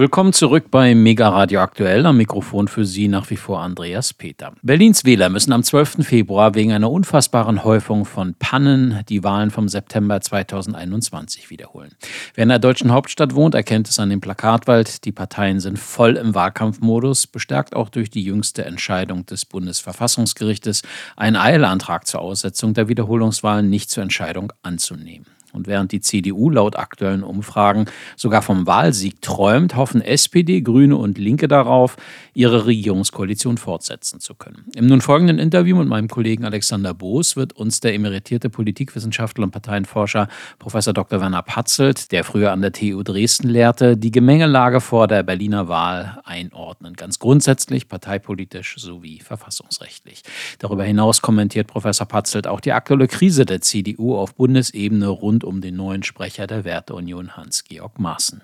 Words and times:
Willkommen 0.00 0.32
zurück 0.32 0.70
bei 0.70 0.94
Mega 0.94 1.28
Radio 1.28 1.60
Aktuell. 1.60 2.06
Am 2.06 2.16
Mikrofon 2.16 2.68
für 2.68 2.86
Sie 2.86 3.06
nach 3.06 3.28
wie 3.28 3.36
vor 3.36 3.60
Andreas 3.60 4.14
Peter. 4.14 4.54
Berlins 4.62 5.04
Wähler 5.04 5.28
müssen 5.28 5.52
am 5.52 5.62
12. 5.62 6.06
Februar 6.06 6.54
wegen 6.54 6.72
einer 6.72 6.90
unfassbaren 6.90 7.64
Häufung 7.64 8.06
von 8.06 8.32
Pannen 8.32 9.02
die 9.10 9.22
Wahlen 9.24 9.50
vom 9.50 9.68
September 9.68 10.18
2021 10.22 11.50
wiederholen. 11.50 11.90
Wer 12.34 12.44
in 12.44 12.48
der 12.48 12.58
deutschen 12.58 12.92
Hauptstadt 12.92 13.34
wohnt, 13.34 13.54
erkennt 13.54 13.90
es 13.90 13.98
an 13.98 14.08
dem 14.08 14.22
Plakatwald. 14.22 15.04
Die 15.04 15.12
Parteien 15.12 15.60
sind 15.60 15.78
voll 15.78 16.16
im 16.16 16.34
Wahlkampfmodus, 16.34 17.26
bestärkt 17.26 17.76
auch 17.76 17.90
durch 17.90 18.08
die 18.08 18.22
jüngste 18.22 18.64
Entscheidung 18.64 19.26
des 19.26 19.44
Bundesverfassungsgerichtes, 19.44 20.80
einen 21.16 21.36
Eilantrag 21.36 22.06
zur 22.06 22.22
Aussetzung 22.22 22.72
der 22.72 22.88
Wiederholungswahlen 22.88 23.68
nicht 23.68 23.90
zur 23.90 24.02
Entscheidung 24.02 24.50
anzunehmen. 24.62 25.26
Und 25.52 25.66
während 25.66 25.92
die 25.92 26.00
CDU 26.00 26.50
laut 26.50 26.76
aktuellen 26.76 27.22
Umfragen 27.22 27.86
sogar 28.16 28.42
vom 28.42 28.66
Wahlsieg 28.66 29.22
träumt, 29.22 29.76
hoffen 29.76 30.02
SPD, 30.02 30.60
Grüne 30.60 30.96
und 30.96 31.18
Linke 31.18 31.48
darauf, 31.48 31.96
ihre 32.34 32.66
Regierungskoalition 32.66 33.58
fortsetzen 33.58 34.20
zu 34.20 34.34
können. 34.34 34.66
Im 34.74 34.86
nun 34.86 35.00
folgenden 35.00 35.38
Interview 35.38 35.76
mit 35.76 35.88
meinem 35.88 36.08
Kollegen 36.08 36.44
Alexander 36.44 36.94
Boos 36.94 37.36
wird 37.36 37.52
uns 37.52 37.80
der 37.80 37.94
emeritierte 37.94 38.50
Politikwissenschaftler 38.50 39.44
und 39.44 39.50
Parteienforscher 39.50 40.28
Prof. 40.58 40.72
Dr. 40.80 41.20
Werner 41.20 41.42
Patzelt, 41.42 42.12
der 42.12 42.24
früher 42.24 42.52
an 42.52 42.62
der 42.62 42.72
TU 42.72 43.02
Dresden 43.02 43.48
lehrte, 43.48 43.96
die 43.96 44.10
Gemengelage 44.10 44.80
vor 44.80 45.08
der 45.08 45.22
Berliner 45.22 45.68
Wahl 45.68 46.20
einordnen. 46.24 46.94
Ganz 46.94 47.18
grundsätzlich, 47.18 47.88
parteipolitisch 47.88 48.76
sowie 48.78 49.20
verfassungsrechtlich. 49.20 50.22
Darüber 50.58 50.84
hinaus 50.84 51.22
kommentiert 51.22 51.66
Professor 51.66 52.06
Patzelt 52.06 52.46
auch 52.46 52.60
die 52.60 52.72
aktuelle 52.72 53.08
Krise 53.08 53.44
der 53.44 53.60
CDU 53.60 54.16
auf 54.16 54.34
Bundesebene 54.34 55.08
rund 55.08 55.39
rund 55.40 55.44
um 55.44 55.60
den 55.60 55.76
neuen 55.76 56.02
Sprecher 56.02 56.46
der 56.46 56.64
Werteunion 56.64 57.36
Hans-Georg 57.36 57.98
Maaßen. 57.98 58.42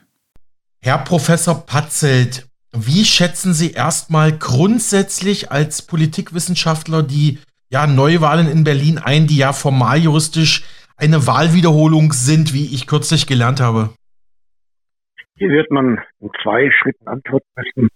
Herr 0.83 0.99
Professor 0.99 1.67
Patzelt, 1.67 2.47
wie 2.73 3.05
schätzen 3.05 3.53
Sie 3.53 3.73
erstmal 3.73 4.33
grundsätzlich 4.33 5.51
als 5.51 5.87
Politikwissenschaftler 5.87 7.03
die 7.03 7.39
ja, 7.71 7.87
Neuwahlen 7.87 8.49
in 8.49 8.65
Berlin 8.65 8.99
ein, 8.99 9.27
die 9.27 9.39
ja 9.39 9.53
formal 9.53 9.99
juristisch 9.99 10.65
eine 10.97 11.27
Wahlwiederholung 11.27 12.13
sind, 12.13 12.55
wie 12.55 12.75
ich 12.75 12.87
kürzlich 12.87 13.27
gelernt 13.27 13.61
habe? 13.61 13.91
Hier 15.37 15.49
wird 15.49 15.71
man 15.71 15.99
in 16.21 16.31
zwei 16.43 16.71
Schritten 16.71 17.09
antworten 17.09 17.49
müssen. 17.57 17.89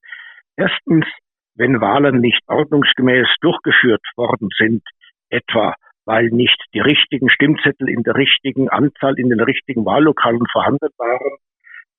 Erstens, 0.57 1.07
wenn 1.55 1.81
Wahlen 1.81 2.21
nicht 2.21 2.43
ordnungsgemäß 2.49 3.29
durchgeführt 3.41 4.03
worden 4.17 4.49
sind, 4.59 4.83
etwa 5.31 5.75
weil 6.11 6.31
nicht 6.31 6.61
die 6.75 6.81
richtigen 6.81 7.31
Stimmzettel 7.31 7.89
in 7.89 8.03
der 8.03 8.17
richtigen 8.17 8.69
Anzahl 8.69 9.17
in 9.17 9.29
den 9.29 9.39
richtigen 9.39 9.85
Wahllokalen 9.85 10.45
vorhanden 10.51 10.89
waren, 10.99 11.37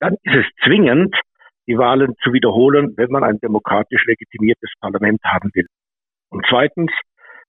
dann 0.01 0.15
ist 0.23 0.35
es 0.35 0.45
zwingend, 0.65 1.15
die 1.65 1.77
Wahlen 1.77 2.15
zu 2.21 2.33
wiederholen, 2.33 2.93
wenn 2.97 3.09
man 3.09 3.23
ein 3.23 3.39
demokratisch 3.39 4.03
legitimiertes 4.05 4.69
Parlament 4.81 5.21
haben 5.23 5.49
will. 5.53 5.67
Und 6.29 6.45
zweitens, 6.49 6.91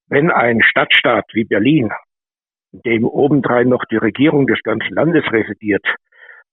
wenn 0.07 0.31
ein 0.31 0.61
Stadtstaat 0.63 1.25
wie 1.33 1.43
Berlin, 1.43 1.91
in 2.71 2.81
dem 2.83 3.03
obendrein 3.03 3.67
noch 3.67 3.83
die 3.91 3.97
Regierung 3.97 4.47
des 4.47 4.61
ganzen 4.63 4.93
Landes 4.93 5.29
residiert, 5.33 5.85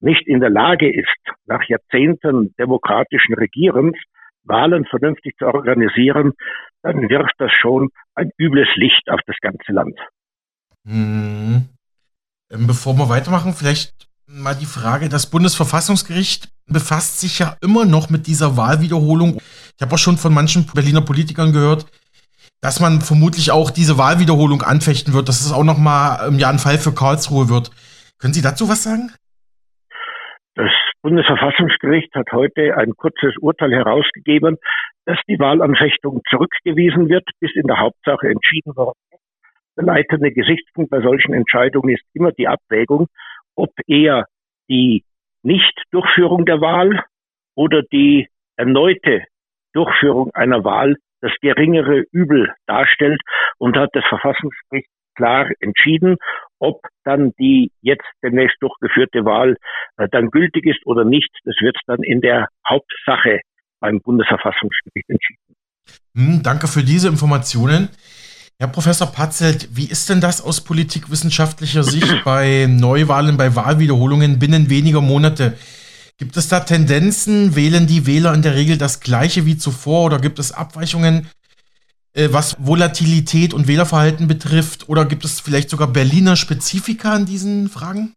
nicht 0.00 0.27
in 0.27 0.41
der 0.41 0.50
Lage 0.50 0.92
ist, 0.92 1.22
nach 1.47 1.62
Jahrzehnten 1.69 2.53
demokratischen 2.58 3.34
Regierens 3.34 3.97
Wahlen 4.42 4.86
vernünftig 4.86 5.36
zu 5.36 5.47
organisieren, 5.47 6.33
dann 6.83 7.09
wirft 7.09 7.34
das 7.39 7.53
schon 7.53 7.89
ein 8.14 8.31
übles 8.39 8.69
Licht 8.77 9.09
auf 9.11 9.20
das 9.27 9.36
ganze 9.41 9.73
Land. 9.73 9.98
Hm. 10.87 11.69
Bevor 12.48 12.95
wir 12.95 13.09
weitermachen, 13.09 13.55
vielleicht 13.55 13.95
mal 14.27 14.55
die 14.55 14.67
Frage, 14.67 15.09
das 15.09 15.31
Bundesverfassungsgericht 15.31 16.48
befasst 16.67 17.20
sich 17.20 17.39
ja 17.41 17.56
immer 17.61 17.84
noch 17.84 18.11
mit 18.11 18.27
dieser 18.27 18.56
Wahlwiederholung. 18.56 19.41
Ich 19.77 19.83
habe 19.83 19.95
auch 19.95 19.98
schon 19.98 20.17
von 20.17 20.33
manchen 20.33 20.67
Berliner 20.67 21.00
Politikern 21.00 21.53
gehört, 21.53 21.87
dass 22.61 22.81
man 22.81 23.00
vermutlich 23.00 23.50
auch 23.50 23.70
diese 23.70 23.98
Wahlwiederholung 23.98 24.62
anfechten 24.62 25.15
wird, 25.15 25.28
dass 25.28 25.41
es 25.41 25.53
auch 25.53 25.65
noch 25.65 25.78
mal 25.78 26.26
im 26.26 26.38
Jahr 26.38 26.53
ein 26.53 26.59
Fall 26.59 26.78
für 26.78 26.94
Karlsruhe 26.94 27.49
wird. 27.49 27.71
Können 28.19 28.34
Sie 28.34 28.43
dazu 28.43 28.69
was 28.69 28.82
sagen? 28.82 29.12
Das 30.55 30.71
Bundesverfassungsgericht 31.03 32.15
hat 32.15 32.31
heute 32.33 32.77
ein 32.77 32.94
kurzes 32.94 33.37
Urteil 33.38 33.72
herausgegeben, 33.72 34.59
dass 35.06 35.19
die 35.28 35.38
Wahlanfechtung 35.38 36.21
zurückgewiesen 36.28 37.09
wird, 37.09 37.28
bis 37.41 37.55
in 37.55 37.66
der 37.66 37.78
Hauptsache 37.78 38.28
entschieden 38.28 38.77
worden 38.77 38.99
ist. 39.11 39.21
Der 39.77 39.84
leitende 39.84 40.31
Gesichtspunkt 40.31 40.91
bei 40.91 41.00
solchen 41.00 41.33
Entscheidungen 41.33 41.94
ist 41.94 42.05
immer 42.12 42.33
die 42.33 42.49
Abwägung, 42.49 43.06
ob 43.55 43.71
eher 43.87 44.27
die 44.69 45.05
Nichtdurchführung 45.43 46.44
der 46.44 46.61
Wahl 46.61 47.03
oder 47.55 47.82
die 47.82 48.28
erneute 48.56 49.25
Durchführung 49.72 50.31
einer 50.34 50.65
Wahl 50.65 50.97
das 51.22 51.32
geringere 51.41 52.05
Übel 52.12 52.53
darstellt 52.67 53.21
und 53.59 53.77
hat 53.77 53.91
das 53.94 54.05
Verfassungsgericht 54.06 54.88
klar 55.20 55.47
entschieden, 55.60 56.16
ob 56.58 56.81
dann 57.04 57.32
die 57.38 57.70
jetzt 57.82 58.06
demnächst 58.22 58.56
durchgeführte 58.60 59.25
Wahl 59.25 59.56
äh, 59.97 60.08
dann 60.10 60.31
gültig 60.31 60.66
ist 60.66 60.84
oder 60.86 61.04
nicht. 61.04 61.31
Das 61.44 61.54
wird 61.60 61.76
dann 61.86 62.03
in 62.03 62.20
der 62.20 62.48
Hauptsache 62.69 63.41
beim 63.81 64.00
Bundesverfassungsgericht 64.00 65.08
entschieden. 65.08 65.56
Hm, 66.14 66.42
danke 66.42 66.69
für 66.69 66.82
diese 66.82 67.08
Informationen. 67.08 67.88
Herr 68.58 68.69
Professor 68.69 69.10
Patzelt, 69.10 69.69
wie 69.75 69.91
ist 69.91 70.10
denn 70.10 70.20
das 70.20 70.42
aus 70.44 70.62
politikwissenschaftlicher 70.62 71.82
Sicht 71.82 72.12
bei 72.25 72.66
Neuwahlen, 72.69 73.37
bei 73.37 73.54
Wahlwiederholungen 73.56 74.38
binnen 74.38 74.69
weniger 74.69 75.00
Monate? 75.00 75.56
Gibt 76.19 76.37
es 76.37 76.48
da 76.48 76.60
Tendenzen? 76.60 77.56
Wählen 77.56 77.87
die 77.87 78.06
Wähler 78.06 78.34
in 78.34 78.42
der 78.42 78.54
Regel 78.54 78.76
das 78.76 79.00
Gleiche 79.00 79.47
wie 79.47 79.56
zuvor 79.56 80.04
oder 80.04 80.19
gibt 80.19 80.38
es 80.38 80.52
Abweichungen, 80.52 81.26
was 82.15 82.56
Volatilität 82.65 83.54
und 83.54 83.69
Wählerverhalten 83.69 84.28
betrifft? 84.28 84.88
Oder 84.88 85.04
gibt 85.04 85.25
es 85.25 85.41
vielleicht 85.41 85.71
sogar 85.71 85.88
Berliner 85.88 86.37
Spezifika 86.37 87.16
in 87.16 87.26
diesen 87.26 87.69
Fragen? 87.69 88.15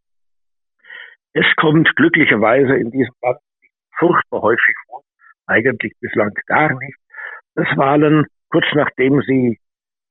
Es 1.33 1.45
kommt 1.57 1.95
glücklicherweise 1.95 2.75
in 2.75 2.91
diesem 2.91 3.13
Land 3.21 3.39
furchtbar 3.97 4.41
häufig 4.41 4.75
vor, 4.87 5.01
eigentlich 5.47 5.93
bislang 5.99 6.31
gar 6.47 6.73
nicht, 6.79 6.97
dass 7.55 7.67
Wahlen 7.77 8.25
kurz 8.49 8.65
nachdem 8.73 9.21
sie 9.21 9.59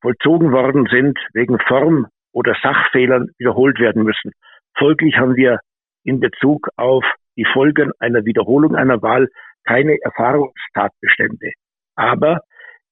vollzogen 0.01 0.53
worden 0.53 0.87
sind, 0.91 1.19
wegen 1.33 1.59
Form- 1.61 2.07
oder 2.33 2.57
Sachfehlern 2.63 3.29
wiederholt 3.39 3.79
werden 3.79 4.03
müssen. 4.03 4.33
Folglich 4.77 5.17
haben 5.17 5.37
wir 5.37 5.61
in 6.05 6.19
Bezug 6.19 6.69
auf 6.77 7.05
die 7.37 7.47
Folgen 7.53 7.93
einer 8.01 8.25
Wiederholung 8.25 8.75
einer 8.75 9.01
Wahl 9.03 9.29
keine 9.65 9.97
Erfahrungstatbestände. 10.03 11.53
Aber 11.95 12.41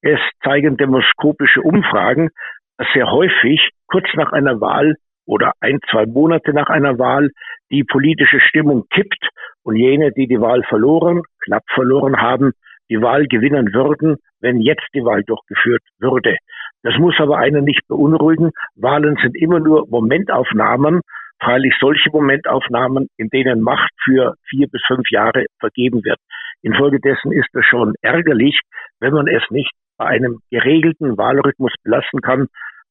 es 0.01 0.19
zeigen 0.43 0.77
demoskopische 0.77 1.61
Umfragen, 1.61 2.29
dass 2.77 2.87
sehr 2.93 3.11
häufig 3.11 3.69
kurz 3.87 4.07
nach 4.15 4.31
einer 4.31 4.59
Wahl 4.59 4.95
oder 5.25 5.53
ein, 5.59 5.79
zwei 5.89 6.05
Monate 6.05 6.53
nach 6.53 6.67
einer 6.69 6.97
Wahl 6.97 7.29
die 7.69 7.83
politische 7.83 8.39
Stimmung 8.39 8.85
kippt 8.89 9.29
und 9.63 9.75
jene, 9.75 10.11
die 10.11 10.27
die 10.27 10.41
Wahl 10.41 10.63
verloren, 10.63 11.21
knapp 11.43 11.63
verloren 11.73 12.17
haben, 12.19 12.53
die 12.89 13.01
Wahl 13.01 13.27
gewinnen 13.27 13.73
würden, 13.73 14.17
wenn 14.41 14.59
jetzt 14.59 14.87
die 14.93 15.05
Wahl 15.05 15.23
durchgeführt 15.23 15.83
würde. 15.99 16.35
Das 16.83 16.97
muss 16.97 17.15
aber 17.19 17.37
einen 17.37 17.63
nicht 17.63 17.87
beunruhigen. 17.87 18.51
Wahlen 18.75 19.17
sind 19.21 19.37
immer 19.37 19.59
nur 19.59 19.87
Momentaufnahmen, 19.87 21.01
freilich 21.39 21.75
solche 21.79 22.09
Momentaufnahmen, 22.09 23.07
in 23.17 23.29
denen 23.29 23.61
Macht 23.61 23.91
für 24.03 24.33
vier 24.49 24.67
bis 24.67 24.81
fünf 24.87 25.09
Jahre 25.11 25.45
vergeben 25.59 26.03
wird. 26.03 26.19
Infolgedessen 26.63 27.31
ist 27.31 27.49
es 27.53 27.65
schon 27.65 27.93
ärgerlich, 28.01 28.59
wenn 28.99 29.13
man 29.13 29.27
es 29.27 29.43
nicht 29.51 29.71
einem 30.05 30.39
geregelten 30.49 31.17
Wahlrhythmus 31.17 31.73
belassen 31.83 32.21
kann, 32.21 32.47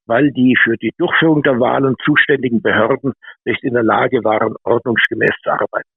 weil 0.07 0.33
die 0.33 0.57
für 0.63 0.77
die 0.77 0.93
Durchführung 0.99 1.43
der 1.43 1.61
Wahlen 1.61 1.95
zuständigen 2.05 2.63
Behörden 2.63 3.13
nicht 3.45 3.63
in 3.63 3.75
der 3.75 3.83
Lage 3.83 4.25
waren, 4.25 4.55
ordnungsgemäß 4.65 5.31
zu 5.43 5.51
arbeiten. 5.51 5.89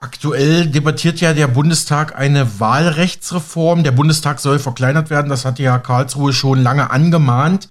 Aktuell 0.00 0.66
debattiert 0.66 1.20
ja 1.20 1.32
der 1.32 1.46
Bundestag 1.46 2.18
eine 2.18 2.60
Wahlrechtsreform. 2.60 3.84
Der 3.84 3.92
Bundestag 3.92 4.38
soll 4.38 4.58
verkleinert 4.58 5.08
werden. 5.08 5.30
Das 5.30 5.44
hatte 5.44 5.62
ja 5.62 5.78
Karlsruhe 5.78 6.32
schon 6.32 6.62
lange 6.62 6.90
angemahnt. 6.90 7.70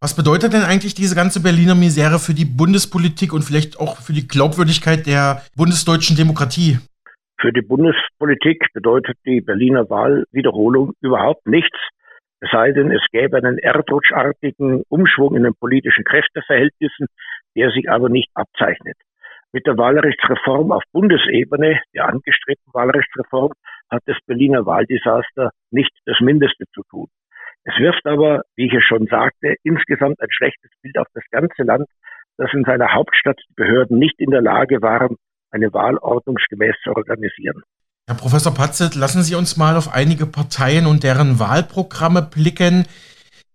Was 0.00 0.16
bedeutet 0.16 0.54
denn 0.54 0.62
eigentlich 0.62 0.94
diese 0.94 1.14
ganze 1.14 1.40
Berliner 1.40 1.74
Misere 1.74 2.18
für 2.18 2.32
die 2.32 2.46
Bundespolitik 2.46 3.34
und 3.34 3.42
vielleicht 3.42 3.78
auch 3.78 3.98
für 3.98 4.14
die 4.14 4.26
Glaubwürdigkeit 4.26 5.06
der 5.06 5.42
bundesdeutschen 5.54 6.16
Demokratie? 6.16 6.78
Für 7.40 7.52
die 7.54 7.62
Bundespolitik 7.62 8.66
bedeutet 8.74 9.16
die 9.24 9.40
Berliner 9.40 9.88
Wahlwiederholung 9.88 10.92
überhaupt 11.00 11.46
nichts. 11.46 11.78
Es 12.40 12.50
sei 12.50 12.72
denn, 12.72 12.90
es 12.90 13.02
gäbe 13.12 13.38
einen 13.38 13.56
erdrutschartigen 13.56 14.82
Umschwung 14.90 15.34
in 15.34 15.44
den 15.44 15.54
politischen 15.54 16.04
Kräfteverhältnissen, 16.04 17.06
der 17.56 17.70
sich 17.70 17.88
aber 17.88 18.10
nicht 18.10 18.28
abzeichnet. 18.34 18.96
Mit 19.52 19.66
der 19.66 19.78
Wahlrechtsreform 19.78 20.70
auf 20.70 20.82
Bundesebene, 20.92 21.80
der 21.94 22.08
angestrebten 22.08 22.74
Wahlrechtsreform, 22.74 23.52
hat 23.90 24.02
das 24.04 24.18
Berliner 24.26 24.66
Wahldesaster 24.66 25.50
nicht 25.70 25.92
das 26.04 26.20
Mindeste 26.20 26.64
zu 26.74 26.82
tun. 26.90 27.08
Es 27.64 27.74
wirft 27.78 28.04
aber, 28.04 28.42
wie 28.56 28.66
ich 28.66 28.74
es 28.74 28.84
schon 28.84 29.06
sagte, 29.06 29.56
insgesamt 29.62 30.20
ein 30.20 30.30
schlechtes 30.30 30.70
Bild 30.82 30.98
auf 30.98 31.08
das 31.14 31.24
ganze 31.30 31.62
Land, 31.62 31.88
das 32.36 32.52
in 32.52 32.64
seiner 32.64 32.92
Hauptstadt 32.92 33.40
die 33.48 33.54
Behörden 33.54 33.98
nicht 33.98 34.20
in 34.20 34.30
der 34.30 34.42
Lage 34.42 34.82
waren, 34.82 35.16
eine 35.50 35.72
Wahl 35.72 35.96
ordnungsgemäß 35.98 36.74
zu 36.84 36.90
organisieren. 36.90 37.62
Herr 38.06 38.16
Professor 38.16 38.52
Patzelt, 38.52 38.94
lassen 38.94 39.22
Sie 39.22 39.34
uns 39.34 39.56
mal 39.56 39.76
auf 39.76 39.92
einige 39.92 40.26
Parteien 40.26 40.86
und 40.86 41.02
deren 41.02 41.38
Wahlprogramme 41.38 42.22
blicken. 42.22 42.86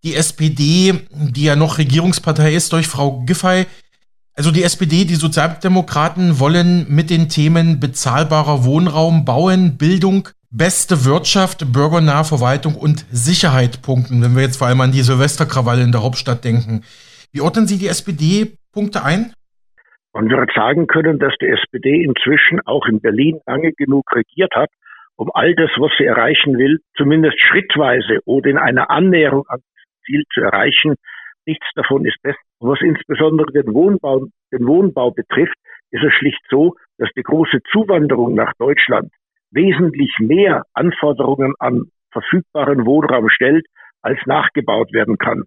Die 0.03 0.15
SPD, 0.15 0.94
die 1.12 1.44
ja 1.44 1.56
noch 1.56 1.77
Regierungspartei 1.77 2.53
ist 2.53 2.71
durch 2.71 2.88
Frau 2.88 3.24
Giffey, 3.25 3.65
also 4.38 4.51
die 4.51 4.63
SPD, 4.63 5.06
die 5.06 5.15
Sozialdemokraten 5.15 6.39
wollen 6.39 6.86
mit 6.89 7.09
den 7.09 7.30
Themen 7.30 7.80
bezahlbarer 7.80 8.65
Wohnraum, 8.65 9.24
Bauen, 9.24 9.77
Bildung, 9.77 10.27
beste 10.51 11.06
Wirtschaft, 11.06 11.71
bürgernahe 11.71 12.25
Verwaltung 12.25 12.75
und 12.75 13.06
Sicherheit 13.12 13.81
punkten, 13.81 14.21
wenn 14.21 14.36
wir 14.36 14.44
jetzt 14.44 14.57
vor 14.57 14.68
allem 14.68 14.81
an 14.81 14.91
die 14.91 15.03
Silvesterkrawalle 15.03 15.83
in 15.83 15.94
der 15.94 16.03
Hauptstadt 16.03 16.44
denken. 16.44 16.83
Wie 17.31 17.39
ordnen 17.39 17.65
Sie 17.65 17.77
die 17.77 17.88
SPD-Punkte 17.88 19.03
ein? 19.03 19.33
Man 20.15 20.29
wird 20.29 20.50
sagen 20.56 20.88
können, 20.88 21.19
dass 21.19 21.33
die 21.41 21.47
SPD 21.47 22.01
inzwischen 22.01 22.62
auch 22.65 22.88
in 22.88 23.01
Berlin 23.01 23.41
lange 23.45 23.73
genug 23.73 24.06
regiert 24.15 24.56
hat, 24.56 24.69
um 25.17 25.29
all 25.33 25.53
das, 25.56 25.69
was 25.75 25.91
sie 25.97 26.06
erreichen 26.06 26.57
will, 26.57 26.79
zumindest 26.95 27.38
schrittweise 27.38 28.19
oder 28.23 28.50
in 28.50 28.57
einer 28.57 28.89
Annäherung 28.89 29.44
an 29.50 29.59
das 29.59 30.06
Ziel 30.06 30.23
zu 30.33 30.39
erreichen. 30.39 30.95
Nichts 31.45 31.67
davon 31.75 32.06
ist 32.06 32.21
besser 32.23 32.39
was 32.62 32.79
insbesondere 32.81 33.51
den 33.51 33.73
Wohnbau, 33.73 34.27
den 34.53 34.65
Wohnbau 34.65 35.12
betrifft, 35.12 35.57
ist 35.91 36.03
es 36.03 36.13
schlicht 36.13 36.41
so, 36.50 36.75
dass 36.97 37.09
die 37.17 37.23
große 37.23 37.59
Zuwanderung 37.71 38.35
nach 38.35 38.53
Deutschland 38.57 39.12
wesentlich 39.51 40.15
mehr 40.19 40.63
Anforderungen 40.73 41.53
an 41.59 41.91
verfügbaren 42.12 42.85
Wohnraum 42.85 43.29
stellt, 43.29 43.65
als 44.01 44.19
nachgebaut 44.25 44.94
werden 44.94 45.17
kann. 45.17 45.44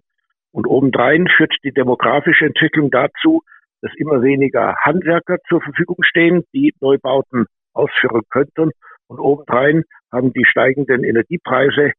Und 0.51 0.67
obendrein 0.67 1.27
führt 1.27 1.55
die 1.63 1.71
demografische 1.71 2.45
Entwicklung 2.45 2.91
dazu, 2.91 3.41
dass 3.81 3.91
immer 3.97 4.21
weniger 4.21 4.75
Handwerker 4.81 5.37
zur 5.47 5.61
Verfügung 5.61 5.97
stehen, 6.01 6.43
die 6.53 6.73
Neubauten 6.81 7.45
ausführen 7.73 8.21
könnten. 8.29 8.71
Und 9.07 9.19
obendrein 9.19 9.83
haben 10.11 10.33
die 10.33 10.45
steigenden 10.45 11.03
Energiepreise 11.03 11.93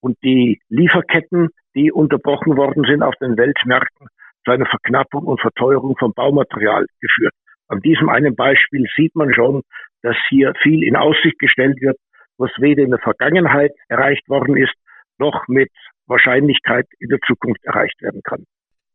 und 0.00 0.16
die 0.22 0.60
Lieferketten, 0.68 1.48
die 1.74 1.92
unterbrochen 1.92 2.56
worden 2.56 2.84
sind 2.84 3.02
auf 3.02 3.14
den 3.20 3.36
Weltmärkten, 3.36 4.08
zu 4.44 4.50
einer 4.50 4.66
Verknappung 4.66 5.24
und 5.24 5.40
Verteuerung 5.40 5.96
von 5.98 6.12
Baumaterial 6.14 6.86
geführt. 7.00 7.34
An 7.68 7.80
diesem 7.80 8.08
einen 8.08 8.34
Beispiel 8.34 8.86
sieht 8.96 9.14
man 9.14 9.32
schon, 9.32 9.62
dass 10.02 10.16
hier 10.28 10.54
viel 10.62 10.82
in 10.82 10.96
Aussicht 10.96 11.38
gestellt 11.38 11.80
wird, 11.80 11.98
was 12.38 12.50
weder 12.58 12.82
in 12.82 12.90
der 12.90 12.98
Vergangenheit 12.98 13.72
erreicht 13.88 14.28
worden 14.28 14.56
ist, 14.56 14.74
noch 15.18 15.46
mit 15.46 15.70
Wahrscheinlichkeit 16.06 16.86
in 16.98 17.10
der 17.10 17.20
Zukunft 17.26 17.62
erreicht 17.64 18.00
werden 18.02 18.22
kann. 18.24 18.44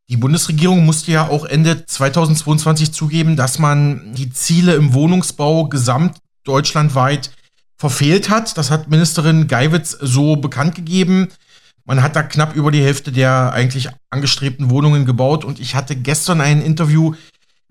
Die 0.07 0.17
Bundesregierung 0.17 0.85
musste 0.85 1.11
ja 1.11 1.27
auch 1.27 1.45
Ende 1.45 1.85
2022 1.85 2.93
zugeben, 2.93 3.35
dass 3.35 3.57
man 3.57 4.13
die 4.13 4.31
Ziele 4.31 4.75
im 4.75 4.93
Wohnungsbau 4.93 5.67
gesamtdeutschlandweit 5.67 7.31
verfehlt 7.77 8.29
hat. 8.29 8.55
Das 8.57 8.69
hat 8.69 8.89
Ministerin 8.89 9.47
Geiwitz 9.47 9.97
so 9.99 10.35
bekannt 10.35 10.75
gegeben. 10.75 11.29
Man 11.85 12.03
hat 12.03 12.15
da 12.15 12.21
knapp 12.21 12.55
über 12.55 12.69
die 12.69 12.83
Hälfte 12.83 13.11
der 13.11 13.51
eigentlich 13.53 13.89
angestrebten 14.11 14.69
Wohnungen 14.69 15.05
gebaut 15.05 15.43
und 15.43 15.59
ich 15.59 15.73
hatte 15.73 15.95
gestern 15.95 16.39
ein 16.39 16.61
Interview 16.61 17.15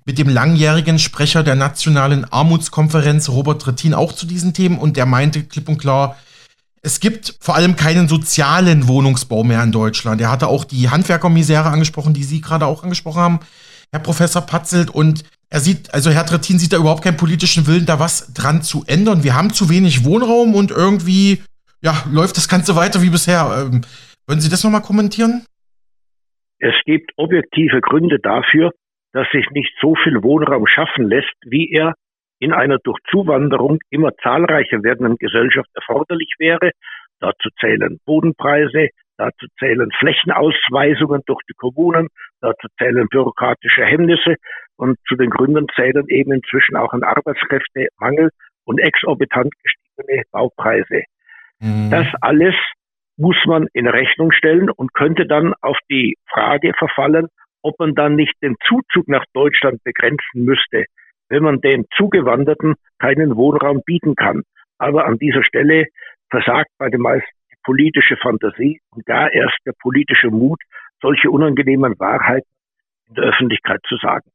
mit 0.04 0.18
dem 0.18 0.28
langjährigen 0.28 0.98
Sprecher 0.98 1.44
der 1.44 1.54
Nationalen 1.54 2.24
Armutskonferenz, 2.24 3.28
Robert 3.28 3.62
Trittin, 3.62 3.94
auch 3.94 4.12
zu 4.12 4.26
diesen 4.26 4.52
Themen 4.54 4.78
und 4.78 4.96
der 4.96 5.06
meinte 5.06 5.44
klipp 5.44 5.68
und 5.68 5.78
klar, 5.78 6.16
es 6.84 7.00
gibt 7.00 7.34
vor 7.40 7.56
allem 7.56 7.76
keinen 7.76 8.08
sozialen 8.08 8.86
Wohnungsbau 8.88 9.42
mehr 9.42 9.62
in 9.62 9.72
Deutschland. 9.72 10.20
Er 10.20 10.30
hatte 10.30 10.48
auch 10.48 10.64
die 10.64 10.90
Handwerkermisere 10.90 11.70
angesprochen, 11.70 12.12
die 12.12 12.24
Sie 12.24 12.42
gerade 12.42 12.66
auch 12.66 12.82
angesprochen 12.82 13.22
haben, 13.22 13.40
Herr 13.90 14.00
Professor 14.00 14.42
Patzelt. 14.42 14.90
Und 14.90 15.24
er 15.48 15.60
sieht, 15.60 15.94
also 15.94 16.10
Herr 16.10 16.26
Trittin 16.26 16.58
sieht 16.58 16.74
da 16.74 16.76
überhaupt 16.76 17.02
keinen 17.02 17.16
politischen 17.16 17.66
Willen, 17.66 17.86
da 17.86 18.00
was 18.00 18.34
dran 18.34 18.60
zu 18.60 18.84
ändern. 18.86 19.24
Wir 19.24 19.34
haben 19.34 19.50
zu 19.50 19.70
wenig 19.70 20.04
Wohnraum 20.04 20.54
und 20.54 20.70
irgendwie 20.70 21.42
ja, 21.82 21.94
läuft 22.12 22.36
das 22.36 22.50
Ganze 22.50 22.76
weiter 22.76 23.00
wie 23.00 23.10
bisher. 23.10 23.66
Ähm, 23.66 23.80
würden 24.26 24.40
Sie 24.40 24.50
das 24.50 24.62
nochmal 24.62 24.82
kommentieren? 24.82 25.46
Es 26.58 26.74
gibt 26.84 27.12
objektive 27.16 27.80
Gründe 27.80 28.18
dafür, 28.22 28.72
dass 29.12 29.26
sich 29.32 29.46
nicht 29.52 29.72
so 29.80 29.94
viel 30.02 30.22
Wohnraum 30.22 30.66
schaffen 30.66 31.08
lässt, 31.08 31.34
wie 31.46 31.70
er 31.72 31.94
in 32.44 32.52
einer 32.52 32.78
durch 32.84 32.98
Zuwanderung 33.10 33.78
immer 33.88 34.14
zahlreicher 34.22 34.82
werdenden 34.82 35.16
Gesellschaft 35.16 35.70
erforderlich 35.72 36.34
wäre. 36.38 36.72
Dazu 37.18 37.48
zählen 37.58 37.98
Bodenpreise, 38.04 38.88
dazu 39.16 39.46
zählen 39.58 39.90
Flächenausweisungen 39.98 41.22
durch 41.24 41.40
die 41.48 41.54
Kommunen, 41.54 42.08
dazu 42.42 42.68
zählen 42.78 43.08
bürokratische 43.08 43.86
Hemmnisse 43.86 44.34
und 44.76 44.98
zu 45.08 45.16
den 45.16 45.30
Gründen 45.30 45.66
zählen 45.74 46.04
eben 46.08 46.32
inzwischen 46.32 46.76
auch 46.76 46.92
ein 46.92 47.02
Arbeitskräftemangel 47.02 48.28
und 48.66 48.78
exorbitant 48.78 49.50
gestiegene 49.62 50.24
Baupreise. 50.30 51.04
Mhm. 51.60 51.90
Das 51.90 52.06
alles 52.20 52.54
muss 53.16 53.36
man 53.46 53.68
in 53.72 53.88
Rechnung 53.88 54.32
stellen 54.32 54.68
und 54.68 54.92
könnte 54.92 55.26
dann 55.26 55.54
auf 55.62 55.78
die 55.88 56.16
Frage 56.30 56.72
verfallen, 56.76 57.28
ob 57.62 57.78
man 57.78 57.94
dann 57.94 58.16
nicht 58.16 58.34
den 58.42 58.56
Zuzug 58.68 59.08
nach 59.08 59.24
Deutschland 59.32 59.82
begrenzen 59.82 60.44
müsste, 60.44 60.84
wenn 61.28 61.42
man 61.42 61.60
den 61.60 61.86
Zugewanderten 61.96 62.74
keinen 62.98 63.36
Wohnraum 63.36 63.82
bieten 63.84 64.14
kann. 64.14 64.42
Aber 64.78 65.06
an 65.06 65.18
dieser 65.18 65.44
Stelle 65.44 65.86
versagt 66.30 66.70
bei 66.78 66.88
den 66.88 67.00
meisten 67.00 67.30
die 67.50 67.56
politische 67.62 68.16
Fantasie 68.16 68.80
und 68.90 69.06
gar 69.06 69.32
erst 69.32 69.58
der 69.66 69.72
politische 69.80 70.28
Mut, 70.28 70.60
solche 71.00 71.30
unangenehmen 71.30 71.98
Wahrheiten 71.98 72.48
in 73.08 73.14
der 73.14 73.24
Öffentlichkeit 73.24 73.80
zu 73.88 73.96
sagen. 73.96 74.28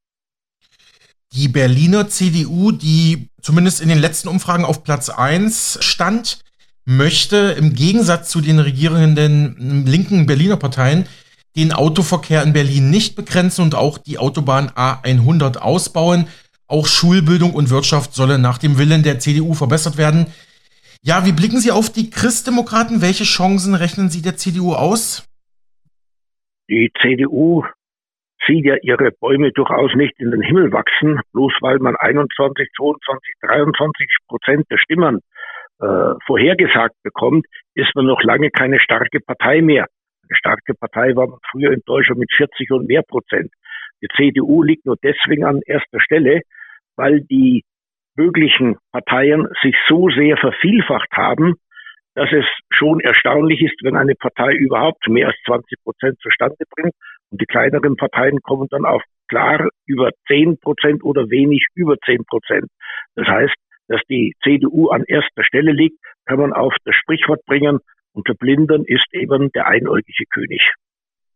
Die 1.34 1.48
Berliner 1.48 2.08
CDU, 2.08 2.72
die 2.72 3.30
zumindest 3.42 3.82
in 3.82 3.90
den 3.90 4.00
letzten 4.00 4.30
Umfragen 4.30 4.66
auf 4.66 4.84
Platz 4.84 5.10
1 5.10 5.80
stand, 5.82 6.42
möchte 6.86 7.56
im 7.58 7.74
Gegensatz 7.74 8.30
zu 8.30 8.42
den 8.42 8.58
regierenden 8.58 9.86
linken 9.86 10.26
Berliner 10.26 10.58
Parteien 10.58 11.06
den 11.56 11.72
Autoverkehr 11.72 12.42
in 12.42 12.54
Berlin 12.54 12.90
nicht 12.90 13.16
begrenzen 13.16 13.62
und 13.62 13.76
auch 13.76 14.00
die 14.00 14.18
Autobahn 14.18 14.70
A100 14.70 15.58
ausbauen. 15.58 16.28
Auch 16.70 16.86
Schulbildung 16.86 17.54
und 17.54 17.72
Wirtschaft 17.72 18.14
sollen 18.14 18.42
nach 18.42 18.60
dem 18.60 18.78
Willen 18.78 19.04
der 19.04 19.20
CDU 19.20 19.54
verbessert 19.56 19.98
werden. 19.98 20.28
Ja, 21.02 21.26
wie 21.26 21.32
blicken 21.32 21.60
Sie 21.60 21.72
auf 21.72 21.92
die 21.92 22.12
Christdemokraten? 22.12 23.02
Welche 23.02 23.24
Chancen 23.24 23.74
rechnen 23.74 24.10
Sie 24.10 24.22
der 24.22 24.38
CDU 24.38 24.74
aus? 24.74 25.28
Die 26.70 26.92
CDU 27.02 27.64
sieht 28.46 28.66
ja 28.66 28.76
ihre 28.84 29.12
Bäume 29.12 29.52
durchaus 29.52 29.96
nicht 29.96 30.14
in 30.20 30.30
den 30.30 30.42
Himmel 30.42 30.72
wachsen, 30.72 31.20
bloß 31.34 31.54
weil 31.62 31.80
man 31.80 31.96
21, 31.96 32.68
22, 32.78 33.34
23 33.42 34.08
Prozent 34.28 34.66
der 34.70 34.78
Stimmen 34.78 35.22
äh, 35.82 36.14
vorhergesagt 36.28 36.96
bekommt, 37.04 37.46
ist 37.74 37.96
man 37.96 38.06
noch 38.06 38.22
lange 38.22 38.52
keine 38.52 38.80
starke 38.80 39.20
Partei 39.22 39.62
mehr. 39.62 39.88
Eine 40.30 40.38
starke 40.38 40.74
Partei 40.76 41.16
war 41.16 41.28
man 41.28 41.40
früher 41.50 41.72
in 41.72 41.82
Deutschland 41.86 42.20
mit 42.20 42.32
40 42.38 42.72
und 42.72 42.88
mehr 42.88 43.02
Prozent. 43.02 43.52
Die 44.02 44.08
CDU 44.16 44.64
liegt 44.64 44.86
nur 44.86 44.98
deswegen 45.02 45.46
an 45.46 45.62
erster 45.66 46.00
Stelle, 46.00 46.42
weil 47.00 47.22
die 47.22 47.64
möglichen 48.18 48.76
Parteien 48.92 49.48
sich 49.64 49.74
so 49.88 50.10
sehr 50.10 50.36
vervielfacht 50.36 51.12
haben, 51.14 51.56
dass 52.14 52.30
es 52.34 52.46
schon 52.72 53.00
erstaunlich 53.00 53.62
ist, 53.62 53.82
wenn 53.84 53.96
eine 53.96 54.16
Partei 54.16 54.52
überhaupt 54.52 55.08
mehr 55.08 55.28
als 55.28 55.38
20 55.46 55.82
Prozent 55.82 56.20
zustande 56.20 56.66
bringt. 56.76 56.94
Und 57.32 57.40
die 57.40 57.46
kleineren 57.46 57.96
Parteien 57.96 58.42
kommen 58.42 58.68
dann 58.70 58.84
auf 58.84 59.02
klar 59.30 59.70
über 59.86 60.12
10 60.28 60.60
Prozent 60.60 61.02
oder 61.06 61.30
wenig 61.30 61.66
über 61.74 61.96
10 62.04 62.26
Prozent. 62.26 62.66
Das 63.16 63.28
heißt, 63.28 63.56
dass 63.88 64.02
die 64.10 64.34
CDU 64.44 64.90
an 64.90 65.06
erster 65.08 65.46
Stelle 65.46 65.72
liegt, 65.72 65.98
kann 66.26 66.40
man 66.40 66.52
auf 66.52 66.76
das 66.84 66.96
Sprichwort 66.96 67.46
bringen, 67.46 67.80
unter 68.12 68.34
Blindern 68.34 68.84
ist 68.86 69.08
eben 69.14 69.52
der 69.54 69.68
einäugige 69.68 70.26
König. 70.30 70.62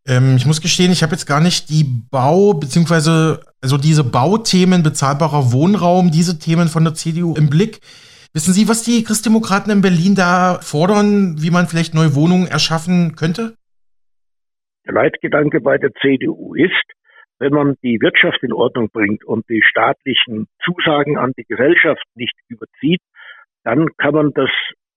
Ähm, 0.07 0.35
ich 0.35 0.45
muss 0.45 0.61
gestehen, 0.61 0.91
ich 0.91 1.03
habe 1.03 1.13
jetzt 1.13 1.25
gar 1.25 1.41
nicht 1.41 1.69
die 1.69 1.85
Bau- 2.11 2.53
beziehungsweise 2.53 3.41
also 3.61 3.77
diese 3.77 4.03
Bauthemen, 4.03 4.83
bezahlbarer 4.83 5.51
Wohnraum, 5.53 6.11
diese 6.11 6.39
Themen 6.39 6.67
von 6.67 6.83
der 6.83 6.93
CDU 6.93 7.35
im 7.35 7.49
Blick. 7.49 7.79
Wissen 8.33 8.53
Sie, 8.53 8.67
was 8.67 8.83
die 8.83 9.03
Christdemokraten 9.03 9.71
in 9.71 9.81
Berlin 9.81 10.15
da 10.15 10.59
fordern, 10.61 11.35
wie 11.39 11.51
man 11.51 11.67
vielleicht 11.67 11.93
neue 11.93 12.15
Wohnungen 12.15 12.47
erschaffen 12.47 13.15
könnte? 13.15 13.55
Der 14.85 14.93
Leitgedanke 14.93 15.61
bei 15.61 15.77
der 15.77 15.91
CDU 16.01 16.55
ist, 16.55 16.73
wenn 17.39 17.53
man 17.53 17.75
die 17.83 17.99
Wirtschaft 18.01 18.41
in 18.41 18.51
Ordnung 18.51 18.89
bringt 18.91 19.23
und 19.23 19.47
die 19.49 19.61
staatlichen 19.63 20.47
Zusagen 20.63 21.17
an 21.17 21.31
die 21.37 21.45
Gesellschaft 21.45 22.03
nicht 22.15 22.33
überzieht, 22.49 23.01
dann 23.63 23.87
kann 23.97 24.13
man 24.13 24.31
das 24.33 24.49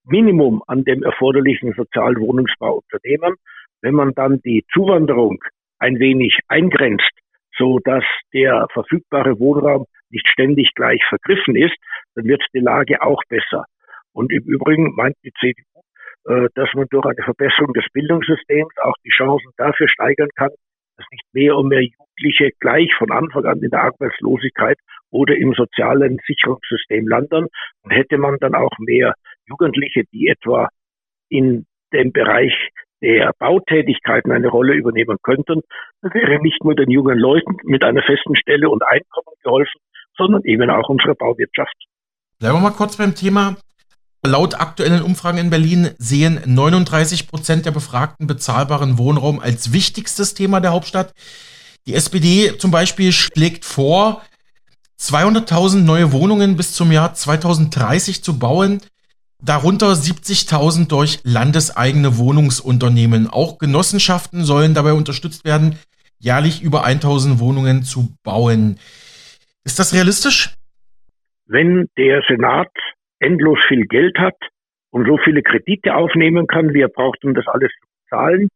Minimum 0.03 0.63
an 0.67 0.83
dem 0.83 1.03
erforderlichen 1.03 1.73
sozialen 1.75 2.19
Wohnungsbau 2.19 2.81
unternehmen. 2.83 3.35
Wenn 3.81 3.93
man 3.93 4.13
dann 4.13 4.41
die 4.41 4.65
Zuwanderung 4.73 5.43
ein 5.79 5.99
wenig 5.99 6.37
eingrenzt, 6.47 7.11
so 7.57 7.79
dass 7.79 8.03
der 8.33 8.67
verfügbare 8.73 9.39
Wohnraum 9.39 9.85
nicht 10.09 10.27
ständig 10.29 10.73
gleich 10.75 11.03
vergriffen 11.09 11.55
ist, 11.55 11.75
dann 12.15 12.25
wird 12.25 12.43
die 12.53 12.59
Lage 12.59 13.01
auch 13.01 13.21
besser. 13.29 13.65
Und 14.13 14.31
im 14.31 14.43
Übrigen 14.43 14.95
meint 14.95 15.15
die 15.23 15.31
CDU, 15.39 15.81
äh, 16.25 16.47
dass 16.55 16.73
man 16.73 16.87
durch 16.89 17.05
eine 17.05 17.23
Verbesserung 17.23 17.73
des 17.73 17.85
Bildungssystems 17.93 18.73
auch 18.81 18.95
die 19.05 19.11
Chancen 19.11 19.51
dafür 19.57 19.87
steigern 19.87 20.29
kann, 20.35 20.49
dass 20.97 21.05
nicht 21.11 21.25
mehr 21.33 21.55
und 21.55 21.67
mehr 21.67 21.83
Jugendliche 21.83 22.51
gleich 22.59 22.91
von 22.97 23.11
Anfang 23.11 23.45
an 23.45 23.61
in 23.61 23.69
der 23.69 23.83
Arbeitslosigkeit 23.83 24.77
oder 25.11 25.35
im 25.35 25.53
sozialen 25.53 26.19
Sicherungssystem 26.25 27.07
landen. 27.07 27.47
Und 27.83 27.91
hätte 27.91 28.17
man 28.17 28.37
dann 28.39 28.55
auch 28.55 28.75
mehr 28.79 29.13
Jugendliche, 29.45 30.03
die 30.11 30.27
etwa 30.27 30.69
in 31.29 31.65
dem 31.93 32.11
Bereich 32.11 32.53
der 33.01 33.31
Bautätigkeiten 33.39 34.31
eine 34.31 34.47
Rolle 34.47 34.73
übernehmen 34.73 35.17
könnten, 35.21 35.61
wäre 36.01 36.41
nicht 36.41 36.63
nur 36.63 36.75
den 36.75 36.89
jungen 36.89 37.17
Leuten 37.17 37.57
mit 37.63 37.83
einer 37.83 38.01
festen 38.01 38.35
Stelle 38.35 38.69
und 38.69 38.83
Einkommen 38.83 39.35
geholfen, 39.43 39.79
sondern 40.17 40.43
eben 40.43 40.69
auch 40.69 40.89
unserer 40.89 41.15
Bauwirtschaft. 41.15 41.75
Bleiben 42.39 42.55
wir 42.55 42.61
mal 42.61 42.71
kurz 42.71 42.97
beim 42.97 43.15
Thema. 43.15 43.57
Laut 44.25 44.59
aktuellen 44.59 45.03
Umfragen 45.03 45.37
in 45.37 45.49
Berlin 45.49 45.91
sehen 45.99 46.41
39 46.45 47.29
Prozent 47.29 47.65
der 47.65 47.71
Befragten 47.71 48.27
bezahlbaren 48.27 48.97
Wohnraum 48.97 49.39
als 49.39 49.73
wichtigstes 49.73 50.33
Thema 50.33 50.59
der 50.59 50.71
Hauptstadt. 50.71 51.13
Die 51.85 51.93
SPD 51.93 52.57
zum 52.57 52.71
Beispiel 52.71 53.11
schlägt 53.11 53.63
vor, 53.63 54.21
200.000 54.99 55.83
neue 55.83 56.11
Wohnungen 56.11 56.57
bis 56.57 56.73
zum 56.73 56.91
Jahr 56.91 57.13
2030 57.13 58.23
zu 58.23 58.39
bauen, 58.39 58.81
darunter 59.41 59.87
70.000 59.87 60.89
durch 60.89 61.19
landeseigene 61.23 62.17
Wohnungsunternehmen. 62.17 63.27
Auch 63.27 63.57
Genossenschaften 63.59 64.43
sollen 64.43 64.73
dabei 64.73 64.93
unterstützt 64.93 65.45
werden, 65.45 65.77
jährlich 66.19 66.61
über 66.63 66.85
1.000 66.85 67.39
Wohnungen 67.39 67.83
zu 67.83 68.09
bauen. 68.23 68.79
Ist 69.63 69.79
das 69.79 69.93
realistisch? 69.93 70.55
Wenn 71.45 71.87
der 71.97 72.21
Senat 72.27 72.71
endlos 73.19 73.59
viel 73.67 73.85
Geld 73.85 74.17
hat 74.17 74.37
und 74.91 75.07
so 75.07 75.17
viele 75.23 75.41
Kredite 75.41 75.95
aufnehmen 75.95 76.47
kann, 76.47 76.73
wie 76.73 76.81
er 76.81 76.89
braucht, 76.89 77.23
um 77.23 77.33
das 77.33 77.47
alles 77.47 77.71
zu 77.71 77.87
bezahlen, 78.03 78.49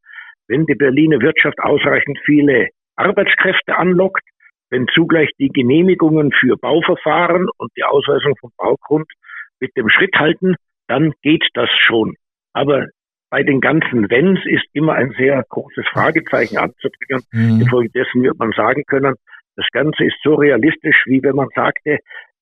wenn 0.47 0.65
die 0.65 0.75
Berliner 0.75 1.21
Wirtschaft 1.21 1.59
ausreichend 1.59 2.19
viele 2.25 2.67
Arbeitskräfte 2.95 3.77
anlockt, 3.77 4.23
wenn 4.69 4.87
zugleich 4.93 5.29
die 5.39 5.49
Genehmigungen 5.49 6.31
für 6.31 6.57
Bauverfahren 6.57 7.47
und 7.57 7.71
die 7.77 7.83
Ausweisung 7.83 8.35
vom 8.39 8.51
Baugrund 8.57 9.07
mit 9.59 9.75
dem 9.77 9.89
Schritt 9.89 10.15
halten, 10.15 10.55
dann 10.91 11.13
geht 11.21 11.47
das 11.53 11.69
schon. 11.87 12.15
Aber 12.51 12.87
bei 13.29 13.43
den 13.43 13.61
ganzen 13.61 14.09
Wenns 14.09 14.41
ist 14.45 14.65
immer 14.73 14.93
ein 14.95 15.11
sehr 15.17 15.41
großes 15.47 15.85
Fragezeichen 15.87 16.57
anzubringen. 16.57 17.23
Mhm. 17.31 17.61
Infolgedessen 17.61 18.23
wird 18.23 18.37
man 18.37 18.51
sagen 18.51 18.83
können, 18.85 19.15
das 19.55 19.67
Ganze 19.71 20.03
ist 20.03 20.17
so 20.21 20.35
realistisch, 20.35 21.03
wie 21.05 21.23
wenn 21.23 21.35
man 21.35 21.47
sagte, 21.55 21.99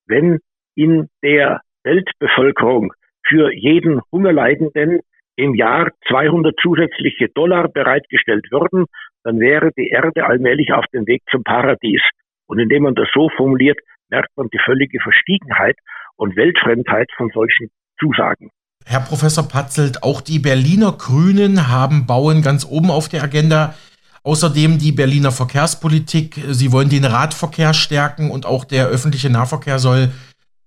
wenn 0.08 0.40
in 0.76 1.10
der 1.22 1.62
Weltbevölkerung 1.84 2.92
für 3.28 3.54
jeden 3.54 4.02
Hungerleidenden 4.12 5.02
im 5.36 5.54
Jahr 5.54 5.92
200 6.08 6.56
zusätzliche 6.60 7.30
Dollar 7.30 7.68
bereitgestellt 7.68 8.48
würden, 8.50 8.86
dann 9.24 9.40
wäre 9.40 9.72
die 9.78 9.90
Erde 9.90 10.26
allmählich 10.26 10.74
auf 10.74 10.86
dem 10.92 11.06
Weg 11.06 11.22
zum 11.30 11.44
Paradies. 11.44 12.02
Und 12.48 12.58
indem 12.58 12.84
man 12.84 12.96
das 12.96 13.10
so 13.14 13.30
formuliert, 13.30 13.78
merkt 14.10 14.36
man 14.36 14.48
die 14.52 14.60
völlige 14.66 15.00
Verstiegenheit 15.02 15.78
und 16.16 16.36
Weltfremdheit 16.36 17.12
von 17.16 17.30
solchen 17.30 17.70
Zusagen. 18.00 18.50
Herr 18.86 19.02
Professor 19.02 19.48
Patzelt, 19.48 20.04
auch 20.04 20.22
die 20.22 20.40
Berliner 20.40 20.92
Grünen 20.94 21.68
haben 21.68 22.06
Bauen 22.06 22.42
ganz 22.42 22.66
oben 22.66 22.90
auf 22.90 23.08
der 23.10 23.24
Agenda. 23.24 23.76
Außerdem 24.24 24.80
die 24.80 24.92
Berliner 24.92 25.32
Verkehrspolitik. 25.32 26.42
Sie 26.50 26.72
wollen 26.72 26.90
den 26.90 27.06
Radverkehr 27.06 27.74
stärken 27.74 28.32
und 28.32 28.46
auch 28.46 28.66
der 28.66 28.88
öffentliche 28.88 29.30
Nahverkehr 29.30 29.80
soll 29.80 30.12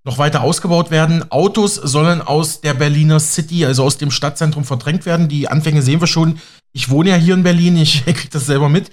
noch 0.04 0.18
weiter 0.18 0.42
ausgebaut 0.42 0.90
werden. 0.90 1.30
Autos 1.30 1.74
sollen 1.74 2.22
aus 2.22 2.60
der 2.60 2.74
Berliner 2.74 3.20
City, 3.20 3.64
also 3.64 3.84
aus 3.84 3.98
dem 3.98 4.10
Stadtzentrum, 4.10 4.64
verdrängt 4.64 5.06
werden. 5.06 5.28
Die 5.28 5.48
Anfänge 5.48 5.82
sehen 5.82 6.00
wir 6.00 6.06
schon. 6.06 6.38
Ich 6.72 6.90
wohne 6.90 7.10
ja 7.10 7.16
hier 7.16 7.34
in 7.34 7.42
Berlin, 7.42 7.76
ich 7.76 8.04
kriege 8.04 8.28
das 8.30 8.46
selber 8.46 8.68
mit. 8.68 8.90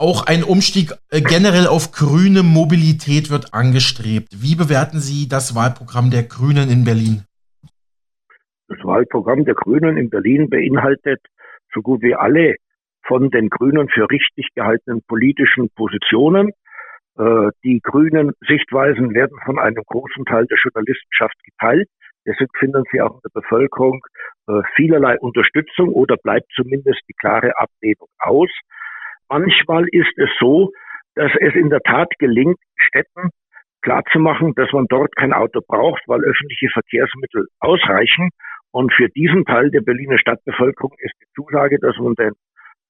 Auch 0.00 0.26
ein 0.26 0.44
Umstieg 0.44 0.94
äh, 1.10 1.20
generell 1.20 1.66
auf 1.66 1.90
grüne 1.90 2.44
Mobilität 2.44 3.30
wird 3.30 3.52
angestrebt. 3.52 4.28
Wie 4.36 4.54
bewerten 4.54 5.00
Sie 5.00 5.28
das 5.28 5.56
Wahlprogramm 5.56 6.10
der 6.10 6.22
Grünen 6.22 6.70
in 6.70 6.84
Berlin? 6.84 7.24
Das 8.68 8.84
Wahlprogramm 8.84 9.44
der 9.44 9.54
Grünen 9.54 9.96
in 9.96 10.10
Berlin 10.10 10.50
beinhaltet 10.50 11.20
so 11.72 11.80
gut 11.80 12.02
wie 12.02 12.14
alle 12.14 12.56
von 13.06 13.30
den 13.30 13.48
Grünen 13.48 13.88
für 13.88 14.10
richtig 14.10 14.48
gehaltenen 14.54 15.02
politischen 15.08 15.70
Positionen. 15.74 16.50
Äh, 17.18 17.48
die 17.64 17.80
grünen 17.82 18.32
Sichtweisen 18.46 19.14
werden 19.14 19.38
von 19.44 19.58
einem 19.58 19.82
großen 19.86 20.24
Teil 20.26 20.46
der 20.46 20.58
Journalistenschaft 20.62 21.36
geteilt. 21.44 21.88
Deshalb 22.26 22.50
finden 22.58 22.84
sie 22.92 23.00
auch 23.00 23.14
in 23.14 23.20
der 23.24 23.40
Bevölkerung 23.40 24.04
äh, 24.48 24.60
vielerlei 24.76 25.18
Unterstützung 25.18 25.88
oder 25.88 26.16
bleibt 26.22 26.46
zumindest 26.54 27.00
die 27.08 27.14
klare 27.14 27.52
Ablehnung 27.58 28.08
aus. 28.18 28.50
Manchmal 29.30 29.86
ist 29.92 30.12
es 30.18 30.28
so, 30.38 30.72
dass 31.14 31.32
es 31.40 31.54
in 31.54 31.70
der 31.70 31.80
Tat 31.80 32.10
gelingt, 32.18 32.58
Städten 32.76 33.30
klarzumachen, 33.80 34.54
dass 34.54 34.70
man 34.72 34.86
dort 34.88 35.14
kein 35.16 35.32
Auto 35.32 35.60
braucht, 35.66 36.02
weil 36.06 36.20
öffentliche 36.20 36.68
Verkehrsmittel 36.68 37.46
ausreichen. 37.60 38.30
Und 38.72 38.92
für 38.92 39.08
diesen 39.08 39.44
Teil 39.44 39.70
der 39.70 39.80
Berliner 39.80 40.18
Stadtbevölkerung 40.18 40.94
ist 40.98 41.14
die 41.20 41.26
Zusage, 41.34 41.78
dass 41.80 41.96
man 41.98 42.14
den 42.14 42.32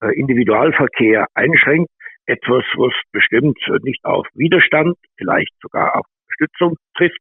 äh, 0.01 0.13
Individualverkehr 0.19 1.27
einschränkt, 1.33 1.89
etwas, 2.25 2.63
was 2.75 2.93
bestimmt 3.11 3.57
nicht 3.81 4.03
auf 4.05 4.27
Widerstand, 4.35 4.95
vielleicht 5.17 5.53
sogar 5.61 5.95
auf 5.95 6.05
Unterstützung 6.25 6.77
trifft. 6.95 7.19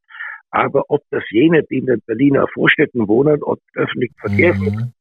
Aber 0.51 0.85
ob 0.89 1.03
das 1.11 1.23
jene, 1.31 1.63
die 1.65 1.79
in 1.79 1.87
den 1.87 2.01
Berliner 2.07 2.47
Vorstädten 2.53 3.07
wohnen 3.09 3.43
und 3.43 3.61
öffentlichen 3.75 4.15
Verkehrsmitteln 4.19 4.87
mhm. 4.87 4.93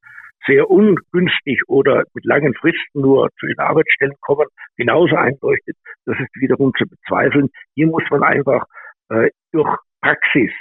sehr 0.46 0.70
ungünstig 0.70 1.62
oder 1.68 2.04
mit 2.14 2.26
langen 2.26 2.54
Fristen 2.56 3.02
nur 3.02 3.30
zu 3.40 3.48
den 3.48 3.60
Arbeitsstellen 3.60 4.16
kommen, 4.22 4.48
genauso 4.76 5.16
einleuchtet, 5.16 5.78
das 6.06 6.20
ist 6.20 6.36
wiederum 6.36 6.74
zu 6.78 6.86
bezweifeln. 6.86 7.50
Hier 7.76 7.88
muss 7.88 8.04
man 8.10 8.24
einfach 8.24 8.66
äh, 9.10 9.30
durch 9.52 9.78
Praxis 10.02 10.52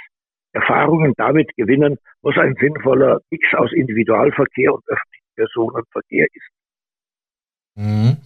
Erfahrungen 0.57 1.13
damit 1.17 1.55
gewinnen, 1.55 1.97
was 2.21 2.35
ein 2.37 2.55
sinnvoller 2.59 3.19
Mix 3.29 3.45
aus 3.55 3.71
Individualverkehr 3.73 4.73
und 4.73 4.83
öffentlichem 4.87 5.35
Personenverkehr 5.35 6.27
ist. 6.33 6.49
Mhm. 7.75 8.17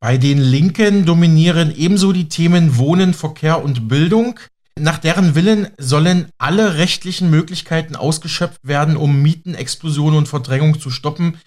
Bei 0.00 0.18
den 0.18 0.38
Linken 0.38 1.06
dominieren 1.06 1.74
ebenso 1.74 2.12
die 2.12 2.28
Themen 2.28 2.76
Wohnen, 2.76 3.14
Verkehr 3.14 3.64
und 3.64 3.88
Bildung. 3.88 4.38
Nach 4.78 4.98
deren 4.98 5.34
Willen 5.34 5.68
sollen 5.78 6.28
alle 6.36 6.76
rechtlichen 6.76 7.30
Möglichkeiten 7.30 7.96
ausgeschöpft 7.96 8.66
werden, 8.66 8.96
um 8.96 9.22
Mietenexplosion 9.22 10.14
und 10.14 10.28
Verdrängung 10.28 10.78
zu 10.78 10.90
stoppen. 10.90 11.38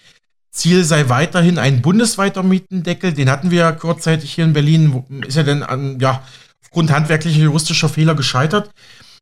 Ziel 0.50 0.82
sei 0.82 1.08
weiterhin 1.08 1.58
ein 1.58 1.82
bundesweiter 1.82 2.42
Mietendeckel. 2.42 3.12
Den 3.12 3.30
hatten 3.30 3.50
wir 3.50 3.60
ja 3.60 3.72
kurzzeitig 3.72 4.32
hier 4.34 4.44
in 4.44 4.54
Berlin. 4.54 5.04
Ist 5.26 5.36
ja 5.36 5.44
denn 5.44 5.62
an, 5.62 6.00
ja, 6.00 6.24
aufgrund 6.62 6.90
handwerklicher 6.90 7.42
juristischer 7.42 7.88
Fehler 7.88 8.14
gescheitert. 8.14 8.70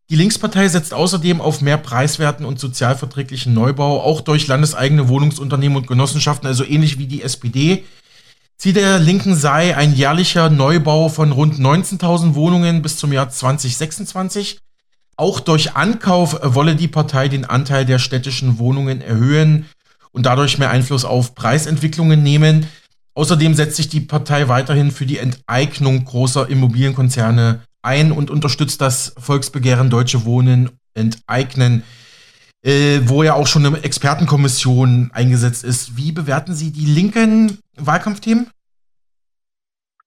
Die 0.08 0.16
Linkspartei 0.16 0.68
setzt 0.68 0.94
außerdem 0.94 1.40
auf 1.40 1.60
mehr 1.60 1.78
preiswerten 1.78 2.46
und 2.46 2.60
sozialverträglichen 2.60 3.52
Neubau, 3.52 4.00
auch 4.00 4.20
durch 4.20 4.46
landeseigene 4.46 5.08
Wohnungsunternehmen 5.08 5.76
und 5.76 5.88
Genossenschaften, 5.88 6.46
also 6.46 6.64
ähnlich 6.64 6.98
wie 6.98 7.08
die 7.08 7.22
SPD. 7.22 7.84
Ziel 8.56 8.72
der 8.72 9.00
Linken 9.00 9.34
sei 9.34 9.76
ein 9.76 9.92
jährlicher 9.92 10.48
Neubau 10.48 11.08
von 11.08 11.32
rund 11.32 11.58
19.000 11.58 12.34
Wohnungen 12.34 12.82
bis 12.82 12.98
zum 12.98 13.12
Jahr 13.12 13.30
2026. 13.30 14.60
Auch 15.16 15.40
durch 15.40 15.74
Ankauf 15.74 16.38
wolle 16.42 16.76
die 16.76 16.88
Partei 16.88 17.28
den 17.28 17.44
Anteil 17.44 17.84
der 17.84 17.98
städtischen 17.98 18.58
Wohnungen 18.58 19.00
erhöhen 19.00 19.66
und 20.12 20.24
dadurch 20.24 20.56
mehr 20.56 20.70
Einfluss 20.70 21.04
auf 21.04 21.34
Preisentwicklungen 21.34 22.22
nehmen. 22.22 22.68
Außerdem 23.14 23.54
setzt 23.54 23.76
sich 23.76 23.88
die 23.88 24.00
Partei 24.00 24.46
weiterhin 24.46 24.92
für 24.92 25.06
die 25.06 25.18
Enteignung 25.18 26.04
großer 26.04 26.48
Immobilienkonzerne 26.48 27.65
ein 27.86 28.12
und 28.12 28.30
unterstützt 28.30 28.80
das 28.80 29.14
Volksbegehren 29.18 29.88
Deutsche 29.88 30.26
Wohnen 30.26 30.70
enteignen, 30.94 31.84
äh, 32.62 33.00
wo 33.06 33.22
ja 33.22 33.34
auch 33.34 33.46
schon 33.46 33.64
eine 33.64 33.84
Expertenkommission 33.84 35.10
eingesetzt 35.14 35.64
ist. 35.64 35.96
Wie 35.96 36.12
bewerten 36.12 36.52
Sie 36.52 36.72
die 36.72 36.86
linken 36.86 37.58
Wahlkampfthemen? 37.78 38.50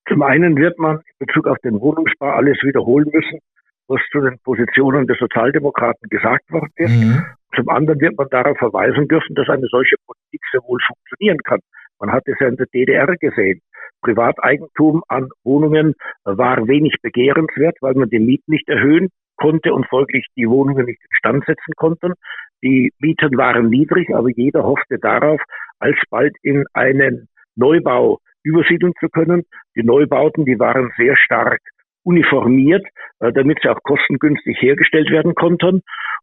Zum 0.09 0.24
einen 0.24 0.57
wird 0.57 0.77
man 0.79 0.98
in 0.98 1.27
Bezug 1.27 1.48
auf 1.48 1.57
den 1.63 1.79
Wohnungsbau 1.79 2.31
alles 2.31 2.57
wiederholen 2.63 3.09
müssen, 3.13 3.39
was 3.88 4.01
zu 4.12 4.19
den 4.21 4.39
Positionen 4.39 5.07
der 5.07 5.15
Sozialdemokraten 5.17 6.09
gesagt 6.09 6.51
worden 6.51 6.74
ist. 6.75 6.91
Mhm. 6.91 7.25
Zum 7.55 7.69
anderen 7.69 8.00
wird 8.01 8.17
man 8.17 8.27
darauf 8.29 8.57
verweisen 8.57 9.07
dürfen, 9.07 9.36
dass 9.36 9.48
eine 9.50 9.67
solche 9.69 9.95
Politik 10.05 10.41
sehr 10.51 10.62
wohl 10.63 10.79
funktionieren 10.86 11.38
kann. 11.43 11.59
Man 12.00 12.12
hat 12.12 12.24
es 12.27 12.36
ja 12.39 12.48
in 12.48 12.57
der 12.57 12.67
DDR 12.67 13.07
gesehen. 13.17 13.62
Privateigentum 14.01 15.03
an 15.08 15.29
Wohnungen 15.44 15.96
war 16.24 16.68
wenig 16.68 16.96
begehrenswert, 17.01 17.77
weil 17.82 17.96
man 17.96 18.10
die 18.10 18.20
Mieten 18.20 18.51
nicht 18.51 18.68
erhöhen 18.70 19.10
konnte 19.36 19.74
und 19.74 19.88
folglich 19.88 20.25
die 20.36 20.50
Wohnungen 20.50 20.86
nicht 20.86 21.01
instand 21.10 21.46
setzen 21.46 21.74
konnten. 21.75 22.13
Die 22.62 22.91
Mieten 23.00 23.38
waren 23.38 23.70
niedrig, 23.70 24.13
aber 24.13 24.29
jeder 24.29 24.63
hoffte 24.63 25.00
darauf, 25.00 25.41
alsbald 25.79 26.36
in 26.41 26.65
einen 26.74 27.27
Neubau 27.56 28.20
übersiedeln 28.44 28.94
zu 29.00 29.10
können. 29.10 29.44
Die 29.75 29.84
Neubauten, 29.84 30.46
die 30.46 30.60
waren 30.60 30.91
sehr 30.98 31.15
stark 31.18 31.62
uniformiert, 32.03 32.86
äh, 33.20 33.32
damit 33.32 33.60
sie 33.62 33.70
auch 33.70 33.82
kostengünstig 33.84 34.62
hergestellt 34.62 35.10
werden 35.10 35.36
konnten. 35.36 35.82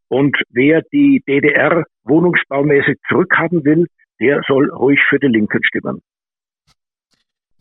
Und 0.09 0.37
wer 0.51 0.83
die 0.93 1.23
DDR 1.27 1.85
wohnungsbaumäßig 2.05 2.99
zurückhaben 3.09 3.65
will, 3.65 3.87
der 4.21 4.43
soll 4.47 4.71
ruhig 4.71 5.01
für 5.09 5.19
die 5.19 5.27
Linken 5.27 5.63
stimmen. 5.65 6.01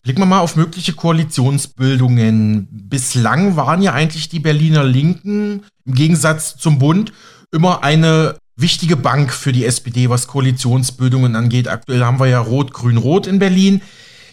Blicken 0.05 0.21
wir 0.21 0.27
mal 0.27 0.41
auf 0.41 0.55
mögliche 0.55 0.93
Koalitionsbildungen. 0.93 2.67
Bislang 2.69 3.55
waren 3.55 3.81
ja 3.81 3.93
eigentlich 3.93 4.29
die 4.29 4.39
Berliner 4.39 4.83
Linken 4.83 5.63
im 5.83 5.95
Gegensatz 5.95 6.57
zum 6.57 6.77
Bund 6.77 7.11
immer 7.51 7.83
eine 7.83 8.37
wichtige 8.55 8.97
Bank 8.97 9.33
für 9.33 9.51
die 9.51 9.65
SPD, 9.65 10.07
was 10.07 10.27
Koalitionsbildungen 10.27 11.35
angeht. 11.35 11.67
Aktuell 11.67 12.05
haben 12.05 12.19
wir 12.19 12.27
ja 12.27 12.37
Rot-Grün-Rot 12.37 13.25
in 13.25 13.39
Berlin. 13.39 13.81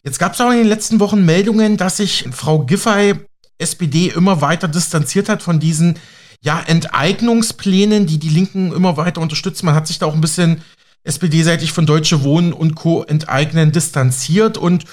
Jetzt 0.04 0.18
gab 0.18 0.34
es 0.34 0.42
auch 0.42 0.50
in 0.50 0.58
den 0.58 0.66
letzten 0.66 1.00
Wochen 1.00 1.24
Meldungen, 1.24 1.78
dass 1.78 1.96
sich 1.96 2.26
Frau 2.32 2.66
Giffey, 2.66 3.14
SPD, 3.56 4.08
immer 4.08 4.42
weiter 4.42 4.68
distanziert 4.68 5.30
hat 5.30 5.42
von 5.42 5.58
diesen 5.58 5.98
ja, 6.42 6.60
Enteignungsplänen, 6.60 8.04
die 8.04 8.18
die 8.18 8.28
Linken 8.28 8.72
immer 8.72 8.98
weiter 8.98 9.22
unterstützen. 9.22 9.64
Man 9.64 9.74
hat 9.74 9.86
sich 9.86 9.98
da 9.98 10.04
auch 10.04 10.14
ein 10.14 10.20
bisschen 10.20 10.60
SPD-seitig 11.04 11.72
von 11.72 11.86
Deutsche 11.86 12.24
Wohnen 12.24 12.52
und 12.52 12.74
Co. 12.74 13.04
enteignen 13.04 13.72
distanziert 13.72 14.58
und 14.58 14.84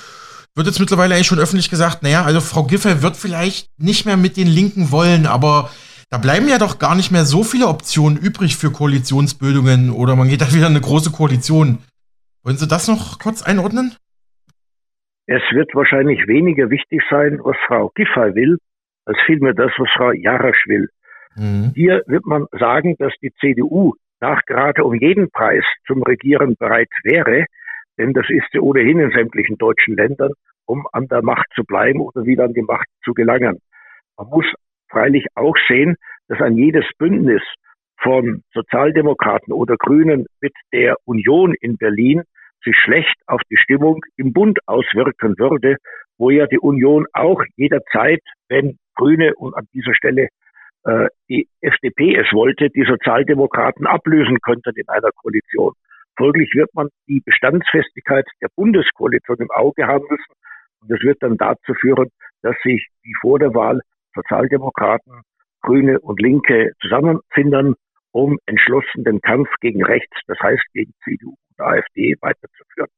wird 0.59 0.67
jetzt 0.67 0.79
mittlerweile 0.79 1.15
eigentlich 1.15 1.27
schon 1.27 1.39
öffentlich 1.39 1.69
gesagt, 1.69 2.03
naja, 2.03 2.23
also 2.23 2.41
Frau 2.41 2.63
Giffey 2.63 3.01
wird 3.01 3.15
vielleicht 3.15 3.69
nicht 3.79 4.05
mehr 4.05 4.17
mit 4.17 4.35
den 4.35 4.47
Linken 4.47 4.91
wollen, 4.91 5.25
aber 5.25 5.71
da 6.11 6.17
bleiben 6.17 6.49
ja 6.49 6.57
doch 6.57 6.79
gar 6.79 6.95
nicht 6.95 7.11
mehr 7.11 7.23
so 7.23 7.43
viele 7.43 7.67
Optionen 7.67 8.17
übrig 8.17 8.57
für 8.57 8.69
Koalitionsbildungen 8.69 9.89
oder 9.89 10.17
man 10.17 10.27
geht 10.27 10.41
da 10.41 10.51
wieder 10.53 10.67
in 10.67 10.75
eine 10.75 10.81
große 10.81 11.11
Koalition. 11.11 11.79
Wollen 12.43 12.57
Sie 12.57 12.67
das 12.67 12.89
noch 12.89 13.19
kurz 13.19 13.41
einordnen? 13.41 13.95
Es 15.27 15.43
wird 15.51 15.73
wahrscheinlich 15.75 16.27
weniger 16.27 16.69
wichtig 16.69 17.01
sein, 17.09 17.39
was 17.41 17.55
Frau 17.67 17.91
Giffey 17.95 18.35
will, 18.35 18.57
als 19.05 19.17
vielmehr 19.25 19.53
das, 19.53 19.71
was 19.77 19.89
Frau 19.95 20.11
Jarasch 20.11 20.65
will. 20.67 20.89
Mhm. 21.35 21.71
Hier 21.73 22.03
wird 22.07 22.25
man 22.25 22.47
sagen, 22.51 22.95
dass 22.99 23.13
die 23.21 23.31
CDU 23.39 23.93
nach 24.19 24.41
gerade 24.45 24.83
um 24.83 24.95
jeden 24.95 25.31
Preis 25.31 25.63
zum 25.87 26.03
Regieren 26.03 26.55
bereit 26.59 26.89
wäre, 27.03 27.45
denn 27.97 28.13
das 28.13 28.25
ist 28.29 28.47
sie 28.51 28.59
ohnehin 28.59 28.99
in 28.99 29.11
sämtlichen 29.11 29.57
deutschen 29.57 29.95
Ländern, 29.95 30.33
um 30.69 30.87
an 30.93 31.07
der 31.07 31.23
Macht 31.23 31.47
zu 31.55 31.63
bleiben 31.63 31.99
oder 31.99 32.25
wieder 32.25 32.45
an 32.45 32.53
die 32.53 32.61
Macht 32.61 32.87
zu 33.03 33.13
gelangen. 33.13 33.59
Man 34.17 34.27
muss 34.27 34.45
freilich 34.89 35.25
auch 35.35 35.55
sehen, 35.67 35.95
dass 36.27 36.39
ein 36.41 36.55
jedes 36.55 36.85
Bündnis 36.99 37.41
von 38.01 38.43
Sozialdemokraten 38.53 39.51
oder 39.51 39.75
Grünen 39.77 40.27
mit 40.41 40.53
der 40.71 40.95
Union 41.05 41.55
in 41.59 41.77
Berlin 41.77 42.21
sich 42.63 42.75
schlecht 42.77 43.15
auf 43.25 43.41
die 43.49 43.57
Stimmung 43.57 44.01
im 44.15 44.31
Bund 44.31 44.59
auswirken 44.67 45.37
würde, 45.39 45.77
wo 46.17 46.29
ja 46.29 46.45
die 46.45 46.59
Union 46.59 47.07
auch 47.13 47.41
jederzeit, 47.55 48.21
wenn 48.47 48.77
Grüne 48.95 49.33
und 49.35 49.55
an 49.55 49.65
dieser 49.73 49.95
Stelle 49.95 50.27
äh, 50.83 51.07
die 51.29 51.47
FDP 51.61 52.15
es 52.15 52.31
wollte, 52.31 52.69
die 52.69 52.85
Sozialdemokraten 52.85 53.87
ablösen 53.87 54.37
könnten 54.41 54.73
in 54.75 54.87
einer 54.87 55.11
Koalition. 55.15 55.73
Folglich 56.15 56.51
wird 56.53 56.69
man 56.75 56.89
die 57.07 57.21
Bestandsfestigkeit 57.25 58.25
der 58.41 58.49
Bundeskoalition 58.55 59.37
im 59.37 59.51
Auge 59.51 59.87
haben 59.87 60.05
müssen. 60.09 60.33
Und 60.81 60.91
das 60.91 60.99
wird 61.01 61.21
dann 61.21 61.37
dazu 61.37 61.73
führen, 61.79 62.09
dass 62.41 62.55
sich 62.63 62.87
wie 63.03 63.13
vor 63.21 63.39
der 63.39 63.53
Wahl 63.53 63.81
Sozialdemokraten, 64.15 65.21
Grüne 65.61 65.99
und 65.99 66.21
Linke 66.21 66.71
zusammenfinden, 66.81 67.75
um 68.11 68.37
entschlossen 68.45 69.03
den 69.03 69.21
Kampf 69.21 69.49
gegen 69.61 69.83
rechts, 69.83 70.15
das 70.27 70.37
heißt 70.41 70.63
gegen 70.73 70.93
CDU 71.03 71.35
und 71.57 71.65
AfD, 71.65 72.15
weiterzuführen. 72.21 72.89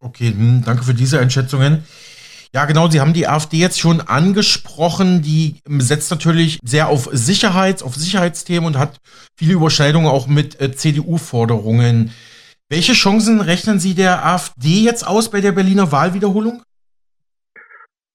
Okay, 0.00 0.32
hm, 0.32 0.62
danke 0.64 0.82
für 0.82 0.94
diese 0.94 1.20
Einschätzungen. 1.20 1.84
Ja, 2.54 2.66
genau, 2.66 2.88
Sie 2.90 3.00
haben 3.00 3.14
die 3.14 3.26
AfD 3.26 3.56
jetzt 3.56 3.80
schon 3.80 4.02
angesprochen. 4.02 5.22
Die 5.22 5.60
setzt 5.78 6.10
natürlich 6.10 6.58
sehr 6.62 6.88
auf 6.88 7.08
Sicherheit, 7.10 7.82
auf 7.82 7.94
Sicherheitsthemen 7.94 8.66
und 8.66 8.78
hat 8.78 8.98
viele 9.36 9.54
Überschneidungen 9.54 10.08
auch 10.08 10.26
mit 10.26 10.60
äh, 10.60 10.70
CDU-Forderungen. 10.72 12.12
Welche 12.68 12.92
Chancen 12.92 13.40
rechnen 13.40 13.80
Sie 13.80 13.94
der 13.94 14.26
AfD 14.26 14.82
jetzt 14.82 15.06
aus 15.06 15.30
bei 15.30 15.40
der 15.40 15.52
Berliner 15.52 15.92
Wahlwiederholung? 15.92 16.62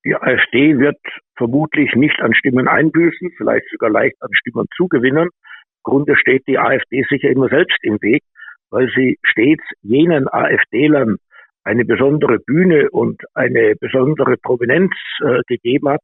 Die 0.07 0.15
AfD 0.15 0.79
wird 0.79 1.01
vermutlich 1.35 1.93
nicht 1.93 2.21
an 2.21 2.33
Stimmen 2.33 2.69
einbüßen, 2.69 3.29
vielleicht 3.35 3.65
sogar 3.71 3.89
leicht 3.89 4.15
an 4.21 4.29
Stimmen 4.31 4.65
zugewinnen. 4.77 5.25
Im 5.25 5.83
Grunde 5.83 6.15
steht 6.15 6.47
die 6.47 6.57
AfD 6.57 7.03
sicher 7.09 7.29
immer 7.29 7.49
selbst 7.49 7.77
im 7.81 8.01
Weg, 8.01 8.23
weil 8.69 8.89
sie 8.95 9.17
stets 9.23 9.65
jenen 9.81 10.29
AfD-Lern 10.29 11.17
eine 11.65 11.83
besondere 11.83 12.39
Bühne 12.39 12.89
und 12.89 13.21
eine 13.33 13.75
besondere 13.81 14.37
Prominenz 14.37 14.93
äh, 15.25 15.41
gegeben 15.45 15.89
hat, 15.89 15.99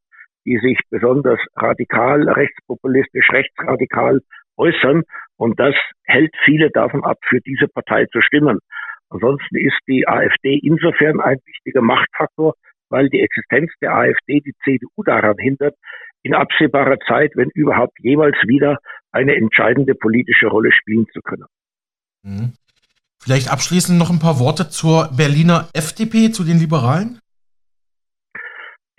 die 0.45 0.57
sich 0.57 0.77
besonders 0.89 1.39
radikal, 1.55 2.27
rechtspopulistisch, 2.27 3.29
rechtsradikal 3.31 4.19
äußern. 4.57 5.03
Und 5.37 5.57
das 5.61 5.75
hält 6.03 6.35
viele 6.43 6.71
davon 6.71 7.05
ab, 7.05 7.19
für 7.29 7.39
diese 7.39 7.69
Partei 7.69 8.05
zu 8.07 8.21
stimmen. 8.21 8.59
Ansonsten 9.09 9.55
ist 9.55 9.79
die 9.87 10.05
AfD 10.05 10.59
insofern 10.61 11.21
ein 11.21 11.37
wichtiger 11.45 11.81
Machtfaktor, 11.81 12.55
weil 12.93 13.09
die 13.09 13.21
Existenz 13.21 13.71
der 13.81 13.95
AfD 13.95 14.39
die 14.41 14.53
CDU 14.63 15.01
daran 15.03 15.35
hindert, 15.39 15.75
in 16.21 16.35
absehbarer 16.35 16.99
Zeit, 17.07 17.31
wenn 17.35 17.49
überhaupt 17.55 17.97
jemals 17.99 18.37
wieder 18.45 18.77
eine 19.11 19.35
entscheidende 19.35 19.95
politische 19.95 20.45
Rolle 20.45 20.71
spielen 20.71 21.07
zu 21.11 21.21
können. 21.21 21.47
Mhm. 22.21 22.53
Vielleicht 23.19 23.51
abschließend 23.51 23.97
noch 23.97 24.11
ein 24.11 24.19
paar 24.19 24.39
Worte 24.39 24.69
zur 24.69 25.09
Berliner 25.17 25.69
FDP, 25.73 26.31
zu 26.31 26.43
den 26.43 26.59
Liberalen? 26.59 27.19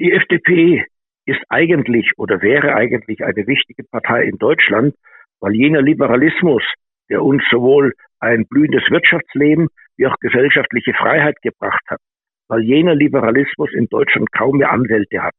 Die 0.00 0.10
FDP 0.10 0.84
ist 1.24 1.42
eigentlich 1.48 2.10
oder 2.16 2.42
wäre 2.42 2.74
eigentlich 2.74 3.24
eine 3.24 3.46
wichtige 3.46 3.84
Partei 3.84 4.24
in 4.24 4.38
Deutschland, 4.38 4.96
weil 5.38 5.54
jener 5.54 5.82
Liberalismus, 5.82 6.64
der 7.08 7.22
uns 7.22 7.44
sowohl 7.48 7.94
ein 8.18 8.44
blühendes 8.46 8.82
Wirtschaftsleben 8.90 9.68
wie 9.96 10.06
auch 10.08 10.16
gesellschaftliche 10.18 10.94
Freiheit 10.94 11.36
gebracht 11.42 11.84
hat, 11.88 12.00
weil 12.48 12.62
jener 12.62 12.94
Liberalismus 12.94 13.72
in 13.74 13.86
Deutschland 13.86 14.30
kaum 14.32 14.58
mehr 14.58 14.70
Anwälte 14.70 15.22
hat. 15.22 15.34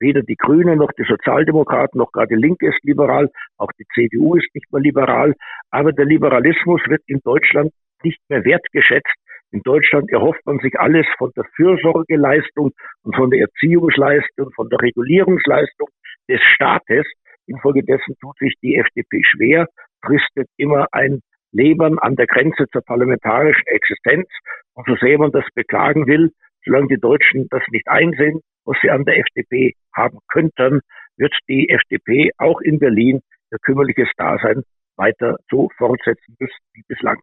Weder 0.00 0.22
die 0.22 0.36
Grünen 0.36 0.78
noch 0.78 0.92
die 0.92 1.04
Sozialdemokraten 1.04 1.98
noch 1.98 2.12
gerade 2.12 2.34
die 2.34 2.40
Linke 2.40 2.68
ist 2.68 2.82
liberal, 2.82 3.30
auch 3.58 3.70
die 3.78 3.86
CDU 3.94 4.34
ist 4.34 4.48
nicht 4.54 4.70
mehr 4.72 4.82
liberal, 4.82 5.34
aber 5.70 5.92
der 5.92 6.04
Liberalismus 6.04 6.80
wird 6.88 7.02
in 7.06 7.20
Deutschland 7.24 7.72
nicht 8.02 8.20
mehr 8.28 8.44
wertgeschätzt. 8.44 9.14
In 9.52 9.62
Deutschland 9.62 10.10
erhofft 10.10 10.44
man 10.46 10.58
sich 10.58 10.78
alles 10.78 11.06
von 11.16 11.30
der 11.36 11.44
Fürsorgeleistung 11.54 12.72
und 13.04 13.16
von 13.16 13.30
der 13.30 13.40
Erziehungsleistung, 13.42 14.50
von 14.56 14.68
der 14.68 14.80
Regulierungsleistung 14.82 15.88
des 16.28 16.40
Staates. 16.54 17.06
Infolgedessen 17.46 18.16
tut 18.20 18.36
sich 18.38 18.54
die 18.62 18.76
FDP 18.76 19.22
schwer, 19.22 19.68
fristet 20.04 20.48
immer 20.56 20.88
ein 20.90 21.20
Leben 21.52 22.00
an 22.00 22.16
der 22.16 22.26
Grenze 22.26 22.66
zur 22.72 22.82
parlamentarischen 22.82 23.66
Existenz. 23.66 24.26
Und 24.74 24.88
so 24.88 24.96
sehr 24.96 25.18
man 25.18 25.30
das 25.30 25.44
beklagen 25.54 26.08
will, 26.08 26.32
solange 26.64 26.88
die 26.88 27.00
Deutschen 27.00 27.48
das 27.50 27.62
nicht 27.70 27.88
einsehen, 27.88 28.40
was 28.64 28.76
sie 28.82 28.90
an 28.90 29.04
der 29.04 29.18
FDP 29.18 29.74
haben 29.94 30.18
könnten, 30.28 30.80
wird 31.16 31.34
die 31.48 31.68
FDP 31.68 32.30
auch 32.38 32.60
in 32.60 32.78
Berlin 32.78 33.20
ihr 33.52 33.58
kümmerliches 33.58 34.08
Dasein 34.16 34.62
weiter 34.96 35.36
so 35.50 35.68
fortsetzen 35.76 36.36
müssen 36.38 36.62
wie 36.72 36.82
bislang. 36.88 37.20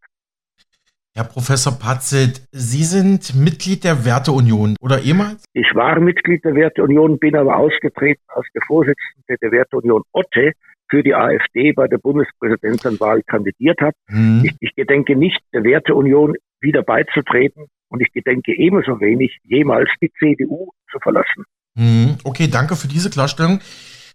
Herr 1.14 1.26
Professor 1.26 1.78
Patzelt, 1.78 2.48
Sie 2.52 2.84
sind 2.84 3.36
Mitglied 3.36 3.84
der 3.84 4.06
Werteunion 4.06 4.78
oder 4.80 5.02
ehemals? 5.02 5.44
Ich 5.52 5.68
war 5.74 6.00
Mitglied 6.00 6.46
der 6.46 6.56
Werteunion, 6.56 7.20
bin 7.20 7.36
aber 7.36 7.58
ausgetreten 7.58 8.24
als 8.28 8.48
der 8.56 8.62
Vorsitzende 8.62 9.36
der 9.42 9.52
Werteunion 9.52 10.04
Otte 10.14 10.54
für 10.90 11.04
die 11.04 11.14
AfD 11.14 11.74
bei 11.74 11.88
der 11.88 11.98
Bundespräsidentenwahl 11.98 13.24
kandidiert 13.24 13.82
hat. 13.82 13.94
Mhm. 14.08 14.44
Ich, 14.46 14.56
ich 14.62 14.76
gedenke 14.76 15.18
nicht, 15.18 15.40
der 15.54 15.66
Werteunion 15.66 16.36
wieder 16.62 16.82
beizutreten 16.82 17.68
und 17.92 18.02
ich 18.02 18.12
gedenke 18.14 18.58
ebenso 18.58 19.00
wenig, 19.02 19.38
jemals 19.44 19.90
die 20.02 20.12
CDU 20.18 20.72
zu 20.90 20.98
verlassen. 21.00 21.44
Mhm. 21.76 22.18
Okay, 22.24 22.48
danke 22.48 22.76
für 22.76 22.88
diese 22.88 23.10
Klarstellung. 23.10 23.60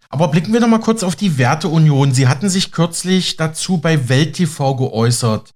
Aber 0.09 0.29
blicken 0.29 0.53
wir 0.53 0.59
noch 0.59 0.67
mal 0.67 0.79
kurz 0.79 1.03
auf 1.03 1.15
die 1.15 1.37
Werteunion. 1.37 2.11
Sie 2.11 2.27
hatten 2.27 2.49
sich 2.49 2.71
kürzlich 2.71 3.35
dazu 3.35 3.77
bei 3.77 4.09
Welt 4.09 4.33
TV 4.33 4.75
geäußert. 4.75 5.51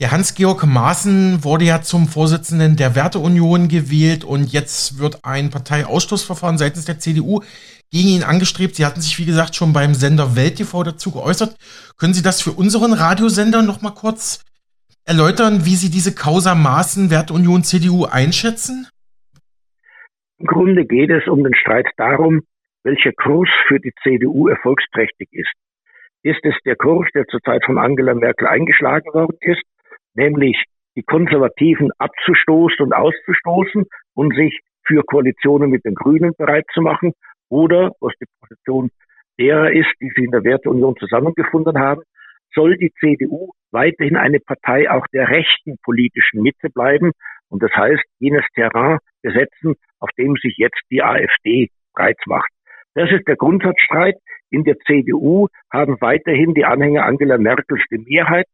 Der 0.00 0.10
Hans-Georg 0.10 0.64
Maaßen 0.64 1.44
wurde 1.44 1.66
ja 1.66 1.82
zum 1.82 2.08
Vorsitzenden 2.08 2.76
der 2.76 2.94
Werteunion 2.94 3.68
gewählt 3.68 4.24
und 4.24 4.52
jetzt 4.52 4.98
wird 4.98 5.24
ein 5.24 5.50
Parteiausschlussverfahren 5.50 6.58
seitens 6.58 6.84
der 6.84 6.98
CDU 6.98 7.42
gegen 7.90 8.08
ihn 8.08 8.22
angestrebt. 8.22 8.74
Sie 8.74 8.84
hatten 8.86 9.00
sich, 9.00 9.18
wie 9.18 9.24
gesagt, 9.24 9.54
schon 9.54 9.72
beim 9.72 9.94
Sender 9.94 10.34
Welt 10.34 10.56
TV 10.56 10.82
dazu 10.82 11.10
geäußert. 11.10 11.56
Können 11.96 12.14
Sie 12.14 12.22
das 12.22 12.42
für 12.42 12.52
unseren 12.52 12.92
Radiosender 12.92 13.62
noch 13.62 13.82
mal 13.82 13.90
kurz 13.90 14.40
erläutern, 15.06 15.64
wie 15.64 15.76
Sie 15.76 15.90
diese 15.90 16.14
Causa 16.14 16.54
Maaßen 16.54 17.10
Werteunion 17.10 17.62
CDU 17.62 18.06
einschätzen? 18.06 18.88
Im 20.38 20.46
Grunde 20.46 20.84
geht 20.86 21.10
es 21.10 21.28
um 21.28 21.44
den 21.44 21.54
Streit 21.54 21.86
darum, 21.96 22.42
welcher 22.82 23.12
Kurs 23.12 23.48
für 23.68 23.80
die 23.80 23.92
CDU 24.02 24.48
erfolgsträchtig 24.48 25.28
ist. 25.32 25.52
Ist 26.22 26.44
es 26.44 26.54
der 26.64 26.76
Kurs, 26.76 27.06
der 27.14 27.26
zurzeit 27.26 27.64
von 27.64 27.78
Angela 27.78 28.14
Merkel 28.14 28.46
eingeschlagen 28.46 29.12
worden 29.12 29.36
ist, 29.40 29.62
nämlich 30.14 30.62
die 30.96 31.02
Konservativen 31.02 31.90
abzustoßen 31.98 32.84
und 32.84 32.92
auszustoßen 32.94 33.84
und 34.14 34.34
sich 34.34 34.60
für 34.86 35.02
Koalitionen 35.02 35.70
mit 35.70 35.84
den 35.84 35.94
Grünen 35.94 36.32
bereit 36.36 36.66
zu 36.72 36.80
machen 36.80 37.12
oder, 37.48 37.92
was 38.00 38.12
die 38.20 38.26
Position 38.40 38.90
derer 39.38 39.70
ist, 39.72 39.90
die 40.00 40.10
sie 40.14 40.24
in 40.24 40.30
der 40.30 40.44
Werteunion 40.44 40.96
zusammengefunden 40.96 41.78
haben, 41.78 42.02
soll 42.54 42.76
die 42.76 42.92
CDU 43.00 43.50
weiterhin 43.70 44.16
eine 44.16 44.40
Partei 44.40 44.90
auch 44.90 45.06
der 45.12 45.28
rechten 45.28 45.76
politischen 45.82 46.42
Mitte 46.42 46.70
bleiben 46.70 47.12
Und 47.48 47.62
das 47.62 47.72
heißt, 47.72 48.02
jenes 48.18 48.44
Terrain 48.54 48.98
besetzen, 49.22 49.74
auf 50.00 50.10
dem 50.18 50.34
sich 50.36 50.56
jetzt 50.56 50.80
die 50.90 51.02
AfD 51.02 51.68
breit 51.94 52.18
macht. 52.26 52.50
Das 52.94 53.10
ist 53.10 53.26
der 53.28 53.36
Grundsatzstreit. 53.36 54.16
In 54.50 54.64
der 54.64 54.76
CDU 54.86 55.48
haben 55.72 56.00
weiterhin 56.00 56.54
die 56.54 56.64
Anhänger 56.64 57.04
Angela 57.04 57.38
Merkels 57.38 57.82
die 57.90 57.98
Mehrheit. 57.98 58.46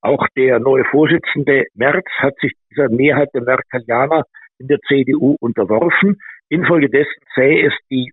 Auch 0.00 0.26
der 0.36 0.60
neue 0.60 0.84
Vorsitzende 0.84 1.66
Merz 1.74 2.06
hat 2.18 2.34
sich 2.40 2.52
dieser 2.70 2.88
Mehrheit 2.88 3.28
der 3.34 3.42
Merkelianer 3.42 4.24
in 4.58 4.68
der 4.68 4.78
CDU 4.86 5.36
unterworfen. 5.40 6.20
Infolgedessen 6.48 7.22
sähe 7.34 7.66
es 7.66 7.74
die 7.90 8.12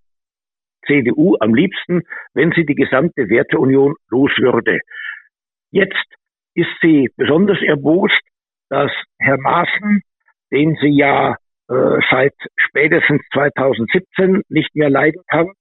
CDU 0.88 1.36
am 1.40 1.54
liebsten, 1.54 2.02
wenn 2.34 2.52
sie 2.52 2.66
die 2.66 2.76
gesamte 2.76 3.30
Werteunion 3.30 3.96
los 4.10 4.32
würde. 4.38 4.80
Jetzt 5.76 6.08
ist 6.54 6.72
sie 6.82 7.10
besonders 7.18 7.62
erbost, 7.62 8.22
dass 8.70 8.92
Herr 9.20 9.38
Maaßen, 9.38 10.02
den 10.50 10.78
sie 10.80 10.98
ja 10.98 11.36
äh, 11.68 12.00
seit 12.10 12.34
spätestens 12.56 13.22
2017 13.34 14.44
nicht 14.48 14.74
mehr 14.74 14.90
leiden 14.90 15.22
kann, 15.28 15.52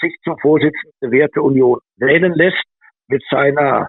sich 0.00 0.16
zum 0.24 0.38
Vorsitzenden 0.38 0.94
der 1.02 1.10
Werteunion 1.10 1.78
wählen 1.98 2.32
lässt, 2.32 2.64
mit 3.08 3.22
seiner 3.30 3.88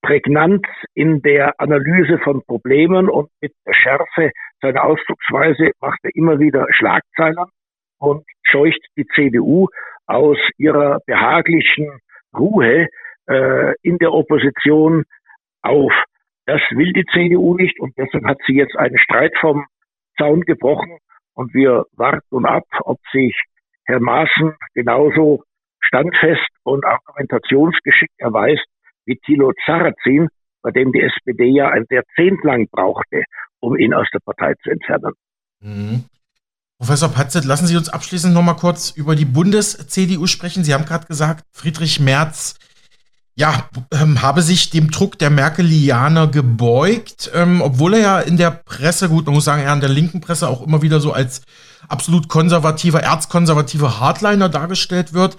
Prägnanz 0.00 0.62
in 0.94 1.22
der 1.22 1.58
Analyse 1.58 2.18
von 2.18 2.44
Problemen 2.46 3.08
und 3.08 3.30
mit 3.40 3.52
der 3.66 3.74
Schärfe 3.74 4.30
seiner 4.62 4.84
Ausdrucksweise 4.84 5.72
macht 5.80 5.98
er 6.04 6.14
immer 6.14 6.38
wieder 6.38 6.68
Schlagzeilen 6.70 7.46
und 7.98 8.24
scheucht 8.44 8.86
die 8.96 9.06
CDU 9.06 9.66
aus 10.06 10.38
ihrer 10.56 11.00
behaglichen 11.04 11.98
Ruhe 12.32 12.86
äh, 13.30 13.74
in 13.82 13.98
der 13.98 14.12
Opposition 14.12 15.04
auf. 15.62 15.92
Das 16.46 16.60
will 16.70 16.92
die 16.92 17.04
CDU 17.12 17.54
nicht 17.54 17.78
und 17.80 17.96
deshalb 17.96 18.24
hat 18.24 18.38
sie 18.46 18.54
jetzt 18.54 18.76
einen 18.76 18.98
Streit 18.98 19.32
vom 19.40 19.66
Zaun 20.18 20.40
gebrochen 20.42 20.98
und 21.34 21.54
wir 21.54 21.84
warten 21.92 22.44
ab, 22.44 22.64
ob 22.80 22.98
sich 23.12 23.34
Herr 23.84 24.00
Maaßen 24.00 24.54
genauso 24.74 25.44
standfest 25.80 26.48
und 26.64 26.84
argumentationsgeschickt 26.84 28.18
erweist 28.18 28.66
wie 29.06 29.16
Thilo 29.24 29.52
Sarrazin, 29.64 30.28
bei 30.62 30.70
dem 30.70 30.92
die 30.92 31.00
SPD 31.00 31.46
ja 31.46 31.68
ein 31.68 31.86
Jahrzehnt 31.88 32.42
lang 32.44 32.68
brauchte, 32.70 33.24
um 33.60 33.76
ihn 33.76 33.94
aus 33.94 34.08
der 34.12 34.20
Partei 34.20 34.54
zu 34.62 34.70
entfernen. 34.70 35.12
Mhm. 35.60 36.04
Professor 36.78 37.10
Patzet, 37.10 37.44
lassen 37.44 37.66
Sie 37.66 37.76
uns 37.76 37.90
abschließend 37.90 38.32
noch 38.32 38.42
mal 38.42 38.54
kurz 38.54 38.90
über 38.90 39.14
die 39.14 39.26
Bundes-CDU 39.26 40.26
sprechen. 40.26 40.64
Sie 40.64 40.72
haben 40.72 40.86
gerade 40.86 41.06
gesagt, 41.06 41.44
Friedrich 41.52 42.00
Merz 42.00 42.58
ja, 43.36 43.68
ähm, 43.92 44.22
habe 44.22 44.42
sich 44.42 44.70
dem 44.70 44.90
Druck 44.90 45.18
der 45.18 45.30
Merkelianer 45.30 46.26
gebeugt, 46.26 47.30
ähm, 47.34 47.62
obwohl 47.62 47.94
er 47.94 48.00
ja 48.00 48.20
in 48.20 48.36
der 48.36 48.50
Presse, 48.50 49.08
gut, 49.08 49.26
man 49.26 49.34
muss 49.34 49.44
sagen, 49.44 49.62
er 49.62 49.72
in 49.72 49.80
der 49.80 49.88
linken 49.88 50.20
Presse 50.20 50.48
auch 50.48 50.62
immer 50.62 50.82
wieder 50.82 51.00
so 51.00 51.12
als 51.12 51.42
absolut 51.88 52.28
konservativer, 52.28 53.02
erzkonservativer 53.02 54.00
Hardliner 54.00 54.48
dargestellt 54.48 55.12
wird. 55.12 55.38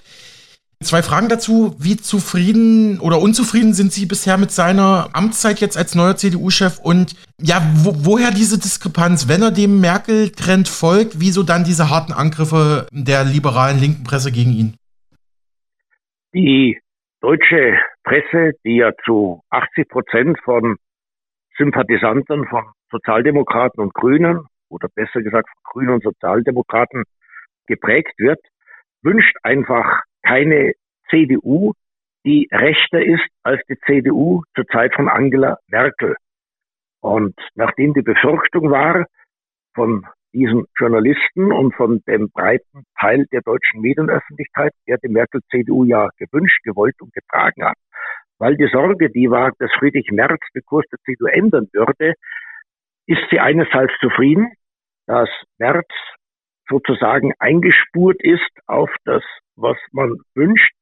Zwei 0.81 1.03
Fragen 1.03 1.29
dazu. 1.29 1.75
Wie 1.77 1.95
zufrieden 1.95 2.99
oder 2.99 3.21
unzufrieden 3.21 3.75
sind 3.75 3.93
Sie 3.93 4.07
bisher 4.07 4.39
mit 4.39 4.51
seiner 4.51 5.09
Amtszeit 5.13 5.59
jetzt 5.59 5.77
als 5.77 5.93
neuer 5.93 6.15
CDU-Chef? 6.15 6.79
Und 6.79 7.15
ja, 7.39 7.61
wo, 7.75 7.93
woher 7.99 8.31
diese 8.31 8.57
Diskrepanz? 8.57 9.27
Wenn 9.27 9.43
er 9.43 9.51
dem 9.51 9.79
Merkel-Trend 9.79 10.67
folgt, 10.67 11.19
wieso 11.19 11.43
dann 11.43 11.63
diese 11.63 11.91
harten 11.91 12.13
Angriffe 12.13 12.87
der 12.91 13.25
liberalen 13.25 13.79
linken 13.79 14.03
Presse 14.03 14.31
gegen 14.31 14.53
ihn? 14.53 14.73
Die 16.33 16.79
deutsche 17.21 17.79
Presse, 18.03 18.53
die 18.65 18.77
ja 18.77 18.91
zu 19.05 19.41
80 19.51 19.87
Prozent 19.87 20.39
von 20.43 20.77
Sympathisanten 21.57 22.47
von 22.47 22.65
Sozialdemokraten 22.89 23.81
und 23.81 23.93
Grünen 23.93 24.45
oder 24.69 24.89
besser 24.93 25.21
gesagt 25.21 25.47
von 25.49 25.63
Grünen 25.63 25.93
und 25.95 26.03
Sozialdemokraten 26.03 27.03
geprägt 27.67 28.13
wird, 28.17 28.39
wünscht 29.03 29.35
einfach 29.43 30.01
keine 30.23 30.73
CDU, 31.09 31.73
die 32.25 32.47
rechter 32.51 33.03
ist 33.03 33.27
als 33.43 33.61
die 33.69 33.77
CDU 33.85 34.43
zur 34.55 34.65
Zeit 34.67 34.93
von 34.95 35.07
Angela 35.07 35.57
Merkel. 35.67 36.15
Und 37.01 37.35
nachdem 37.55 37.93
die 37.93 38.01
Befürchtung 38.01 38.69
war 38.69 39.05
von 39.73 40.05
diesen 40.33 40.65
Journalisten 40.77 41.51
und 41.51 41.75
von 41.75 42.01
dem 42.07 42.29
breiten 42.29 42.85
Teil 42.99 43.25
der 43.31 43.41
deutschen 43.41 43.81
Medienöffentlichkeit, 43.81 44.73
der 44.87 44.97
die 44.97 45.09
Merkel-CDU 45.09 45.83
ja 45.85 46.09
gewünscht, 46.17 46.63
gewollt 46.63 46.95
und 47.01 47.13
getragen 47.13 47.63
hat, 47.65 47.77
weil 48.39 48.55
die 48.55 48.69
Sorge, 48.71 49.09
die 49.09 49.29
war, 49.29 49.51
dass 49.59 49.71
Friedrich 49.77 50.09
Merz 50.11 50.41
den 50.55 50.63
Kurs 50.65 50.85
der 50.91 50.99
CDU 51.05 51.27
ändern 51.27 51.67
würde, 51.73 52.13
ist 53.07 53.21
sie 53.29 53.39
einerseits 53.39 53.93
zufrieden, 53.99 54.51
dass 55.05 55.29
Merz 55.57 55.89
sozusagen 56.69 57.33
eingespurt 57.39 58.21
ist 58.23 58.49
auf 58.67 58.89
das, 59.05 59.23
was 59.55 59.77
man 59.91 60.15
wünscht. 60.33 60.73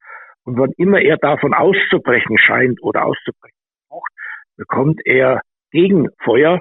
Und 0.44 0.58
wann 0.58 0.72
immer 0.78 1.00
er 1.00 1.16
davon 1.18 1.52
auszubrechen 1.52 2.38
scheint 2.38 2.82
oder 2.82 3.04
auszubrechen 3.04 3.58
sucht, 3.88 4.12
bekommt 4.56 5.00
er 5.04 5.42
Gegenfeuer. 5.70 6.60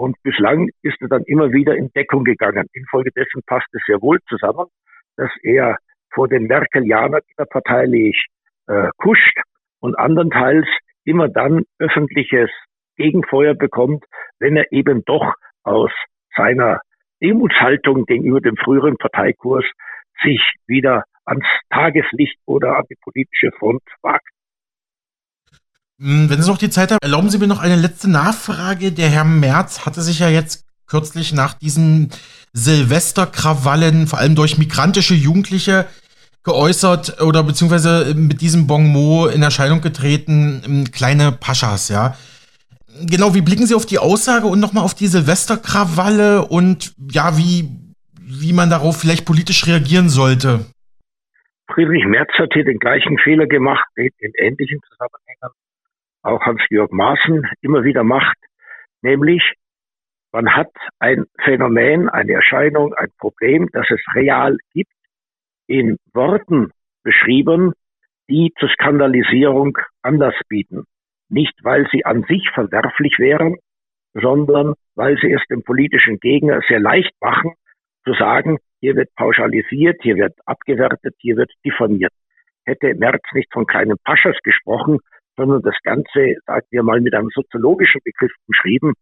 Und 0.00 0.16
bislang 0.22 0.70
ist 0.80 0.96
er 1.02 1.08
dann 1.08 1.24
immer 1.24 1.52
wieder 1.52 1.76
in 1.76 1.90
Deckung 1.90 2.24
gegangen. 2.24 2.66
Infolgedessen 2.72 3.42
passt 3.46 3.66
es 3.72 3.82
sehr 3.86 4.00
wohl 4.00 4.18
zusammen, 4.30 4.64
dass 5.18 5.30
er 5.42 5.76
vor 6.14 6.26
den 6.26 6.44
Merkelianern 6.44 7.20
innerparteilich 7.36 8.16
äh, 8.66 8.88
kuscht 8.96 9.38
und 9.78 9.98
andernteils 9.98 10.66
immer 11.04 11.28
dann 11.28 11.64
öffentliches 11.78 12.48
Gegenfeuer 12.96 13.52
bekommt, 13.52 14.06
wenn 14.38 14.56
er 14.56 14.72
eben 14.72 15.04
doch 15.04 15.34
aus 15.64 15.92
seiner 16.34 16.80
Demutshaltung 17.22 18.06
gegenüber 18.06 18.40
dem 18.40 18.56
früheren 18.56 18.96
Parteikurs 18.96 19.66
sich 20.22 20.40
wieder 20.66 21.04
ans 21.26 21.44
Tageslicht 21.68 22.38
oder 22.46 22.78
an 22.78 22.84
die 22.88 22.96
politische 23.02 23.50
Front 23.58 23.82
wagt. 24.00 24.30
Hm, 26.00 26.30
wenn 26.30 26.42
Sie 26.42 26.50
noch 26.50 26.58
die 26.58 26.70
Zeit 26.70 26.90
haben, 26.90 26.98
erlauben 27.02 27.30
Sie 27.30 27.38
mir 27.38 27.46
noch 27.46 27.60
eine 27.60 27.76
letzte 27.76 28.10
Nachfrage. 28.10 28.92
Der 28.92 29.08
Herr 29.08 29.24
Merz 29.24 29.84
hatte 29.86 30.02
sich 30.02 30.20
ja 30.20 30.28
jetzt 30.28 30.64
kürzlich 30.86 31.32
nach 31.32 31.54
diesen 31.54 32.10
Silvesterkrawallen, 32.52 34.06
vor 34.06 34.18
allem 34.18 34.34
durch 34.34 34.58
migrantische 34.58 35.14
Jugendliche, 35.14 35.86
geäußert 36.42 37.20
oder 37.20 37.42
beziehungsweise 37.42 38.14
mit 38.14 38.40
diesem 38.40 38.66
Bonmot 38.66 39.34
in 39.34 39.42
Erscheinung 39.42 39.82
getreten, 39.82 40.62
hm, 40.64 40.90
kleine 40.90 41.32
Paschas, 41.32 41.90
ja 41.90 42.16
genau, 43.06 43.34
wie 43.34 43.42
blicken 43.42 43.66
Sie 43.66 43.74
auf 43.74 43.86
die 43.86 43.98
Aussage 43.98 44.46
und 44.46 44.60
nochmal 44.60 44.84
auf 44.84 44.94
die 44.94 45.06
Silvesterkrawalle 45.06 46.46
und 46.46 46.94
ja, 47.10 47.36
wie, 47.36 47.68
wie 48.20 48.52
man 48.52 48.70
darauf 48.70 48.98
vielleicht 49.00 49.26
politisch 49.26 49.66
reagieren 49.66 50.08
sollte? 50.08 50.66
Friedrich 51.72 52.04
Merz 52.06 52.30
hat 52.38 52.50
hier 52.52 52.64
den 52.64 52.78
gleichen 52.78 53.16
Fehler 53.18 53.46
gemacht, 53.46 53.86
in 53.96 54.32
ähnlichen 54.38 54.80
Zusammenhängen 54.88 55.54
auch 56.22 56.40
Hans-Georg 56.42 56.92
Maaßen 56.92 57.46
immer 57.60 57.84
wieder 57.84 58.04
macht, 58.04 58.36
nämlich 59.02 59.54
man 60.32 60.54
hat 60.54 60.70
ein 61.00 61.24
Phänomen, 61.42 62.08
eine 62.08 62.32
Erscheinung, 62.32 62.94
ein 62.94 63.10
Problem, 63.18 63.68
das 63.72 63.86
es 63.90 64.00
real 64.14 64.56
gibt, 64.72 64.92
in 65.66 65.96
Worten 66.12 66.70
beschrieben, 67.02 67.72
die 68.28 68.52
zur 68.58 68.68
Skandalisierung 68.68 69.76
Anlass 70.02 70.34
bieten. 70.48 70.84
Nicht, 71.28 71.54
weil 71.62 71.88
sie 71.90 72.04
an 72.04 72.24
sich 72.28 72.48
verwerflich 72.54 73.18
wären, 73.18 73.56
sondern 74.14 74.74
weil 74.94 75.16
sie 75.18 75.32
es 75.32 75.42
dem 75.50 75.62
politischen 75.62 76.18
Gegner 76.20 76.60
sehr 76.68 76.80
leicht 76.80 77.14
machen, 77.20 77.54
zu 78.04 78.14
sagen, 78.14 78.58
hier 78.80 78.96
wird 78.96 79.14
pauschalisiert, 79.14 80.00
hier 80.02 80.16
wird 80.16 80.34
abgewertet, 80.46 81.14
hier 81.18 81.36
wird 81.36 81.52
diffamiert. 81.64 82.12
Hätte 82.64 82.94
Merz 82.94 83.22
nicht 83.32 83.52
von 83.52 83.66
kleinen 83.66 83.96
Paschas 84.04 84.36
gesprochen, 84.42 85.00
sondern 85.40 85.62
das 85.62 85.76
Ganze, 85.82 86.36
sagen 86.46 86.66
wir 86.70 86.82
mal, 86.82 87.00
mit 87.00 87.14
einem 87.14 87.30
soziologischen 87.34 88.00
Begriff 88.04 88.32
beschrieben, 88.46 88.92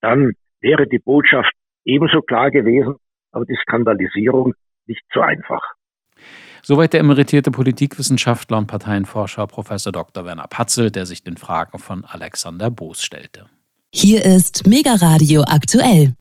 dann 0.00 0.32
wäre 0.60 0.88
die 0.88 0.98
Botschaft 0.98 1.52
ebenso 1.84 2.20
klar 2.20 2.50
gewesen, 2.50 2.96
aber 3.30 3.44
die 3.44 3.56
Skandalisierung 3.62 4.54
nicht 4.86 5.02
so 5.12 5.20
einfach. 5.20 5.62
Soweit 6.62 6.94
der 6.94 7.00
emeritierte 7.00 7.50
Politikwissenschaftler 7.50 8.58
und 8.58 8.66
Parteienforscher 8.66 9.46
Prof. 9.46 9.68
Dr. 9.68 10.24
Werner 10.24 10.48
Patzel, 10.48 10.90
der 10.90 11.06
sich 11.06 11.22
den 11.22 11.36
Fragen 11.36 11.78
von 11.78 12.04
Alexander 12.04 12.70
Boos 12.70 13.02
stellte. 13.02 13.46
Hier 13.92 14.24
ist 14.24 14.66
Mega 14.66 14.94
Radio 14.94 15.42
aktuell. 15.46 16.14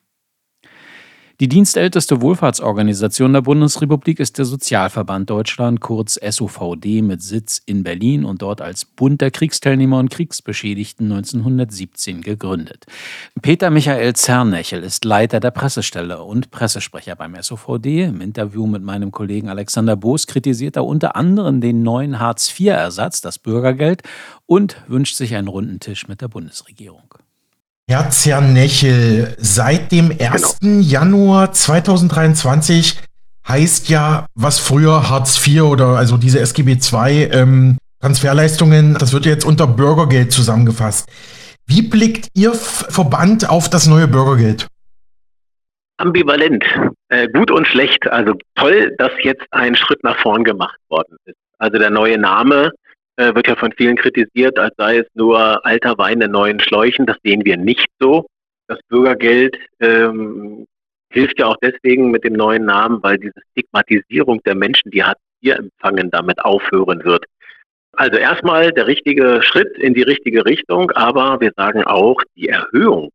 Die 1.43 1.49
dienstälteste 1.49 2.21
Wohlfahrtsorganisation 2.21 3.34
der 3.34 3.41
Bundesrepublik 3.41 4.21
ist 4.21 4.38
der 4.38 4.45
Sozialverband 4.45 5.29
Deutschland, 5.29 5.82
kurz 5.82 6.17
SOVD, 6.17 7.01
mit 7.01 7.21
Sitz 7.21 7.62
in 7.65 7.84
Berlin 7.84 8.23
und 8.23 8.41
dort 8.41 8.62
als 8.62 8.86
Bund 8.86 9.19
der 9.19 9.29
Kriegsteilnehmer 9.29 9.99
und 9.99 10.10
Kriegsbeschädigten 10.10 11.12
1917 11.12 12.21
gegründet. 12.21 12.86
Peter 13.41 13.71
Michael 13.71 14.13
Zernechel 14.13 14.84
ist 14.84 15.03
Leiter 15.03 15.41
der 15.41 15.51
Pressestelle 15.51 16.23
und 16.23 16.49
Pressesprecher 16.49 17.17
beim 17.17 17.36
SOVD. 17.36 18.03
Im 18.03 18.21
Interview 18.21 18.65
mit 18.65 18.82
meinem 18.82 19.12
Kollegen 19.12 19.49
Alexander 19.49 19.97
Boos 19.97 20.27
kritisiert 20.27 20.77
er 20.77 20.86
unter 20.86 21.17
anderem 21.17 21.60
den 21.60 21.84
neuen 21.84 22.19
Hartz-IV-Ersatz, 22.19 23.19
das 23.19 23.38
Bürgergeld, 23.38 24.01
und 24.45 24.77
wünscht 24.88 25.17
sich 25.17 25.36
einen 25.36 25.49
runden 25.49 25.82
Tisch 25.82 26.08
mit 26.08 26.21
der 26.21 26.29
Bundesregierung. 26.29 27.15
Herr 27.89 28.09
Zernechel, 28.09 29.35
seit 29.37 29.91
dem 29.91 30.11
1. 30.17 30.59
Genau. 30.59 30.81
Januar 30.81 31.51
2023 31.51 32.97
heißt 33.45 33.89
ja, 33.89 34.25
was 34.35 34.59
früher 34.59 35.09
Hartz 35.09 35.45
IV 35.45 35.63
oder 35.63 35.97
also 35.97 36.15
diese 36.15 36.39
SGB 36.39 36.77
II 36.79 37.23
ähm, 37.23 37.77
Transferleistungen, 37.99 38.95
das 38.95 39.11
wird 39.11 39.25
jetzt 39.25 39.45
unter 39.45 39.67
Bürgergeld 39.67 40.31
zusammengefasst. 40.31 41.09
Wie 41.65 41.81
blickt 41.81 42.29
Ihr 42.33 42.53
Verband 42.53 43.49
auf 43.49 43.69
das 43.69 43.87
neue 43.87 44.07
Bürgergeld? 44.07 44.67
Ambivalent, 45.97 46.63
äh, 47.09 47.27
gut 47.29 47.51
und 47.51 47.67
schlecht. 47.67 48.07
Also 48.07 48.33
toll, 48.55 48.95
dass 48.97 49.11
jetzt 49.23 49.43
ein 49.51 49.75
Schritt 49.75 50.03
nach 50.03 50.17
vorn 50.19 50.43
gemacht 50.43 50.79
worden 50.89 51.17
ist. 51.25 51.37
Also 51.57 51.77
der 51.77 51.89
neue 51.89 52.17
Name 52.17 52.71
äh, 53.17 53.34
wird 53.36 53.47
ja 53.47 53.56
von 53.56 53.71
vielen 53.73 53.95
kritisiert, 53.95 54.58
als 54.58 54.76
sei 54.78 54.97
es 54.99 55.08
nur 55.13 55.65
alter 55.65 55.97
Wein 55.97 56.21
in 56.21 56.32
neuen 56.32 56.60
Schläuchen. 56.60 57.06
Das 57.06 57.17
sehen 57.23 57.45
wir 57.45 57.58
nicht 57.58 57.88
so. 57.99 58.26
Das 58.67 58.80
Bürgergeld 58.89 59.58
ähm, 59.80 60.65
hilft 61.10 61.39
ja 61.39 61.47
auch 61.47 61.58
deswegen 61.62 62.12
mit 62.12 62.23
dem 62.23 62.34
neuen 62.34 62.65
Namen, 62.65 63.02
weil 63.04 63.17
diese 63.17 63.39
Stigmatisierung 63.52 64.41
der 64.43 64.56
Menschen, 64.56 64.89
die 64.91 65.04
Hartz 65.04 65.19
IV 65.43 65.56
empfangen, 65.56 66.10
damit 66.12 66.39
aufhören 66.39 67.04
wird. 67.04 67.26
Also 67.95 68.17
erstmal 68.17 68.71
der 68.71 68.88
richtige 68.88 69.41
Schritt 69.43 69.78
in 69.78 69.93
die 69.93 70.02
richtige 70.02 70.45
Richtung, 70.45 70.89
aber 70.91 71.39
wir 71.39 71.52
sagen 71.56 71.84
auch, 71.84 72.19
die 72.36 72.47
Erhöhung 72.47 73.12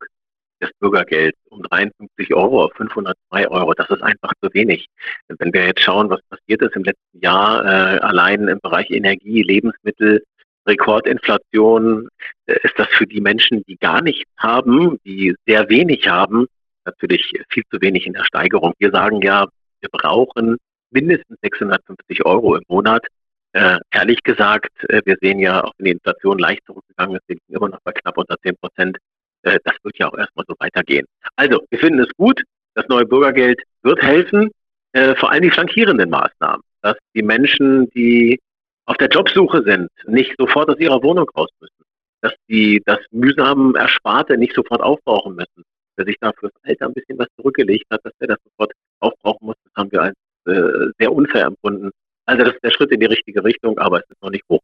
des 0.60 0.70
Bürgergelds 0.80 1.38
um 1.50 1.62
53 1.62 2.34
Euro 2.34 2.64
auf 2.64 2.72
502 2.74 3.48
Euro, 3.48 3.74
das 3.74 3.90
ist 3.90 4.02
einfach 4.02 4.32
zu 4.42 4.52
wenig. 4.54 4.86
Wenn 5.28 5.52
wir 5.52 5.66
jetzt 5.66 5.82
schauen, 5.82 6.10
was 6.10 6.20
passiert 6.28 6.62
ist 6.62 6.76
im 6.76 6.84
letzten 6.84 7.20
Jahr, 7.20 7.64
äh, 7.64 7.98
allein 8.00 8.48
im 8.48 8.58
Bereich 8.60 8.90
Energie, 8.90 9.42
Lebensmittel, 9.42 10.22
Rekordinflation, 10.66 12.08
äh, 12.46 12.56
ist 12.62 12.78
das 12.78 12.88
für 12.88 13.06
die 13.06 13.20
Menschen, 13.20 13.62
die 13.64 13.76
gar 13.76 14.02
nichts 14.02 14.30
haben, 14.38 14.98
die 15.04 15.34
sehr 15.46 15.68
wenig 15.68 16.08
haben, 16.08 16.46
natürlich 16.84 17.32
viel 17.50 17.64
zu 17.70 17.80
wenig 17.80 18.06
in 18.06 18.12
der 18.12 18.24
Steigerung. 18.24 18.72
Wir 18.78 18.90
sagen 18.90 19.22
ja, 19.22 19.46
wir 19.80 19.88
brauchen 19.90 20.56
mindestens 20.90 21.38
650 21.42 22.24
Euro 22.24 22.56
im 22.56 22.64
Monat. 22.68 23.06
Äh, 23.52 23.78
ehrlich 23.90 24.22
gesagt, 24.22 24.72
äh, 24.90 25.00
wir 25.04 25.16
sehen 25.20 25.38
ja, 25.38 25.64
auch 25.64 25.72
wenn 25.78 25.86
die 25.86 25.90
Inflation 25.92 26.38
leicht 26.38 26.64
zurückgegangen 26.66 27.16
ist, 27.16 27.28
wir 27.28 27.36
liegen 27.36 27.54
immer 27.54 27.68
noch 27.68 27.80
bei 27.82 27.92
knapp 27.92 28.18
unter 28.18 28.36
10 28.42 28.56
Prozent. 28.60 28.98
Äh, 29.42 29.58
das 29.64 29.74
wird 29.82 29.98
ja 29.98 30.08
auch 30.08 30.18
erstmal 30.18 30.44
so 30.48 30.54
weitergehen. 30.58 31.06
Also, 31.36 31.64
wir 31.70 31.78
finden 31.78 32.00
es 32.00 32.10
gut. 32.16 32.42
Das 32.74 32.86
neue 32.88 33.06
Bürgergeld 33.06 33.60
wird 33.82 34.00
helfen, 34.02 34.50
äh, 34.92 35.14
vor 35.16 35.30
allem 35.30 35.42
die 35.42 35.50
flankierenden 35.50 36.10
Maßnahmen, 36.10 36.62
dass 36.82 36.96
die 37.14 37.22
Menschen, 37.22 37.90
die 37.90 38.38
auf 38.86 38.96
der 38.96 39.08
Jobsuche 39.08 39.62
sind, 39.64 39.90
nicht 40.06 40.34
sofort 40.38 40.70
aus 40.70 40.78
ihrer 40.78 41.02
Wohnung 41.02 41.28
raus 41.36 41.50
müssen, 41.60 41.84
dass 42.20 42.32
die 42.48 42.80
das 42.86 42.98
mühsam 43.10 43.74
Ersparte 43.74 44.38
nicht 44.38 44.54
sofort 44.54 44.80
aufbrauchen 44.80 45.34
müssen, 45.34 45.64
wer 45.96 46.06
sich 46.06 46.16
da 46.20 46.32
fürs 46.38 46.52
Alter 46.62 46.86
ein 46.86 46.94
bisschen 46.94 47.18
was 47.18 47.26
zurückgelegt 47.36 47.86
hat, 47.90 48.00
dass 48.04 48.12
der 48.20 48.28
das 48.28 48.38
sofort 48.44 48.72
aufbrauchen 49.00 49.46
muss, 49.46 49.56
das 49.64 49.72
haben 49.76 49.92
wir 49.92 50.02
als 50.02 50.16
äh, 50.46 50.92
sehr 50.98 51.12
unfair 51.12 51.46
empfunden. 51.46 51.90
Also 52.26 52.44
das 52.44 52.54
ist 52.54 52.64
der 52.64 52.70
Schritt 52.70 52.90
in 52.92 53.00
die 53.00 53.06
richtige 53.06 53.42
Richtung, 53.44 53.78
aber 53.78 53.98
es 53.98 54.10
ist 54.10 54.22
noch 54.22 54.30
nicht 54.30 54.44
hoch. 54.48 54.60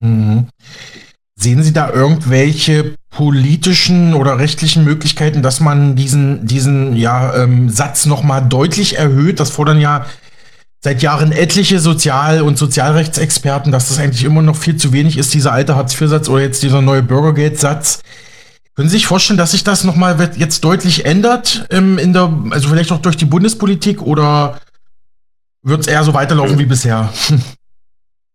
Mhm. 0.00 0.48
Sehen 1.42 1.62
Sie 1.62 1.72
da 1.72 1.90
irgendwelche 1.90 2.96
politischen 3.08 4.12
oder 4.12 4.38
rechtlichen 4.38 4.84
Möglichkeiten, 4.84 5.40
dass 5.40 5.60
man 5.60 5.96
diesen, 5.96 6.46
diesen 6.46 6.94
ja, 6.96 7.34
ähm, 7.34 7.70
Satz 7.70 8.04
nochmal 8.04 8.46
deutlich 8.46 8.98
erhöht? 8.98 9.40
Das 9.40 9.50
fordern 9.50 9.80
ja 9.80 10.04
seit 10.80 11.00
Jahren 11.00 11.32
etliche 11.32 11.80
Sozial- 11.80 12.42
und 12.42 12.58
Sozialrechtsexperten, 12.58 13.72
dass 13.72 13.88
das 13.88 13.98
eigentlich 13.98 14.24
immer 14.24 14.42
noch 14.42 14.56
viel 14.56 14.76
zu 14.76 14.92
wenig 14.92 15.16
ist, 15.16 15.32
dieser 15.32 15.52
alte 15.52 15.76
Hartz-IV-Satz 15.76 16.28
oder 16.28 16.42
jetzt 16.42 16.62
dieser 16.62 16.82
neue 16.82 17.02
Bürgergeldsatz. 17.02 18.02
Können 18.74 18.90
Sie 18.90 18.96
sich 18.96 19.06
vorstellen, 19.06 19.38
dass 19.38 19.52
sich 19.52 19.64
das 19.64 19.82
nochmal 19.84 20.30
jetzt 20.36 20.62
deutlich 20.62 21.06
ändert, 21.06 21.66
ähm, 21.70 21.96
in 21.96 22.12
der, 22.12 22.30
also 22.50 22.68
vielleicht 22.68 22.92
auch 22.92 23.00
durch 23.00 23.16
die 23.16 23.24
Bundespolitik 23.24 24.02
oder 24.02 24.60
wird 25.62 25.80
es 25.80 25.86
eher 25.86 26.04
so 26.04 26.12
weiterlaufen 26.12 26.58
wie 26.58 26.66
bisher? 26.66 27.10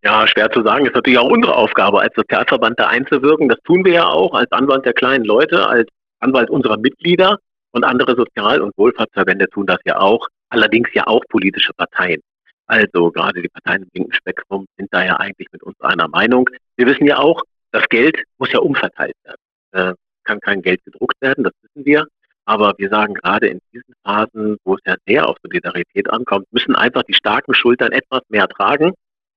Ja, 0.05 0.27
schwer 0.27 0.51
zu 0.51 0.61
sagen. 0.61 0.85
Ist 0.85 0.93
natürlich 0.93 1.17
auch 1.17 1.31
unsere 1.31 1.55
Aufgabe, 1.55 1.99
als 1.99 2.13
Sozialverband 2.13 2.79
da 2.79 2.89
einzuwirken. 2.89 3.49
Das 3.49 3.57
tun 3.63 3.83
wir 3.83 3.93
ja 3.93 4.05
auch 4.05 4.35
als 4.35 4.51
Anwalt 4.51 4.85
der 4.85 4.93
kleinen 4.93 5.25
Leute, 5.25 5.67
als 5.67 5.89
Anwalt 6.19 6.51
unserer 6.51 6.77
Mitglieder 6.77 7.39
und 7.71 7.83
andere 7.83 8.15
Sozial- 8.15 8.61
und 8.61 8.77
Wohlfahrtsverbände 8.77 9.49
tun 9.49 9.65
das 9.65 9.79
ja 9.83 9.97
auch. 9.97 10.27
Allerdings 10.49 10.89
ja 10.93 11.07
auch 11.07 11.23
politische 11.27 11.73
Parteien. 11.73 12.21
Also 12.67 13.09
gerade 13.09 13.41
die 13.41 13.49
Parteien 13.49 13.81
im 13.81 13.89
linken 13.93 14.13
Spektrum 14.13 14.67
sind 14.77 14.93
da 14.93 15.03
ja 15.03 15.15
eigentlich 15.15 15.47
mit 15.51 15.63
uns 15.63 15.75
einer 15.81 16.07
Meinung. 16.07 16.47
Wir 16.75 16.85
wissen 16.85 17.07
ja 17.07 17.17
auch, 17.17 17.41
das 17.71 17.89
Geld 17.89 18.21
muss 18.37 18.51
ja 18.51 18.59
umverteilt 18.59 19.15
werden. 19.23 19.41
Äh, 19.71 19.93
kann 20.23 20.39
kein 20.39 20.61
Geld 20.61 20.85
gedruckt 20.85 21.19
werden, 21.19 21.43
das 21.43 21.53
wissen 21.63 21.83
wir. 21.83 22.05
Aber 22.45 22.75
wir 22.77 22.89
sagen 22.89 23.15
gerade 23.15 23.47
in 23.47 23.59
diesen 23.73 23.95
Phasen, 24.03 24.57
wo 24.65 24.75
es 24.75 24.81
ja 24.85 24.93
sehr 25.07 25.27
auf 25.27 25.37
Solidarität 25.41 26.11
ankommt, 26.11 26.45
müssen 26.51 26.75
einfach 26.75 27.01
die 27.03 27.15
starken 27.15 27.55
Schultern 27.55 27.91
etwas 27.91 28.21
mehr 28.29 28.47
tragen. 28.47 28.93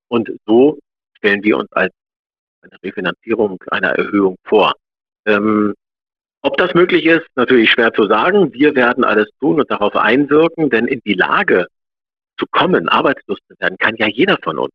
Und 0.09 0.31
so 0.47 0.79
stellen 1.17 1.43
wir 1.43 1.59
uns 1.59 1.71
als 1.73 1.93
eine 2.63 2.77
Refinanzierung 2.83 3.63
einer 3.71 3.91
Erhöhung 3.91 4.37
vor. 4.45 4.75
Ähm, 5.27 5.75
ob 6.43 6.57
das 6.57 6.75
möglich 6.75 7.05
ist, 7.05 7.27
natürlich 7.35 7.71
schwer 7.71 7.93
zu 7.93 8.07
sagen. 8.07 8.53
Wir 8.53 8.75
werden 8.75 9.05
alles 9.05 9.29
tun 9.41 9.61
und 9.61 9.71
darauf 9.71 9.97
einwirken, 9.97 10.71
denn 10.71 10.87
in 10.87 11.01
die 11.05 11.15
Lage 11.15 11.67
zu 12.39 12.47
kommen, 12.51 12.89
arbeitslos 12.89 13.39
zu 13.49 13.55
werden, 13.59 13.77
kann 13.79 13.97
ja 13.97 14.07
jeder 14.07 14.39
von 14.43 14.59
uns. 14.59 14.73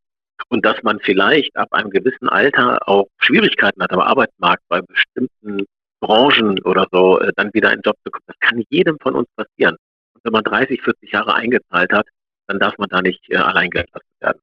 Und 0.50 0.66
dass 0.66 0.82
man 0.84 1.00
vielleicht 1.00 1.56
ab 1.56 1.70
einem 1.72 1.90
gewissen 1.90 2.28
Alter 2.28 2.78
auch 2.88 3.08
Schwierigkeiten 3.20 3.82
hat 3.82 3.92
am 3.92 4.02
Arbeitsmarkt 4.02 4.64
bei 4.68 4.82
bestimmten 4.82 5.66
Branchen 6.02 6.60
oder 6.64 6.86
so 6.92 7.20
äh, 7.20 7.32
dann 7.38 7.54
wieder 7.54 7.72
in 7.72 7.80
den 7.80 7.84
Job 7.84 7.96
zu 8.04 8.12
kommen. 8.12 8.26
Das 8.28 8.40
kann 8.40 8.64
jedem 8.70 8.98
von 9.00 9.16
uns 9.16 9.28
passieren. 9.38 9.78
Und 10.14 10.26
wenn 10.26 10.34
man 10.34 10.44
30, 10.44 10.82
40 10.82 11.12
Jahre 11.14 11.34
eingezahlt 11.34 11.94
hat, 11.94 12.08
dann 12.48 12.60
darf 12.60 12.78
man 12.78 12.90
da 12.90 13.02
nicht 13.02 13.24
äh, 13.30 13.38
allein 13.38 13.70
gelassen 13.70 14.02
werden. 14.20 14.40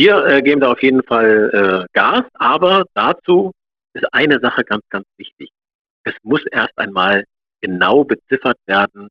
Wir 0.00 0.24
äh, 0.24 0.40
geben 0.40 0.62
da 0.62 0.72
auf 0.72 0.82
jeden 0.82 1.02
Fall 1.02 1.50
äh, 1.52 1.86
Gas, 1.92 2.24
aber 2.32 2.86
dazu 2.94 3.52
ist 3.92 4.06
eine 4.14 4.40
Sache 4.40 4.64
ganz, 4.64 4.82
ganz 4.88 5.04
wichtig. 5.18 5.50
Es 6.04 6.14
muss 6.22 6.42
erst 6.46 6.72
einmal 6.78 7.24
genau 7.60 8.04
beziffert 8.04 8.56
werden 8.64 9.08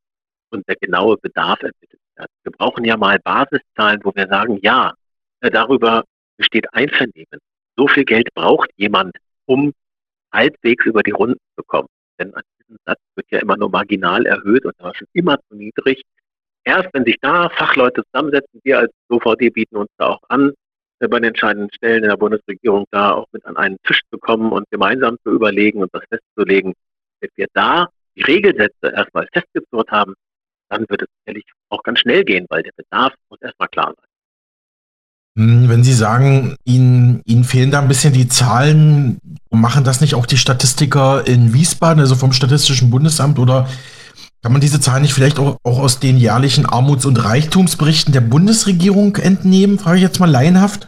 und 0.49 0.67
der 0.67 0.77
genaue 0.77 1.15
Bedarf 1.17 1.61
ermittelt 1.61 2.01
werden. 2.15 2.31
Wir 2.41 2.51
brauchen 2.53 2.85
ja 2.85 2.97
mal 2.97 3.19
Basiszahlen, 3.19 3.99
wo 4.03 4.15
wir 4.15 4.25
sagen, 4.29 4.57
ja, 4.63 4.95
äh, 5.41 5.51
darüber 5.51 6.05
besteht 6.37 6.65
Einvernehmen. 6.73 7.39
So 7.77 7.87
viel 7.87 8.03
Geld 8.03 8.33
braucht 8.33 8.71
jemand, 8.75 9.15
um 9.45 9.73
halbwegs 10.33 10.87
über 10.87 11.03
die 11.03 11.11
Runden 11.11 11.37
zu 11.55 11.63
kommen. 11.67 11.89
Denn 12.19 12.33
an 12.33 12.41
diesem 12.61 12.77
Satz 12.87 12.99
wird 13.13 13.27
ja 13.29 13.37
immer 13.37 13.57
nur 13.57 13.69
marginal 13.69 14.25
erhöht 14.25 14.65
und 14.65 14.73
war 14.79 14.95
schon 14.95 15.07
immer 15.13 15.37
zu 15.49 15.55
niedrig. 15.55 16.01
Erst 16.63 16.89
wenn 16.93 17.05
sich 17.05 17.17
da 17.21 17.47
Fachleute 17.49 18.01
zusammensetzen, 18.05 18.59
wir 18.63 18.79
als 18.79 18.91
OVD 19.09 19.51
bieten 19.53 19.77
uns 19.77 19.91
da 19.99 20.07
auch 20.07 20.23
an, 20.29 20.55
bei 21.07 21.19
den 21.19 21.29
entscheidenden 21.29 21.69
Stellen 21.73 22.03
in 22.03 22.09
der 22.09 22.17
Bundesregierung 22.17 22.85
da 22.91 23.13
auch 23.13 23.27
mit 23.31 23.45
an 23.45 23.57
einen 23.57 23.77
Tisch 23.83 24.01
zu 24.11 24.17
kommen 24.17 24.51
und 24.51 24.69
gemeinsam 24.69 25.17
zu 25.23 25.31
überlegen 25.31 25.81
und 25.81 25.93
das 25.93 26.03
festzulegen. 26.09 26.73
Wenn 27.21 27.29
wir 27.35 27.47
da 27.53 27.87
die 28.15 28.23
Regelsätze 28.23 28.91
erstmal 28.93 29.27
festgezurrt 29.31 29.91
haben, 29.91 30.13
dann 30.69 30.85
wird 30.89 31.03
es 31.03 31.07
sicherlich 31.19 31.45
auch 31.69 31.83
ganz 31.83 31.99
schnell 31.99 32.23
gehen, 32.23 32.45
weil 32.49 32.63
der 32.63 32.71
Bedarf 32.75 33.13
muss 33.29 33.41
erstmal 33.41 33.69
klar 33.69 33.93
sein. 33.95 34.09
Hm, 35.37 35.69
wenn 35.69 35.83
Sie 35.83 35.93
sagen, 35.93 36.55
Ihnen, 36.65 37.21
Ihnen 37.25 37.43
fehlen 37.43 37.71
da 37.71 37.81
ein 37.81 37.87
bisschen 37.87 38.13
die 38.13 38.27
Zahlen, 38.27 39.19
machen 39.49 39.83
das 39.83 40.01
nicht 40.01 40.15
auch 40.15 40.25
die 40.25 40.37
Statistiker 40.37 41.25
in 41.25 41.53
Wiesbaden, 41.53 42.01
also 42.01 42.15
vom 42.15 42.33
Statistischen 42.33 42.89
Bundesamt, 42.89 43.39
oder 43.39 43.67
kann 44.41 44.51
man 44.53 44.61
diese 44.61 44.79
Zahlen 44.79 45.01
nicht 45.01 45.13
vielleicht 45.13 45.39
auch, 45.39 45.57
auch 45.63 45.79
aus 45.79 45.99
den 45.99 46.17
jährlichen 46.17 46.65
Armuts- 46.65 47.05
und 47.05 47.23
Reichtumsberichten 47.23 48.13
der 48.13 48.21
Bundesregierung 48.21 49.17
entnehmen, 49.17 49.79
frage 49.79 49.97
ich 49.97 50.03
jetzt 50.03 50.19
mal 50.19 50.29
laienhaft? 50.29 50.87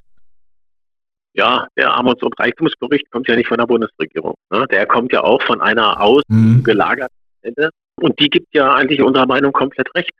Ja, 1.33 1.67
der 1.77 1.93
Armuts- 1.93 2.23
und 2.23 2.37
Reichtumsbericht 2.39 3.09
kommt 3.09 3.27
ja 3.27 3.35
nicht 3.35 3.47
von 3.47 3.57
der 3.57 3.65
Bundesregierung. 3.65 4.35
Ne? 4.51 4.65
Der 4.69 4.85
kommt 4.85 5.13
ja 5.13 5.21
auch 5.23 5.41
von 5.41 5.61
einer 5.61 6.01
ausgelagerten 6.01 7.15
mhm. 7.43 7.51
Stelle. 7.51 7.69
Und 7.95 8.19
die 8.19 8.29
gibt 8.29 8.53
ja 8.53 8.73
eigentlich 8.73 9.01
unserer 9.01 9.27
Meinung 9.27 9.51
komplett 9.53 9.93
recht. 9.95 10.11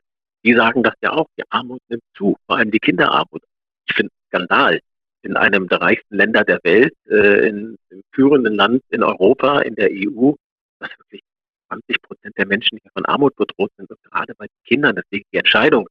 Die 0.43 0.53
sagen 0.53 0.83
das 0.83 0.93
ja 1.01 1.11
auch, 1.13 1.27
die 1.37 1.43
Armut 1.49 1.81
nimmt 1.89 2.03
zu, 2.17 2.35
vor 2.45 2.57
allem 2.57 2.71
die 2.71 2.79
Kinderarmut. 2.79 3.43
Ich 3.87 3.95
finde 3.95 4.11
Skandal 4.27 4.79
in 5.23 5.37
einem 5.37 5.67
der 5.67 5.81
reichsten 5.81 6.15
Länder 6.15 6.43
der 6.43 6.59
Welt, 6.63 6.93
äh, 7.09 7.47
in, 7.47 7.77
im 7.89 8.01
führenden 8.11 8.55
Land 8.55 8.81
in 8.89 9.03
Europa, 9.03 9.61
in 9.61 9.75
der 9.75 9.89
EU, 9.91 10.33
dass 10.79 10.89
wirklich 10.97 11.21
20 11.71 12.01
Prozent 12.01 12.37
der 12.37 12.45
Menschen 12.45 12.79
hier 12.81 12.91
von 12.93 13.05
Armut 13.05 13.35
bedroht 13.35 13.71
sind, 13.77 13.89
und 13.89 14.03
gerade 14.03 14.35
bei 14.35 14.45
den 14.45 14.63
Kindern. 14.65 14.95
Deswegen 14.95 15.25
die 15.31 15.37
Entscheidung 15.37 15.87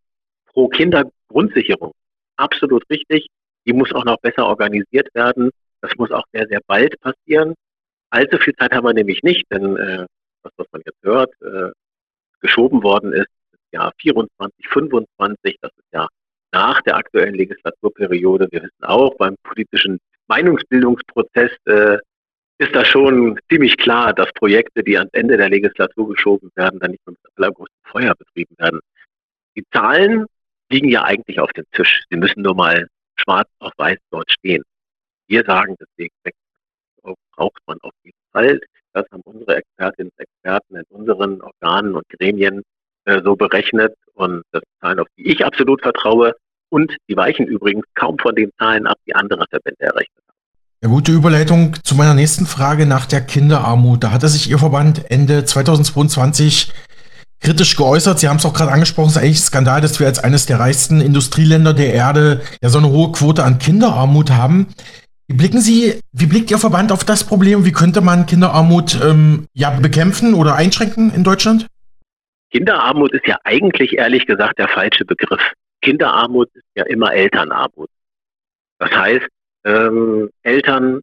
pro 0.46 0.68
Kindergrundsicherung 0.68 1.92
absolut 2.36 2.84
richtig. 2.90 3.28
Die 3.66 3.72
muss 3.72 3.92
auch 3.92 4.04
noch 4.04 4.18
besser 4.18 4.46
organisiert 4.46 5.08
werden. 5.14 5.50
Das 5.80 5.94
muss 5.96 6.10
auch 6.10 6.24
sehr, 6.32 6.46
sehr 6.48 6.60
bald 6.66 6.98
passieren. 7.00 7.54
Allzu 8.10 8.38
viel 8.38 8.54
Zeit 8.56 8.72
haben 8.72 8.84
wir 8.84 8.94
nämlich 8.94 9.22
nicht, 9.22 9.44
denn 9.50 9.76
äh, 9.76 10.06
was, 10.42 10.52
was 10.56 10.66
man 10.72 10.82
jetzt 10.84 11.02
hört, 11.02 11.32
äh, 11.42 11.70
geschoben 12.40 12.82
worden 12.82 13.12
ist, 13.12 13.28
das 13.52 13.60
Jahr 13.72 13.92
24, 14.00 14.68
25, 14.68 15.56
das 15.60 15.70
ist 15.76 15.92
ja 15.92 16.08
nach 16.52 16.80
der 16.82 16.96
aktuellen 16.96 17.34
Legislaturperiode. 17.34 18.48
Wir 18.50 18.62
wissen 18.62 18.84
auch, 18.84 19.14
beim 19.16 19.36
politischen 19.44 20.00
Meinungsbildungsprozess 20.26 21.52
äh, 21.66 21.98
ist 22.60 22.74
das 22.74 22.86
schon 22.88 23.38
ziemlich 23.48 23.78
klar, 23.78 24.12
dass 24.12 24.30
Projekte, 24.34 24.84
die 24.84 24.98
ans 24.98 25.12
Ende 25.14 25.38
der 25.38 25.48
Legislatur 25.48 26.10
geschoben 26.10 26.50
werden, 26.56 26.78
dann 26.78 26.90
nicht 26.90 27.06
mehr 27.06 27.16
mit 27.22 27.32
allergrößtem 27.38 27.80
Feuer 27.84 28.14
betrieben 28.14 28.54
werden. 28.58 28.80
Die 29.56 29.64
Zahlen 29.72 30.26
liegen 30.68 30.90
ja 30.90 31.02
eigentlich 31.04 31.40
auf 31.40 31.50
dem 31.52 31.64
Tisch. 31.72 32.04
Sie 32.10 32.16
müssen 32.18 32.42
nur 32.42 32.54
mal 32.54 32.86
schwarz 33.16 33.48
auf 33.60 33.72
weiß 33.78 33.98
dort 34.10 34.30
stehen. 34.30 34.62
Wir 35.26 35.42
sagen 35.44 35.74
deswegen, 35.80 36.12
braucht 37.34 37.60
man 37.66 37.78
auf 37.80 37.94
jeden 38.02 38.18
Fall. 38.32 38.60
Das 38.92 39.06
haben 39.10 39.22
unsere 39.24 39.56
Expertinnen 39.56 40.12
und 40.14 40.20
Experten 40.20 40.76
in 40.76 40.84
unseren 40.90 41.40
Organen 41.40 41.94
und 41.94 42.06
Gremien 42.10 42.62
äh, 43.06 43.22
so 43.24 43.36
berechnet 43.36 43.94
und 44.14 44.42
das 44.52 44.60
sind 44.60 44.80
Zahlen, 44.80 44.98
auf 44.98 45.08
die 45.16 45.32
ich 45.32 45.46
absolut 45.46 45.80
vertraue 45.80 46.36
und 46.68 46.94
die 47.08 47.16
weichen 47.16 47.46
übrigens 47.46 47.86
kaum 47.94 48.18
von 48.18 48.34
den 48.34 48.50
Zahlen 48.58 48.86
ab, 48.86 48.98
die 49.06 49.14
andere 49.14 49.46
Verbände 49.48 49.80
errechnet. 49.80 50.24
Ja, 50.82 50.88
gute 50.88 51.12
Überleitung 51.12 51.76
zu 51.84 51.94
meiner 51.94 52.14
nächsten 52.14 52.46
Frage 52.46 52.86
nach 52.86 53.04
der 53.04 53.20
Kinderarmut. 53.20 54.02
Da 54.02 54.12
hatte 54.12 54.28
sich 54.28 54.48
Ihr 54.48 54.58
Verband 54.58 55.10
Ende 55.10 55.44
2022 55.44 56.72
kritisch 57.38 57.76
geäußert. 57.76 58.18
Sie 58.18 58.30
haben 58.30 58.38
es 58.38 58.46
auch 58.46 58.54
gerade 58.54 58.72
angesprochen, 58.72 59.08
es 59.08 59.16
ist 59.16 59.22
eigentlich 59.22 59.40
ein 59.40 59.42
Skandal, 59.42 59.82
dass 59.82 60.00
wir 60.00 60.06
als 60.06 60.20
eines 60.24 60.46
der 60.46 60.58
reichsten 60.58 61.02
Industrieländer 61.02 61.74
der 61.74 61.92
Erde 61.92 62.40
ja 62.62 62.70
so 62.70 62.78
eine 62.78 62.88
hohe 62.88 63.12
Quote 63.12 63.44
an 63.44 63.58
Kinderarmut 63.58 64.30
haben. 64.30 64.68
Wie 65.28 65.36
blicken 65.36 65.60
Sie, 65.60 66.00
wie 66.12 66.24
blickt 66.24 66.50
Ihr 66.50 66.58
Verband 66.58 66.92
auf 66.92 67.04
das 67.04 67.24
Problem? 67.24 67.66
Wie 67.66 67.72
könnte 67.72 68.00
man 68.00 68.24
Kinderarmut 68.24 68.98
ähm, 69.04 69.48
ja 69.52 69.68
bekämpfen 69.68 70.32
oder 70.32 70.54
einschränken 70.54 71.12
in 71.12 71.24
Deutschland? 71.24 71.66
Kinderarmut 72.52 73.12
ist 73.12 73.26
ja 73.26 73.36
eigentlich 73.44 73.98
ehrlich 73.98 74.26
gesagt 74.26 74.58
der 74.58 74.68
falsche 74.68 75.04
Begriff. 75.04 75.42
Kinderarmut 75.82 76.48
ist 76.54 76.64
ja 76.74 76.84
immer 76.84 77.12
Elternarmut. 77.12 77.90
Das 78.78 78.90
heißt, 78.90 79.28
ähm, 79.64 80.30
Eltern 80.42 81.00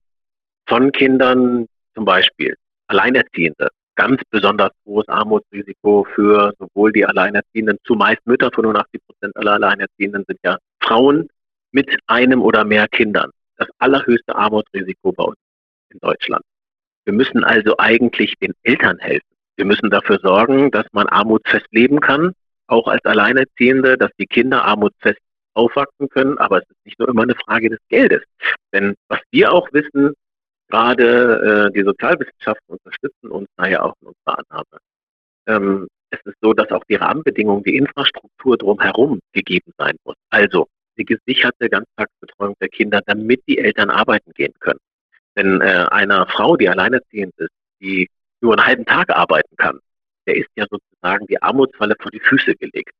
von 0.68 0.92
Kindern 0.92 1.68
zum 1.94 2.06
Beispiel, 2.06 2.56
Alleinerziehende, 2.88 3.70
ganz 3.96 4.22
besonders 4.30 4.72
hohes 4.86 5.08
Armutsrisiko 5.08 6.06
für 6.16 6.54
sowohl 6.60 6.92
die 6.92 7.06
Alleinerziehenden, 7.06 7.78
zumeist 7.84 8.26
Mütter, 8.26 8.52
85 8.54 9.02
Prozent 9.06 9.36
aller 9.36 9.54
Alleinerziehenden 9.54 10.24
sind 10.28 10.40
ja 10.44 10.58
Frauen 10.82 11.28
mit 11.72 11.98
einem 12.08 12.42
oder 12.42 12.64
mehr 12.64 12.88
Kindern. 12.88 13.32
Das 13.58 13.68
allerhöchste 13.80 14.36
Armutsrisiko 14.36 15.12
bei 15.12 15.24
uns 15.24 15.38
in 15.90 16.00
Deutschland. 16.00 16.44
Wir 17.06 17.14
müssen 17.14 17.44
also 17.44 17.76
eigentlich 17.78 18.36
den 18.40 18.54
Eltern 18.64 19.00
helfen. 19.00 19.26
Wir 19.56 19.66
müssen 19.66 19.90
dafür 19.90 20.20
sorgen, 20.20 20.70
dass 20.72 20.86
man 20.92 21.08
armutsfest 21.08 21.66
leben 21.72 22.00
kann, 22.00 22.34
auch 22.68 22.88
als 22.88 23.04
Alleinerziehende, 23.06 23.98
dass 23.98 24.12
die 24.20 24.28
Kinder 24.28 24.64
armutsfest 24.64 25.20
aufwachsen 25.58 26.10
können. 26.10 26.38
Aber 26.38 26.60
es 26.60 26.70
ist 26.70 26.86
nicht 26.86 27.00
nur 27.00 27.10
immer 27.10 27.24
eine 27.24 27.36
Frage 27.36 27.70
des 27.70 27.80
Geldes. 27.90 28.24
Denn 28.74 28.96
was 29.08 29.20
wir 29.32 29.52
auch 29.52 29.68
wissen, 29.74 30.14
gerade 30.70 31.70
äh, 31.70 31.74
die 31.74 31.84
Sozialwissenschaften 31.84 32.76
unterstützen 32.76 33.32
uns 33.32 33.48
daher 33.58 33.86
auch 33.86 33.94
in 34.02 34.08
unserer 34.08 34.40
Annahme. 34.40 34.80
Ähm, 35.48 35.88
es 36.10 36.20
ist 36.26 36.38
so, 36.42 36.54
dass 36.54 36.72
auch 36.72 36.84
die 36.86 36.96
Rahmenbedingungen, 36.96 37.64
die 37.64 37.76
Infrastruktur 37.76 38.58
drumherum 38.58 39.20
gegeben 39.34 39.74
sein 39.78 39.96
muss. 40.06 40.16
Also 40.30 40.68
die 40.98 41.06
gesicherte 41.06 41.70
Ganztagsbetreuung 41.70 42.56
der 42.60 42.70
Kinder, 42.70 43.02
damit 43.06 43.42
die 43.48 43.58
Eltern 43.58 43.90
arbeiten 43.90 44.32
gehen 44.34 44.54
können. 44.60 44.80
Denn 45.36 45.62
äh, 45.62 45.86
einer 45.92 46.26
Frau, 46.28 46.58
die 46.58 46.70
alleinerziehend 46.70 47.34
ist, 47.38 47.52
die 47.80 48.10
nur 48.42 48.54
einen 48.54 48.66
halben 48.66 48.86
Tag 48.86 49.10
arbeiten 49.10 49.56
kann, 49.58 49.80
der 50.26 50.38
ist 50.38 50.50
ja 50.56 50.66
sozusagen 50.70 51.28
die 51.28 51.42
Armutsfalle 51.42 51.96
vor 52.00 52.12
die 52.12 52.20
Füße 52.20 52.56
gelegt. 52.56 52.92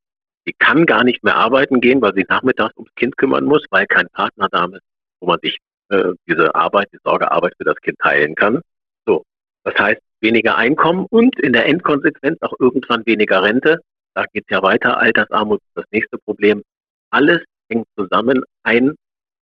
Die 0.48 0.54
kann 0.54 0.86
gar 0.86 1.04
nicht 1.04 1.24
mehr 1.24 1.36
arbeiten 1.36 1.82
gehen, 1.82 2.02
weil 2.02 2.14
sie 2.16 2.26
nachmittags 2.28 2.76
ums 2.78 2.94
Kind 2.96 3.18
kümmern 3.18 3.46
muss, 3.46 3.66
weil 3.70 3.86
kein 3.86 4.08
Partner 4.10 4.48
da 4.50 4.66
ist, 4.66 4.82
wo 5.20 5.28
man 5.28 5.40
sich 5.42 5.58
äh, 5.90 6.14
diese 6.28 6.56
Arbeit, 6.56 6.90
die 6.94 7.00
Sorgearbeit 7.04 7.54
für 7.58 7.66
das 7.66 7.76
Kind 7.78 8.00
teilen 8.00 8.34
kann. 8.36 8.62
So, 9.06 9.24
das 9.64 9.76
heißt 9.78 10.02
weniger 10.22 10.58
Einkommen 10.58 11.06
und 11.10 11.40
in 11.40 11.54
der 11.54 11.66
Endkonsequenz 11.66 12.42
auch 12.42 12.54
irgendwann 12.60 13.06
weniger 13.06 13.44
Rente. 13.44 13.80
Da 14.14 14.24
geht 14.34 14.46
es 14.48 14.52
ja 14.52 14.64
weiter. 14.64 15.00
Altersarmut 15.00 15.60
ist 15.60 15.76
das 15.76 15.86
nächste 15.92 16.18
Problem. 16.18 16.64
Alles 17.12 17.44
hängt 17.70 17.88
zusammen. 17.98 18.44
Ein 18.64 18.96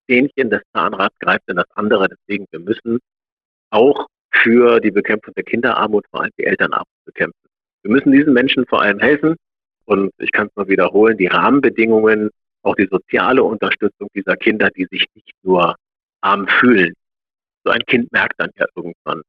Zähnchen 0.07 0.49
des 0.49 0.61
Zahnrads 0.73 1.17
greift 1.19 1.47
in 1.47 1.55
das 1.55 1.69
andere. 1.75 2.09
Deswegen, 2.09 2.45
wir 2.51 2.59
müssen 2.59 2.99
auch 3.69 4.07
für 4.31 4.79
die 4.79 4.91
Bekämpfung 4.91 5.33
der 5.35 5.43
Kinderarmut 5.43 6.05
vor 6.09 6.23
allem 6.23 6.31
die 6.37 6.45
Elternarmut 6.45 6.87
bekämpfen. 7.05 7.39
Wir 7.83 7.91
müssen 7.91 8.11
diesen 8.11 8.33
Menschen 8.33 8.65
vor 8.65 8.81
allem 8.81 8.99
helfen. 8.99 9.35
Und 9.85 10.11
ich 10.17 10.31
kann 10.31 10.47
es 10.47 10.55
nur 10.55 10.67
wiederholen, 10.67 11.17
die 11.17 11.27
Rahmenbedingungen, 11.27 12.29
auch 12.63 12.75
die 12.75 12.87
soziale 12.89 13.43
Unterstützung 13.43 14.09
dieser 14.15 14.35
Kinder, 14.35 14.69
die 14.71 14.87
sich 14.89 15.05
nicht 15.13 15.33
nur 15.43 15.75
arm 16.21 16.47
fühlen. 16.47 16.93
So 17.63 17.71
ein 17.71 17.81
Kind 17.87 18.11
merkt 18.11 18.39
dann 18.39 18.51
ja 18.57 18.65
irgendwann, 18.75 19.21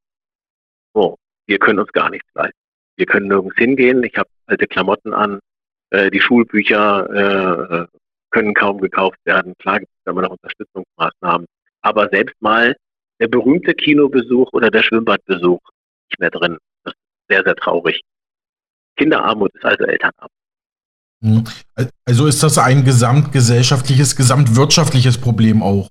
oh, 0.94 1.16
wir 1.46 1.58
können 1.58 1.78
uns 1.78 1.92
gar 1.92 2.10
nichts 2.10 2.28
leisten. 2.34 2.58
Wir 2.96 3.06
können 3.06 3.28
nirgends 3.28 3.56
hingehen. 3.56 4.02
Ich 4.02 4.16
habe 4.16 4.28
alte 4.46 4.66
Klamotten 4.66 5.12
an. 5.12 5.38
Äh, 5.90 6.10
die 6.10 6.20
Schulbücher 6.20 7.86
äh, 7.92 7.98
können 8.30 8.54
kaum 8.54 8.80
gekauft 8.80 9.18
werden. 9.24 9.54
Klar 9.58 9.80
gibt 9.80 9.92
es 9.92 10.10
immer 10.10 10.22
noch 10.22 10.30
Unterstützungsmaßnahmen. 10.30 11.46
Aber 11.82 12.08
selbst 12.08 12.40
mal 12.40 12.74
der 13.20 13.28
berühmte 13.28 13.74
Kinobesuch 13.74 14.52
oder 14.52 14.70
der 14.70 14.82
Schwimmbadbesuch 14.82 15.60
nicht 16.10 16.20
mehr 16.20 16.30
drin. 16.30 16.58
Das 16.84 16.94
ist 16.94 17.00
sehr, 17.28 17.42
sehr 17.44 17.56
traurig. 17.56 18.00
Kinderarmut 18.96 19.54
ist 19.54 19.64
also 19.64 19.84
Elternarmut. 19.84 20.30
Hm. 21.26 21.44
Also 22.04 22.26
ist 22.26 22.42
das 22.42 22.58
ein 22.58 22.84
gesamtgesellschaftliches, 22.84 24.16
gesamtwirtschaftliches 24.16 25.18
Problem 25.18 25.62
auch? 25.62 25.88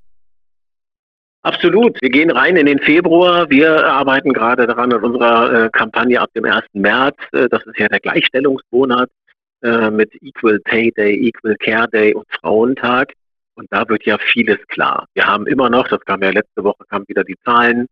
Absolut. 1.43 2.02
Wir 2.02 2.10
gehen 2.10 2.32
rein 2.32 2.56
in 2.56 2.65
den 2.65 2.80
Februar. 2.80 3.48
Wir 3.50 3.86
arbeiten 3.86 4.34
gerade 4.34 4.65
daran 4.65 4.89
in 4.91 4.98
unserer 4.98 5.65
äh, 5.65 5.69
Kampagne 5.69 6.19
ab 6.19 6.30
dem 6.36 6.45
1. 6.45 6.63
März. 6.74 7.17
Äh, 7.34 7.48
das 7.50 7.63
ist 7.67 7.78
ja 7.78 7.88
der 7.88 8.00
Gleichstellungsmonat 8.00 9.10
äh, 9.62 9.91
mit 9.91 10.12
Equal 10.24 10.60
Pay 10.62 10.91
Day, 10.91 11.28
Equal 11.28 11.56
Care 11.58 11.88
Day 11.88 12.15
und 12.15 12.26
Frauentag. 12.39 13.13
Und 13.56 13.67
da 13.71 13.88
wird 13.88 14.06
ja 14.06 14.17
vieles 14.17 14.58
klar. 14.69 15.06
Wir 15.13 15.28
haben 15.28 15.45
immer 15.45 15.69
noch, 15.69 15.88
das 15.88 16.04
kam 16.06 16.24
ja 16.24 16.32
letzte 16.32 16.63
Woche, 16.63 16.84
kamen 16.89 17.06
wieder 17.08 17.24
die 17.24 17.38
Zahlen, 17.45 17.88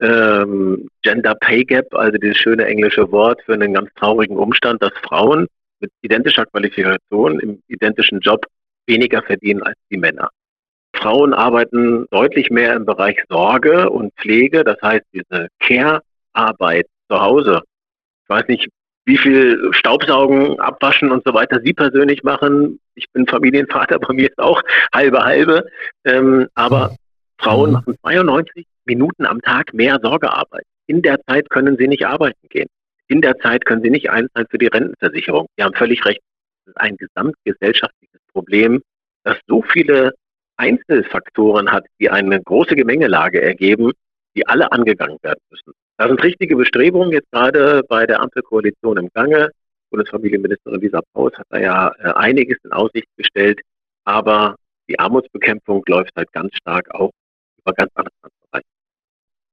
ähm, 0.00 0.88
Gender 1.02 1.36
Pay 1.36 1.64
Gap, 1.64 1.94
also 1.94 2.18
dieses 2.18 2.36
schöne 2.36 2.66
englische 2.66 3.10
Wort 3.12 3.40
für 3.46 3.54
einen 3.54 3.74
ganz 3.74 3.88
traurigen 3.94 4.36
Umstand, 4.36 4.82
dass 4.82 4.92
Frauen 5.04 5.46
mit 5.80 5.90
identischer 6.02 6.46
Qualifikation 6.46 7.40
im 7.40 7.62
identischen 7.68 8.20
Job 8.20 8.46
weniger 8.86 9.22
verdienen 9.22 9.62
als 9.62 9.76
die 9.90 9.98
Männer. 9.98 10.30
Frauen 10.94 11.34
arbeiten 11.34 12.06
deutlich 12.10 12.50
mehr 12.50 12.74
im 12.74 12.86
Bereich 12.86 13.18
Sorge 13.28 13.90
und 13.90 14.14
Pflege, 14.14 14.64
das 14.64 14.80
heißt 14.82 15.04
diese 15.12 15.48
Care-Arbeit 15.60 16.86
zu 17.08 17.20
Hause. 17.20 17.62
Ich 18.24 18.28
weiß 18.28 18.48
nicht, 18.48 18.68
wie 19.04 19.18
viel 19.18 19.68
Staubsaugen, 19.72 20.58
Abwaschen 20.58 21.12
und 21.12 21.22
so 21.24 21.32
weiter 21.32 21.60
Sie 21.62 21.72
persönlich 21.72 22.24
machen. 22.24 22.80
Ich 22.94 23.06
bin 23.12 23.26
Familienvater, 23.26 23.98
bei 24.00 24.14
mir 24.14 24.28
ist 24.28 24.38
auch 24.38 24.62
halbe 24.92 25.24
halbe. 25.24 25.66
Ähm, 26.04 26.48
aber 26.54 26.96
Frauen 27.38 27.70
mhm. 27.70 27.74
machen 27.74 27.96
92 28.02 28.66
Minuten 28.84 29.26
am 29.26 29.40
Tag 29.42 29.74
mehr 29.74 29.98
Sorgearbeit. 30.02 30.64
In 30.86 31.02
der 31.02 31.20
Zeit 31.26 31.50
können 31.50 31.76
sie 31.76 31.88
nicht 31.88 32.06
arbeiten 32.06 32.48
gehen. 32.48 32.68
In 33.08 33.20
der 33.20 33.38
Zeit 33.38 33.64
können 33.64 33.82
sie 33.82 33.90
nicht 33.90 34.10
einzahlen 34.10 34.46
für 34.50 34.58
die 34.58 34.66
Rentenversicherung. 34.66 35.46
Sie 35.56 35.62
haben 35.62 35.74
völlig 35.74 36.04
recht. 36.04 36.20
Das 36.64 36.74
ist 36.74 36.80
ein 36.80 36.96
gesamtgesellschaftliches 36.96 38.20
Problem, 38.32 38.82
das 39.22 39.38
so 39.46 39.62
viele 39.62 40.14
Einzelfaktoren 40.56 41.70
hat, 41.70 41.86
die 42.00 42.10
eine 42.10 42.42
große 42.42 42.74
Gemengelage 42.74 43.40
ergeben, 43.40 43.92
die 44.34 44.46
alle 44.46 44.72
angegangen 44.72 45.18
werden 45.22 45.40
müssen. 45.50 45.72
Da 45.98 46.08
sind 46.08 46.22
richtige 46.22 46.56
Bestrebungen 46.56 47.12
jetzt 47.12 47.30
gerade 47.30 47.82
bei 47.88 48.06
der 48.06 48.20
Ampelkoalition 48.20 48.96
im 48.98 49.08
Gange. 49.14 49.50
Bundesfamilienministerin 49.90 50.80
Lisa 50.80 51.00
Paus 51.12 51.32
hat 51.38 51.46
da 51.50 51.58
ja 51.58 51.92
äh, 51.98 52.12
einiges 52.14 52.58
in 52.64 52.72
Aussicht 52.72 53.08
gestellt, 53.16 53.60
aber 54.04 54.56
die 54.88 54.98
Armutsbekämpfung 54.98 55.82
läuft 55.86 56.14
halt 56.16 56.32
ganz 56.32 56.54
stark 56.56 56.92
auch 56.94 57.12
über 57.58 57.72
ganz 57.72 57.90
andere. 57.94 58.12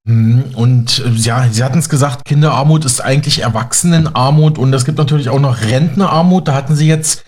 Und 0.06 1.02
äh, 1.06 1.10
ja, 1.12 1.48
Sie 1.50 1.64
hatten 1.64 1.80
es 1.80 1.88
gesagt, 1.88 2.26
Kinderarmut 2.26 2.84
ist 2.84 3.00
eigentlich 3.02 3.42
Erwachsenenarmut 3.42 4.58
und 4.58 4.74
es 4.74 4.84
gibt 4.84 4.98
natürlich 4.98 5.30
auch 5.30 5.40
noch 5.40 5.62
Rentnerarmut. 5.62 6.48
Da 6.48 6.54
hatten 6.56 6.76
Sie 6.76 6.88
jetzt 6.88 7.24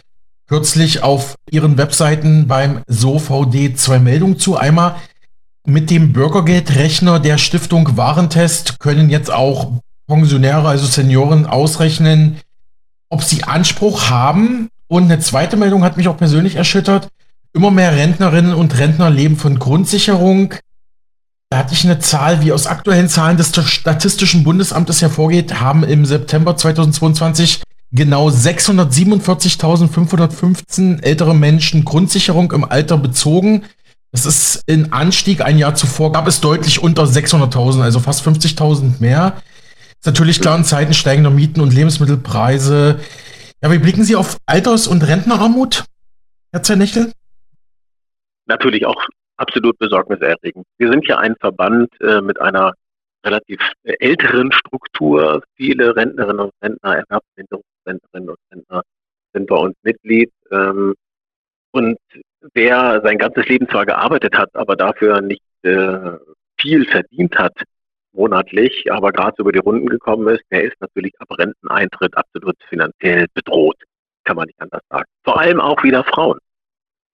kürzlich 0.47 1.01
auf 1.01 1.35
Ihren 1.49 1.77
Webseiten 1.77 2.47
beim 2.47 2.81
SOVD 2.88 3.75
zwei 3.75 4.00
Meldungen 4.00 4.37
zu. 4.39 4.58
Einmal 4.58 4.95
mit 5.65 5.89
dem 5.89 6.13
Bürgergeldrechner 6.13 7.19
der 7.19 7.37
Stiftung 7.37 7.97
Warentest 7.97 8.79
können 8.79 9.10
jetzt 9.10 9.31
auch 9.31 9.71
Pensionäre, 10.08 10.67
also 10.67 10.85
Senioren, 10.85 11.45
ausrechnen, 11.45 12.37
ob 13.10 13.23
sie 13.23 13.43
Anspruch 13.43 14.10
haben. 14.10 14.69
Und 14.87 15.06
eine 15.06 15.19
zweite 15.19 15.58
Meldung 15.58 15.83
hat 15.83 15.97
mich 15.97 16.08
auch 16.08 16.17
persönlich 16.17 16.56
erschüttert. 16.56 17.08
Immer 17.54 17.71
mehr 17.71 17.95
Rentnerinnen 17.95 18.54
und 18.54 18.77
Rentner 18.77 19.10
leben 19.10 19.37
von 19.37 19.58
Grundsicherung. 19.58 20.54
Da 21.56 21.60
hatte 21.60 21.73
ich 21.73 21.85
eine 21.85 21.99
Zahl, 21.99 22.43
wie 22.43 22.51
aus 22.51 22.67
aktuellen 22.67 23.08
Zahlen 23.08 23.37
des 23.37 23.53
Statistischen 23.56 24.43
Bundesamtes 24.43 25.01
hervorgeht, 25.01 25.62
haben 25.62 25.85
im 25.85 26.06
September 26.06 26.58
2022 26.58 27.63
genau 27.93 28.27
647.515 28.27 31.01
ältere 31.01 31.33
Menschen 31.33 31.85
Grundsicherung 31.85 32.51
im 32.51 32.65
Alter 32.65 32.97
bezogen. 32.97 33.63
Das 34.12 34.25
ist 34.25 34.63
ein 34.69 34.91
Anstieg. 34.91 35.39
Ein 35.39 35.58
Jahr 35.58 35.75
zuvor 35.75 36.12
gab 36.12 36.27
es 36.27 36.41
deutlich 36.41 36.83
unter 36.83 37.06
600.000, 37.06 37.83
also 37.83 38.01
fast 38.01 38.27
50.000 38.27 38.99
mehr. 38.99 39.41
Ist 39.97 40.08
natürlich 40.08 40.41
klar 40.41 40.58
in 40.58 40.65
Zeiten 40.65 40.93
steigender 40.93 41.31
Mieten 41.31 41.62
und 41.62 41.73
Lebensmittelpreise. 41.73 42.99
Ja, 43.63 43.71
wie 43.71 43.79
blicken 43.79 44.03
Sie 44.03 44.17
auf 44.17 44.35
Alters- 44.45 44.87
und 44.87 45.08
Rentnerarmut, 45.08 45.85
Herr 46.51 46.63
Zernechel? 46.63 47.13
Natürlich 48.45 48.85
auch 48.85 49.01
absolut 49.38 49.77
besorgniserregend. 49.79 50.65
Wir 50.77 50.92
sind 50.92 51.08
ja 51.08 51.17
ein 51.17 51.36
Verband 51.38 51.90
äh, 52.02 52.21
mit 52.21 52.40
einer 52.42 52.73
relativ 53.25 53.60
äh, 53.83 53.96
älteren 54.00 54.52
Struktur. 54.52 55.44
Viele 55.56 55.96
Rentnerinnen 55.96 56.40
und 56.40 56.52
Rentner, 56.62 56.98
Erwerbsminderungsrentnerinnen 56.98 58.29
und 58.29 58.40
Rentner 58.52 58.81
sind 59.33 59.48
bei 59.48 59.56
uns 59.56 59.75
Mitglied. 59.83 60.31
Ähm, 60.52 60.96
und 61.71 61.98
wer 62.54 63.02
sein 63.04 63.17
ganzes 63.17 63.48
Leben 63.48 63.67
zwar 63.69 63.86
gearbeitet 63.86 64.38
hat, 64.38 64.56
aber 64.56 64.75
dafür 64.75 65.21
nicht 65.21 65.42
äh, 65.63 66.17
viel 66.60 66.86
verdient 66.86 67.36
hat 67.38 67.54
monatlich, 68.13 68.92
aber 68.92 69.12
gerade 69.12 69.36
über 69.40 69.52
die 69.52 69.60
Runden 69.60 69.88
gekommen 69.88 70.27
ist, 70.33 70.44
der 70.52 70.63
ist 70.63 70.79
natürlich 70.79 71.13
ab 71.19 71.38
Renteneintritt 71.38 72.15
absolut 72.15 72.56
finanziell 72.69 73.25
bedroht, 73.33 73.75
kann 74.23 74.38
man 74.38 74.48
nicht 74.48 74.62
anders 74.62 74.81
sagen. 74.90 75.10
Vor 75.23 75.40
allem 75.40 75.60
auch 75.60 75.83
wieder 75.83 76.04
Frauen. 76.06 76.40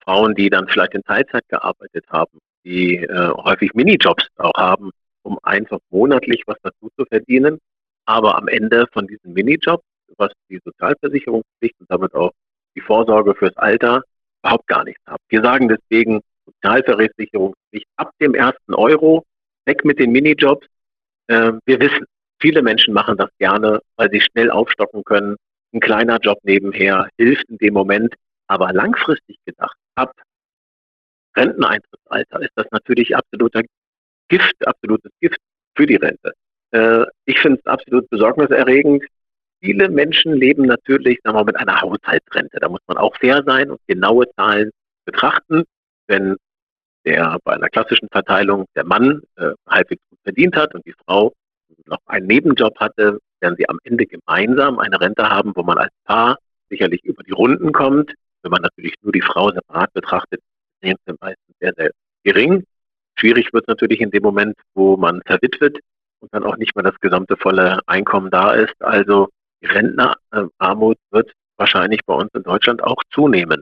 Frauen, 0.04 0.36
die 0.36 0.50
dann 0.50 0.68
vielleicht 0.68 0.94
in 0.94 1.04
Teilzeit 1.04 1.48
gearbeitet 1.50 2.06
haben, 2.10 2.40
die 2.64 2.98
äh, 2.98 3.32
häufig 3.36 3.74
Minijobs 3.74 4.28
auch 4.38 4.54
haben, 4.56 4.92
um 5.24 5.40
einfach 5.44 5.80
monatlich 5.90 6.44
was 6.48 6.58
dazu 6.64 6.90
zu 6.98 7.06
verdienen, 7.06 7.60
aber 8.06 8.38
am 8.38 8.48
Ende 8.48 8.88
von 8.92 9.08
diesen 9.08 9.34
Minijobs, 9.34 9.84
was 10.18 10.32
die 10.50 10.60
Sozialversicherungspflicht 10.64 11.76
und 11.80 11.90
damit 11.90 12.14
auch 12.14 12.32
die 12.76 12.82
Vorsorge 12.82 13.36
fürs 13.36 13.56
Alter 13.58 14.04
überhaupt 14.44 14.68
gar 14.68 14.84
nichts 14.84 15.02
haben. 15.06 15.24
Wir 15.30 15.42
sagen 15.42 15.68
deswegen 15.68 16.22
Sozialversicherungspflicht 16.46 17.88
ab 17.96 18.12
dem 18.20 18.34
ersten 18.34 18.74
Euro, 18.74 19.24
weg 19.66 19.86
mit 19.86 20.00
den 20.00 20.12
Minijobs. 20.12 20.66
Äh, 21.28 21.54
wir 21.66 21.80
wissen, 21.80 22.06
viele 22.40 22.62
Menschen 22.62 22.94
machen 22.94 23.18
das 23.18 23.30
gerne, 23.38 23.82
weil 23.96 24.10
sie 24.12 24.22
schnell 24.22 24.50
aufstocken 24.50 25.04
können. 25.04 25.36
Ein 25.74 25.80
kleiner 25.80 26.18
Job 26.20 26.40
nebenher 26.44 27.08
hilft 27.18 27.48
in 27.50 27.58
dem 27.58 27.74
Moment, 27.74 28.14
aber 28.52 28.74
langfristig 28.74 29.38
gedacht, 29.46 29.78
ab 29.96 30.12
Renteneintrittsalter 31.36 32.42
ist 32.42 32.52
das 32.56 32.68
natürlich 32.72 33.16
absoluter 33.16 33.62
Gift, 34.28 34.68
absolutes 34.68 35.12
Gift 35.22 35.40
für 35.76 35.86
die 35.86 35.96
Rente. 35.96 36.34
Äh, 36.72 37.06
ich 37.26 37.40
finde 37.40 37.60
es 37.60 37.66
absolut 37.66 38.10
besorgniserregend, 38.10 39.04
Viele 39.64 39.90
Menschen 39.90 40.34
leben 40.34 40.66
natürlich 40.66 41.20
sagen 41.24 41.38
wir, 41.38 41.46
mit 41.46 41.56
einer 41.56 41.80
Haushaltsrente. 41.82 42.58
Da 42.60 42.68
muss 42.68 42.80
man 42.88 42.98
auch 42.98 43.16
fair 43.18 43.44
sein 43.46 43.70
und 43.70 43.80
genaue 43.86 44.26
Zahlen 44.36 44.72
betrachten. 45.06 45.64
Wenn 46.08 46.36
der 47.06 47.38
bei 47.44 47.54
einer 47.54 47.70
klassischen 47.70 48.08
Verteilung 48.12 48.66
der 48.76 48.86
Mann 48.86 49.22
äh, 49.36 49.52
halbwegs 49.70 50.02
gut 50.10 50.20
verdient 50.24 50.56
hat 50.56 50.74
und 50.74 50.84
die 50.88 50.96
Frau 51.06 51.32
noch 51.86 52.00
einen 52.08 52.26
Nebenjob 52.26 52.80
hatte, 52.80 53.20
werden 53.40 53.56
sie 53.58 53.70
am 53.70 53.78
Ende 53.84 54.08
gemeinsam 54.08 54.80
eine 54.80 55.00
Rente 55.00 55.30
haben, 55.30 55.52
wo 55.56 55.62
man 55.62 55.78
als 55.78 55.94
Paar 56.06 56.38
sicherlich 56.70 57.04
über 57.04 57.22
die 57.22 57.32
Runden 57.32 57.72
kommt. 57.72 58.14
Wenn 58.44 58.52
man 58.52 58.62
natürlich 58.62 58.96
nur 59.02 59.12
die 59.12 59.22
Frau 59.22 59.52
separat 59.52 59.94
betrachtet, 59.94 60.42
sind 60.82 60.98
sie 61.06 61.14
meistens 61.20 61.56
sehr, 61.60 61.74
sehr 61.76 61.92
gering. 62.24 62.64
Schwierig 63.16 63.54
wird 63.54 63.66
es 63.66 63.68
natürlich 63.68 64.02
in 64.02 64.12
dem 64.12 64.24
Moment, 64.24 64.56
wo 64.74 64.98
man 64.98 65.22
verwitwet 65.26 65.80
und 66.20 66.34
dann 66.34 66.44
auch 66.44 66.58
nicht 66.58 66.76
mehr 66.76 66.84
das 66.84 67.00
gesamte 67.00 67.38
volle 67.38 67.80
Einkommen 67.88 68.32
da 68.32 68.54
ist. 68.54 68.80
Also 68.82 69.30
die 69.62 69.68
Rentnerarmut 69.68 70.98
wird 71.12 71.32
wahrscheinlich 71.58 72.02
bei 72.06 72.14
uns 72.14 72.30
in 72.34 72.44
Deutschland 72.44 72.84
auch 72.84 73.02
zunehmen. 73.12 73.62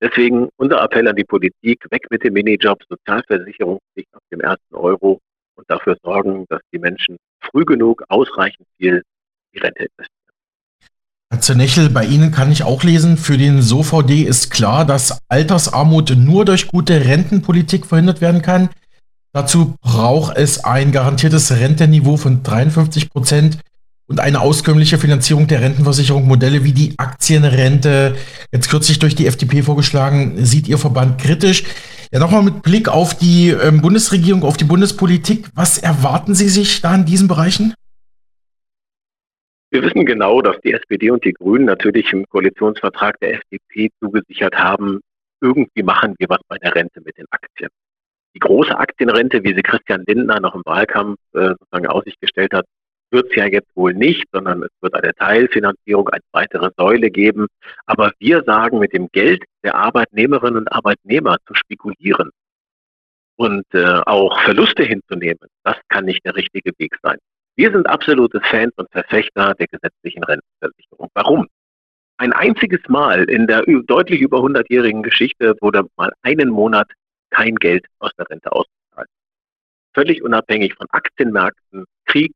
Deswegen 0.00 0.48
unser 0.56 0.82
Appell 0.82 1.08
an 1.08 1.16
die 1.16 1.24
Politik, 1.24 1.84
weg 1.90 2.06
mit 2.10 2.22
dem 2.22 2.34
Minijob, 2.34 2.82
Sozialversicherungspflicht 2.88 4.14
auf 4.14 4.22
dem 4.30 4.40
ersten 4.40 4.74
Euro 4.74 5.20
und 5.56 5.68
dafür 5.68 5.96
sorgen, 6.02 6.44
dass 6.48 6.60
die 6.72 6.78
Menschen 6.78 7.16
früh 7.40 7.64
genug 7.64 8.04
ausreichend 8.08 8.66
viel 8.76 9.02
die 9.52 9.58
Rente 9.58 9.84
investieren. 9.84 10.17
Herr 11.38 11.42
Zernechel, 11.42 11.88
bei 11.88 12.04
Ihnen 12.04 12.32
kann 12.32 12.50
ich 12.50 12.64
auch 12.64 12.82
lesen, 12.82 13.16
für 13.16 13.38
den 13.38 13.62
SOVD 13.62 14.22
ist 14.22 14.50
klar, 14.50 14.84
dass 14.84 15.18
Altersarmut 15.28 16.16
nur 16.16 16.44
durch 16.44 16.66
gute 16.66 17.04
Rentenpolitik 17.04 17.86
verhindert 17.86 18.20
werden 18.20 18.42
kann. 18.42 18.70
Dazu 19.32 19.76
braucht 19.80 20.36
es 20.36 20.64
ein 20.64 20.90
garantiertes 20.90 21.52
Rentenniveau 21.52 22.16
von 22.16 22.42
53 22.42 23.10
Prozent 23.10 23.58
und 24.08 24.18
eine 24.18 24.40
auskömmliche 24.40 24.98
Finanzierung 24.98 25.46
der 25.46 25.60
Rentenversicherung. 25.60 26.26
Modelle 26.26 26.64
wie 26.64 26.72
die 26.72 26.98
Aktienrente, 26.98 28.16
jetzt 28.50 28.68
kürzlich 28.68 28.98
durch 28.98 29.14
die 29.14 29.28
FDP 29.28 29.62
vorgeschlagen, 29.62 30.44
sieht 30.44 30.66
Ihr 30.66 30.78
Verband 30.78 31.18
kritisch. 31.18 31.62
Ja, 32.10 32.18
nochmal 32.18 32.42
mit 32.42 32.62
Blick 32.62 32.88
auf 32.88 33.16
die 33.16 33.50
ähm, 33.50 33.80
Bundesregierung, 33.80 34.42
auf 34.42 34.56
die 34.56 34.64
Bundespolitik. 34.64 35.48
Was 35.54 35.78
erwarten 35.78 36.34
Sie 36.34 36.48
sich 36.48 36.80
da 36.80 36.96
in 36.96 37.04
diesen 37.04 37.28
Bereichen? 37.28 37.74
Wir 39.70 39.82
wissen 39.82 40.06
genau, 40.06 40.40
dass 40.40 40.58
die 40.62 40.72
SPD 40.72 41.10
und 41.10 41.24
die 41.24 41.34
Grünen 41.34 41.66
natürlich 41.66 42.10
im 42.12 42.26
Koalitionsvertrag 42.26 43.20
der 43.20 43.34
FDP 43.34 43.90
zugesichert 44.00 44.56
haben, 44.56 45.00
irgendwie 45.42 45.82
machen 45.82 46.14
wir 46.18 46.28
was 46.30 46.40
bei 46.48 46.56
der 46.56 46.74
Rente 46.74 47.02
mit 47.04 47.18
den 47.18 47.26
Aktien. 47.30 47.68
Die 48.34 48.38
große 48.38 48.76
Aktienrente, 48.76 49.44
wie 49.44 49.54
sie 49.54 49.62
Christian 49.62 50.04
Lindner 50.06 50.40
noch 50.40 50.54
im 50.54 50.62
Wahlkampf 50.64 51.18
äh, 51.34 51.50
sozusagen 51.58 51.86
Aussicht 51.86 52.20
gestellt 52.20 52.54
hat, 52.54 52.64
wird 53.10 53.30
es 53.30 53.36
ja 53.36 53.46
jetzt 53.46 53.74
wohl 53.74 53.94
nicht, 53.94 54.24
sondern 54.32 54.62
es 54.62 54.70
wird 54.80 54.94
eine 54.94 55.14
Teilfinanzierung, 55.14 56.08
eine 56.08 56.22
weitere 56.32 56.70
Säule 56.76 57.10
geben. 57.10 57.46
Aber 57.86 58.12
wir 58.18 58.42
sagen, 58.44 58.78
mit 58.78 58.92
dem 58.92 59.08
Geld 59.12 59.44
der 59.62 59.74
Arbeitnehmerinnen 59.74 60.58
und 60.58 60.72
Arbeitnehmer 60.72 61.36
zu 61.46 61.54
spekulieren 61.54 62.30
und 63.36 63.64
äh, 63.72 64.00
auch 64.06 64.40
Verluste 64.40 64.82
hinzunehmen, 64.82 65.48
das 65.62 65.76
kann 65.88 66.06
nicht 66.06 66.24
der 66.24 66.36
richtige 66.36 66.72
Weg 66.78 66.96
sein. 67.02 67.18
Wir 67.58 67.72
sind 67.72 67.88
absolute 67.88 68.40
Fans 68.40 68.72
und 68.76 68.88
Verfechter 68.92 69.52
der 69.54 69.66
gesetzlichen 69.66 70.22
Rentenversicherung. 70.22 71.08
Warum? 71.14 71.48
Ein 72.16 72.32
einziges 72.32 72.78
Mal 72.86 73.28
in 73.28 73.48
der 73.48 73.64
deutlich 73.88 74.20
über 74.20 74.38
100-jährigen 74.38 75.02
Geschichte 75.02 75.56
wurde 75.60 75.84
mal 75.96 76.12
einen 76.22 76.50
Monat 76.50 76.88
kein 77.30 77.56
Geld 77.56 77.84
aus 77.98 78.12
der 78.16 78.30
Rente 78.30 78.52
ausgezahlt. 78.52 79.08
Völlig 79.92 80.22
unabhängig 80.22 80.74
von 80.74 80.86
Aktienmärkten, 80.90 81.84
Krieg, 82.04 82.32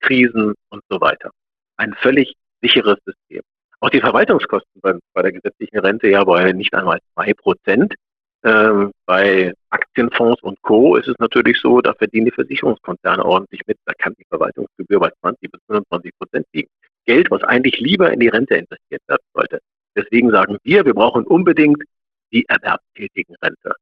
Krisen 0.00 0.52
und 0.68 0.82
so 0.90 1.00
weiter. 1.00 1.30
Ein 1.78 1.94
völlig 1.94 2.34
sicheres 2.60 2.98
System. 3.06 3.40
Auch 3.80 3.88
die 3.88 4.00
Verwaltungskosten 4.00 4.78
bei, 4.82 4.92
bei 5.14 5.22
der 5.22 5.32
gesetzlichen 5.32 5.78
Rente 5.78 6.08
ja 6.10 6.22
bei 6.22 6.52
nicht 6.52 6.74
einmal 6.74 7.00
zwei 7.14 7.32
Prozent. 7.32 7.94
Ähm, 8.42 8.92
bei 9.04 9.52
Aktienfonds 9.68 10.42
und 10.42 10.60
Co. 10.62 10.96
ist 10.96 11.08
es 11.08 11.18
natürlich 11.18 11.58
so, 11.60 11.80
da 11.80 11.92
verdienen 11.94 12.26
die 12.26 12.32
Versicherungskonzerne 12.32 13.24
ordentlich 13.24 13.60
mit. 13.66 13.76
Da 13.84 13.92
kann 13.98 14.14
die 14.18 14.24
Verwaltungsgebühr 14.28 15.00
bei 15.00 15.10
20 15.20 15.50
bis 15.50 15.60
25 15.66 16.12
Prozent 16.18 16.46
liegen. 16.52 16.70
Geld, 17.04 17.30
was 17.30 17.42
eigentlich 17.42 17.78
lieber 17.80 18.12
in 18.12 18.20
die 18.20 18.28
Rente 18.28 18.54
investiert 18.54 19.02
werden 19.08 19.24
sollte. 19.34 19.60
Deswegen 19.96 20.30
sagen 20.30 20.56
wir, 20.62 20.84
wir 20.84 20.94
brauchen 20.94 21.24
unbedingt 21.26 21.82
die 22.32 22.46
erwerbstätigen 22.48 23.34
Rente. 23.42 23.74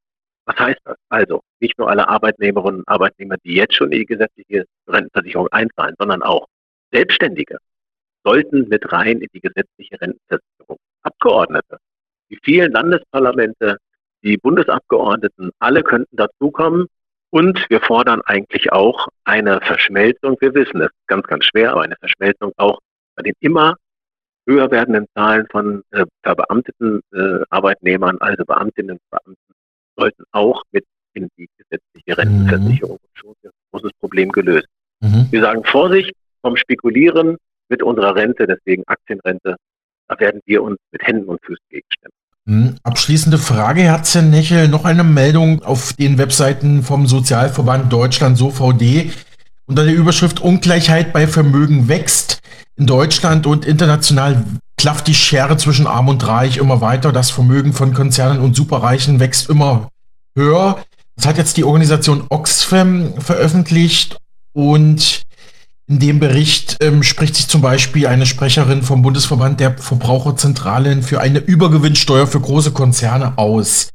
Was 0.46 0.58
heißt 0.58 0.80
das? 0.84 0.96
Also 1.10 1.42
nicht 1.60 1.78
nur 1.78 1.90
alle 1.90 2.08
Arbeitnehmerinnen 2.08 2.80
und 2.80 2.88
Arbeitnehmer, 2.88 3.36
die 3.44 3.54
jetzt 3.54 3.74
schon 3.74 3.92
in 3.92 4.00
die 4.00 4.06
gesetzliche 4.06 4.64
Rentenversicherung 4.88 5.48
einzahlen, 5.50 5.94
sondern 5.98 6.22
auch 6.22 6.46
Selbstständige 6.90 7.58
sollten 8.24 8.66
mit 8.68 8.90
rein 8.90 9.20
in 9.20 9.28
die 9.32 9.40
gesetzliche 9.40 10.00
Rentenversicherung. 10.00 10.78
Abgeordnete, 11.02 11.78
die 12.30 12.38
vielen 12.42 12.72
Landesparlamente, 12.72 13.78
die 14.22 14.36
Bundesabgeordneten, 14.36 15.50
alle 15.58 15.82
könnten 15.82 16.16
dazukommen. 16.16 16.86
Und 17.30 17.66
wir 17.68 17.80
fordern 17.80 18.22
eigentlich 18.22 18.72
auch 18.72 19.08
eine 19.24 19.60
Verschmelzung. 19.60 20.36
Wir 20.40 20.54
wissen, 20.54 20.80
es 20.80 20.86
ist 20.86 21.06
ganz, 21.08 21.26
ganz 21.26 21.44
schwer, 21.44 21.72
aber 21.72 21.82
eine 21.82 21.96
Verschmelzung 21.96 22.52
auch 22.56 22.78
bei 23.16 23.22
den 23.22 23.34
immer 23.40 23.74
höher 24.48 24.70
werdenden 24.70 25.06
Zahlen 25.14 25.46
von 25.50 25.82
äh, 25.90 26.06
verbeamteten 26.22 27.02
äh, 27.12 27.40
Arbeitnehmern, 27.50 28.16
also 28.20 28.44
Beamtinnen 28.46 28.92
und 28.92 29.10
Beamten 29.10 29.54
sollten 29.94 30.24
auch 30.32 30.62
mit 30.72 30.84
in 31.12 31.28
die 31.36 31.48
gesetzliche 31.58 32.16
Rentenversicherung. 32.16 32.96
Mhm. 32.96 33.08
Schon 33.14 33.34
ein 33.44 33.50
großes 33.72 33.92
Problem 34.00 34.30
gelöst. 34.30 34.68
Mhm. 35.00 35.26
Wir 35.30 35.42
sagen 35.42 35.64
Vorsicht 35.64 36.12
vom 36.40 36.56
Spekulieren 36.56 37.36
mit 37.68 37.82
unserer 37.82 38.14
Rente, 38.14 38.46
deswegen 38.46 38.84
Aktienrente. 38.86 39.56
Da 40.08 40.18
werden 40.18 40.40
wir 40.46 40.62
uns 40.62 40.78
mit 40.92 41.02
Händen 41.06 41.28
und 41.28 41.44
Füßen 41.44 41.64
gegenstimmen. 41.68 42.14
Mhm. 42.48 42.76
Abschließende 42.82 43.36
Frage, 43.36 43.82
Herr 43.82 44.02
Zernechel. 44.02 44.68
Noch 44.68 44.86
eine 44.86 45.04
Meldung 45.04 45.62
auf 45.62 45.92
den 45.92 46.16
Webseiten 46.16 46.82
vom 46.82 47.06
Sozialverband 47.06 47.92
Deutschland, 47.92 48.38
SOVD. 48.38 49.12
Unter 49.66 49.84
der 49.84 49.94
Überschrift 49.94 50.40
Ungleichheit 50.40 51.12
bei 51.12 51.26
Vermögen 51.26 51.88
wächst. 51.88 52.40
In 52.76 52.86
Deutschland 52.86 53.46
und 53.46 53.66
international 53.66 54.44
klafft 54.78 55.08
die 55.08 55.14
Schere 55.14 55.58
zwischen 55.58 55.86
Arm 55.86 56.08
und 56.08 56.26
Reich 56.26 56.56
immer 56.56 56.80
weiter. 56.80 57.12
Das 57.12 57.30
Vermögen 57.30 57.74
von 57.74 57.92
Konzernen 57.92 58.40
und 58.40 58.56
Superreichen 58.56 59.20
wächst 59.20 59.50
immer 59.50 59.90
höher. 60.34 60.82
Das 61.16 61.26
hat 61.26 61.36
jetzt 61.36 61.58
die 61.58 61.64
Organisation 61.64 62.24
Oxfam 62.30 63.12
veröffentlicht 63.20 64.16
und 64.54 65.22
in 65.88 65.98
dem 65.98 66.20
Bericht 66.20 66.76
ähm, 66.82 67.02
spricht 67.02 67.34
sich 67.34 67.48
zum 67.48 67.62
Beispiel 67.62 68.06
eine 68.06 68.26
Sprecherin 68.26 68.82
vom 68.82 69.02
Bundesverband 69.02 69.58
der 69.58 69.78
Verbraucherzentralen 69.78 71.02
für 71.02 71.20
eine 71.20 71.38
Übergewinnsteuer 71.38 72.26
für 72.26 72.40
große 72.40 72.72
Konzerne 72.72 73.32
aus. 73.36 73.90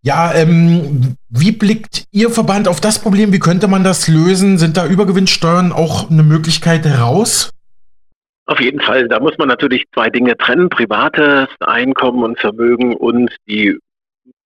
Ja, 0.00 0.34
ähm, 0.34 1.16
wie 1.28 1.52
blickt 1.52 2.06
Ihr 2.10 2.30
Verband 2.30 2.66
auf 2.66 2.80
das 2.80 3.00
Problem? 3.00 3.32
Wie 3.32 3.38
könnte 3.38 3.68
man 3.68 3.84
das 3.84 4.08
lösen? 4.08 4.58
Sind 4.58 4.76
da 4.76 4.86
Übergewinnsteuern 4.86 5.70
auch 5.70 6.10
eine 6.10 6.22
Möglichkeit 6.22 6.84
heraus? 6.86 7.50
Auf 8.46 8.60
jeden 8.60 8.80
Fall. 8.80 9.06
Da 9.06 9.20
muss 9.20 9.38
man 9.38 9.48
natürlich 9.48 9.84
zwei 9.94 10.10
Dinge 10.10 10.36
trennen. 10.36 10.70
Privates 10.70 11.48
Einkommen 11.60 12.24
und 12.24 12.40
Vermögen 12.40 12.96
und 12.96 13.30
die 13.46 13.78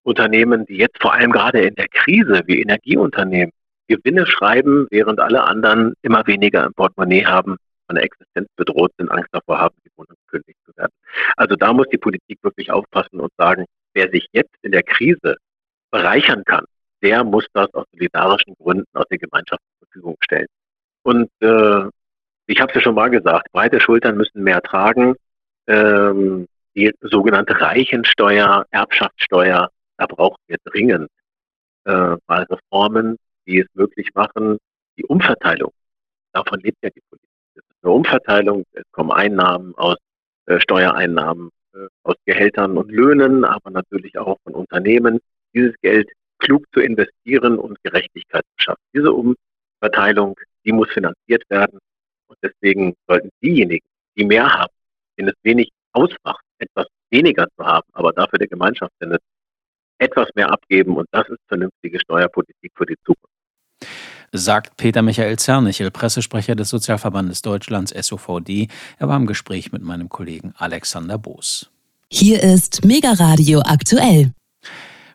Unternehmen, 0.03 0.67
die 0.67 0.77
jetzt 0.77 1.01
vor 1.01 1.15
allem 1.15 1.33
gerade 1.33 1.61
in 1.61 1.75
der 1.77 1.89
Krise 1.89 2.43
wie 2.47 2.61
Energieunternehmen 2.61 3.53
Gewinne 3.89 4.27
schreiben, 4.27 4.87
während 4.91 5.21
alle 5.21 5.45
anderen 5.45 5.95
immer 6.03 6.27
weniger 6.27 6.65
im 6.65 6.75
Portemonnaie 6.75 7.25
haben, 7.25 7.57
von 7.87 7.97
der 7.97 8.05
Existenz 8.05 8.49
bedroht 8.57 8.93
sind, 8.99 9.11
Angst 9.11 9.29
davor 9.33 9.59
haben, 9.59 9.77
die 9.85 9.91
Wohnung 9.97 10.17
gekündigt 10.27 10.59
zu 10.65 10.77
werden. 10.77 10.93
Also 11.37 11.57
da 11.57 11.73
muss 11.73 11.89
die 11.89 11.99
Politik 11.99 12.39
wirklich 12.43 12.71
aufpassen 12.71 13.21
und 13.21 13.33
sagen, 13.37 13.65
wer 13.95 14.11
sich 14.11 14.27
jetzt 14.33 14.55
in 14.63 14.73
der 14.73 14.83
Krise 14.83 15.37
bereichern 15.91 16.43
kann, 16.45 16.65
der 17.03 17.25
muss 17.25 17.47
das 17.53 17.73
aus 17.75 17.85
solidarischen 17.93 18.55
Gründen 18.55 18.87
aus 18.95 19.07
der 19.11 19.19
Gemeinschaft 19.19 19.63
zur 19.79 19.87
Verfügung 19.87 20.17
stellen. 20.21 20.49
Und 21.03 21.31
äh, 21.41 21.89
ich 22.47 22.61
habe 22.61 22.71
es 22.71 22.75
ja 22.75 22.81
schon 22.81 22.95
mal 22.95 23.11
gesagt, 23.11 23.51
breite 23.53 23.81
Schultern 23.81 24.17
müssen 24.17 24.43
mehr 24.43 24.61
tragen. 24.63 25.15
Ähm, 25.67 26.47
die 26.75 26.93
sogenannte 27.01 27.61
Reichensteuer, 27.61 28.67
Erbschaftssteuer, 28.71 29.71
da 29.97 30.07
brauchen 30.07 30.43
wir 30.47 30.59
dringend 30.65 31.09
äh, 31.85 32.17
mal 32.27 32.47
Reformen, 32.51 33.17
die 33.47 33.61
es 33.61 33.67
möglich 33.75 34.11
machen, 34.15 34.59
die 34.99 35.05
Umverteilung. 35.05 35.73
Davon 36.33 36.61
lebt 36.61 36.79
ja 36.83 36.91
die 36.91 37.01
Politik. 37.09 37.29
Es 37.55 37.63
ist 37.63 37.77
eine 37.83 37.93
Umverteilung, 37.93 38.65
es 38.73 38.85
kommen 38.93 39.13
Einnahmen 39.13 39.75
aus 39.77 39.97
äh, 40.47 40.61
Steuereinnahmen, 40.61 41.51
äh, 41.75 41.87
aus 42.03 42.17
Gehältern 42.25 42.77
und 42.77 42.91
Löhnen, 42.91 43.45
aber 43.45 43.71
natürlich 43.71 44.19
auch 44.19 44.37
von 44.45 44.55
Unternehmen, 44.55 45.19
dieses 45.55 45.75
Geld 45.81 46.11
klug 46.39 46.65
zu 46.73 46.81
investieren 46.81 47.59
und 47.59 47.83
Gerechtigkeit 47.83 48.45
zu 48.57 48.65
schaffen. 48.65 48.83
Diese 48.95 49.13
Umverteilung, 49.13 50.39
die 50.65 50.73
muss 50.73 50.91
finanziert 50.91 51.49
werden. 51.49 51.79
Und 52.29 52.39
deswegen 52.43 52.95
sollten 53.07 53.31
diejenigen, 53.43 53.87
die 54.17 54.25
mehr 54.25 54.53
haben, 54.53 54.73
denen 55.19 55.29
es 55.29 55.35
wenig 55.43 55.71
ausmacht, 55.93 56.45
etwas 56.59 56.87
weniger 57.11 57.47
zu 57.57 57.65
haben, 57.65 57.89
aber 57.93 58.13
dafür 58.13 58.39
der 58.39 58.49
Gemeinschaft 58.49 58.93
etwas 59.99 60.29
mehr 60.35 60.51
abgeben. 60.51 60.97
Und 60.97 61.09
das 61.13 61.29
ist 61.29 61.39
vernünftige 61.49 61.99
Steuerpolitik 62.01 62.73
für 62.75 62.87
die 62.87 62.97
Zukunft. 63.05 63.36
Sagt 64.39 64.77
Peter 64.77 65.03
Michael 65.03 65.39
Zernichel, 65.39 65.91
Pressesprecher 65.91 66.55
des 66.55 66.69
Sozialverbandes 66.69 67.43
Deutschlands 67.43 67.93
SOVD. 67.93 68.69
Er 68.99 69.09
war 69.09 69.17
im 69.17 69.27
Gespräch 69.27 69.73
mit 69.73 69.83
meinem 69.83 70.09
Kollegen 70.09 70.53
Alexander 70.57 71.19
Boos. 71.19 71.71
Hier 72.11 72.43
ist 72.43 72.85
Mega 72.85 73.13
Radio 73.13 73.61
aktuell. 73.61 74.33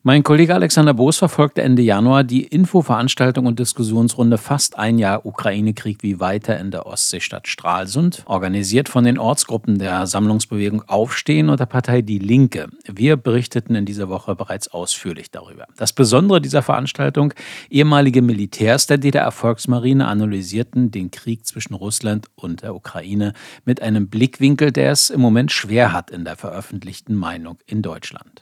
Mein 0.03 0.23
Kollege 0.23 0.55
Alexander 0.55 0.95
Boos 0.95 1.19
verfolgte 1.19 1.61
Ende 1.61 1.83
Januar 1.83 2.23
die 2.23 2.41
Infoveranstaltung 2.41 3.45
und 3.45 3.59
Diskussionsrunde 3.59 4.39
Fast 4.39 4.79
ein 4.79 4.97
Jahr 4.97 5.27
Ukraine-Krieg 5.27 6.01
wie 6.01 6.19
weiter 6.19 6.59
in 6.59 6.71
der 6.71 6.87
Ostseestadt 6.87 7.47
Stralsund, 7.47 8.23
organisiert 8.25 8.89
von 8.89 9.03
den 9.03 9.19
Ortsgruppen 9.19 9.77
der 9.77 10.07
Sammlungsbewegung 10.07 10.81
Aufstehen 10.89 11.49
und 11.49 11.59
der 11.59 11.67
Partei 11.67 12.01
Die 12.01 12.17
Linke. 12.17 12.69
Wir 12.91 13.15
berichteten 13.15 13.75
in 13.75 13.85
dieser 13.85 14.09
Woche 14.09 14.33
bereits 14.33 14.69
ausführlich 14.69 15.29
darüber. 15.29 15.67
Das 15.77 15.93
Besondere 15.93 16.41
dieser 16.41 16.63
Veranstaltung, 16.63 17.35
ehemalige 17.69 18.23
Militärs 18.23 18.87
der 18.87 18.97
DDR-Volksmarine 18.97 20.07
analysierten 20.07 20.89
den 20.89 21.11
Krieg 21.11 21.45
zwischen 21.45 21.75
Russland 21.75 22.25
und 22.33 22.63
der 22.63 22.73
Ukraine 22.73 23.33
mit 23.65 23.83
einem 23.83 24.09
Blickwinkel, 24.09 24.71
der 24.71 24.93
es 24.93 25.11
im 25.11 25.21
Moment 25.21 25.51
schwer 25.51 25.93
hat 25.93 26.09
in 26.09 26.25
der 26.25 26.37
veröffentlichten 26.37 27.13
Meinung 27.13 27.59
in 27.67 27.83
Deutschland. 27.83 28.41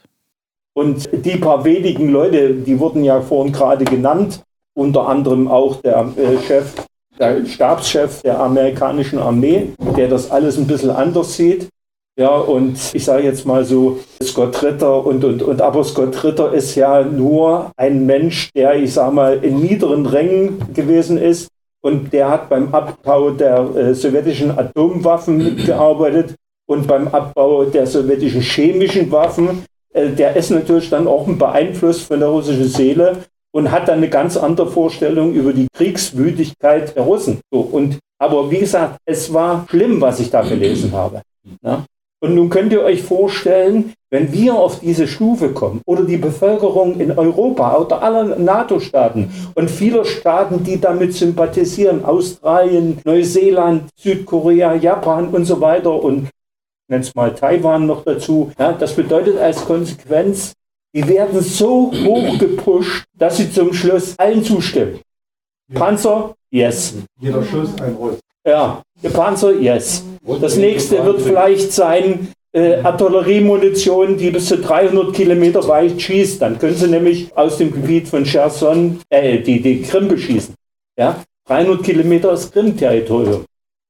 Und 0.74 1.08
die 1.24 1.36
paar 1.36 1.64
wenigen 1.64 2.10
Leute, 2.10 2.54
die 2.54 2.78
wurden 2.78 3.04
ja 3.04 3.20
vorhin 3.20 3.52
gerade 3.52 3.84
genannt, 3.84 4.42
unter 4.74 5.08
anderem 5.08 5.48
auch 5.48 5.76
der 5.76 6.12
äh, 6.16 6.38
Chef, 6.46 6.72
der 7.18 7.44
Stabschef 7.44 8.22
der 8.22 8.40
amerikanischen 8.40 9.18
Armee, 9.18 9.72
der 9.96 10.08
das 10.08 10.30
alles 10.30 10.56
ein 10.56 10.66
bisschen 10.66 10.90
anders 10.90 11.34
sieht. 11.34 11.68
Ja, 12.16 12.36
und 12.36 12.78
ich 12.92 13.04
sage 13.04 13.24
jetzt 13.24 13.46
mal 13.46 13.64
so, 13.64 14.00
Scott 14.22 14.62
Ritter 14.62 15.06
und, 15.06 15.24
und, 15.24 15.42
und, 15.42 15.62
aber 15.62 15.82
Scott 15.84 16.22
Ritter 16.22 16.52
ist 16.52 16.74
ja 16.74 17.02
nur 17.02 17.72
ein 17.76 18.04
Mensch, 18.04 18.50
der, 18.52 18.74
ich 18.74 18.92
sage 18.92 19.14
mal, 19.14 19.44
in 19.44 19.60
niederen 19.60 20.06
Rängen 20.06 20.72
gewesen 20.74 21.18
ist. 21.18 21.48
Und 21.82 22.12
der 22.12 22.28
hat 22.28 22.50
beim 22.50 22.74
Abbau 22.74 23.30
der 23.30 23.74
äh, 23.74 23.94
sowjetischen 23.94 24.50
Atomwaffen 24.50 25.38
mitgearbeitet 25.38 26.34
und 26.66 26.86
beim 26.86 27.08
Abbau 27.08 27.64
der 27.64 27.86
sowjetischen 27.86 28.42
chemischen 28.42 29.10
Waffen 29.10 29.64
der 29.94 30.36
ist 30.36 30.50
natürlich 30.50 30.90
dann 30.90 31.08
auch 31.08 31.26
beeinflusst 31.26 32.02
von 32.02 32.20
der 32.20 32.28
russischen 32.28 32.68
Seele 32.68 33.24
und 33.52 33.70
hat 33.70 33.88
dann 33.88 33.98
eine 33.98 34.08
ganz 34.08 34.36
andere 34.36 34.70
Vorstellung 34.70 35.32
über 35.32 35.52
die 35.52 35.66
Kriegswütigkeit 35.72 36.94
der 36.94 37.02
Russen. 37.02 37.40
So, 37.50 37.60
und, 37.60 37.98
aber 38.18 38.50
wie 38.50 38.58
gesagt, 38.58 38.98
es 39.04 39.32
war 39.32 39.66
schlimm, 39.68 40.00
was 40.00 40.20
ich 40.20 40.30
da 40.30 40.42
gelesen 40.42 40.92
habe. 40.92 41.22
Ja? 41.62 41.84
Und 42.22 42.34
nun 42.34 42.50
könnt 42.50 42.72
ihr 42.72 42.82
euch 42.82 43.02
vorstellen, 43.02 43.94
wenn 44.10 44.30
wir 44.32 44.54
auf 44.54 44.80
diese 44.80 45.08
Stufe 45.08 45.50
kommen 45.50 45.80
oder 45.86 46.04
die 46.04 46.18
Bevölkerung 46.18 47.00
in 47.00 47.12
Europa 47.12 47.78
oder 47.78 48.02
aller 48.02 48.36
NATO-Staaten 48.36 49.32
und 49.54 49.70
viele 49.70 50.04
Staaten, 50.04 50.62
die 50.62 50.78
damit 50.78 51.14
sympathisieren, 51.14 52.04
Australien, 52.04 52.98
Neuseeland, 53.04 53.84
Südkorea, 53.96 54.74
Japan 54.74 55.28
und 55.28 55.46
so 55.46 55.60
weiter 55.62 56.02
und 56.02 56.28
nenne 56.90 57.02
es 57.02 57.14
mal 57.14 57.34
Taiwan 57.34 57.86
noch 57.86 58.04
dazu. 58.04 58.52
Ja, 58.58 58.72
das 58.72 58.94
bedeutet 58.94 59.38
als 59.38 59.64
Konsequenz, 59.64 60.52
die 60.94 61.06
werden 61.06 61.40
so 61.40 61.92
hoch 62.04 62.38
gepusht, 62.38 63.04
dass 63.16 63.36
sie 63.36 63.50
zum 63.50 63.72
Schluss 63.72 64.18
allen 64.18 64.42
zustimmen. 64.42 65.00
Panzer, 65.72 66.34
yes. 66.50 66.94
Jeder 67.20 67.44
Schuss 67.44 67.70
ein 67.80 67.96
Holz. 67.98 68.18
Ja, 68.44 68.82
der 69.02 69.10
Panzer, 69.10 69.52
yes. 69.52 70.04
Das 70.40 70.56
nächste 70.56 71.04
wird 71.04 71.22
vielleicht 71.22 71.72
sein, 71.72 72.32
äh, 72.52 72.80
Artilleriemunition, 72.82 74.16
die 74.16 74.30
bis 74.30 74.46
zu 74.46 74.58
300 74.58 75.14
Kilometer 75.14 75.66
weit 75.68 76.00
schießt. 76.00 76.42
Dann 76.42 76.58
können 76.58 76.74
sie 76.74 76.88
nämlich 76.88 77.36
aus 77.36 77.58
dem 77.58 77.70
Gebiet 77.70 78.08
von 78.08 78.24
Cherson 78.24 79.00
äh, 79.08 79.38
die, 79.38 79.60
die 79.60 79.82
Krim 79.82 80.08
beschießen. 80.08 80.54
Ja? 80.98 81.22
300 81.46 81.84
Kilometer 81.84 82.32
ist 82.32 82.52
Krim-Territorium. 82.52 83.44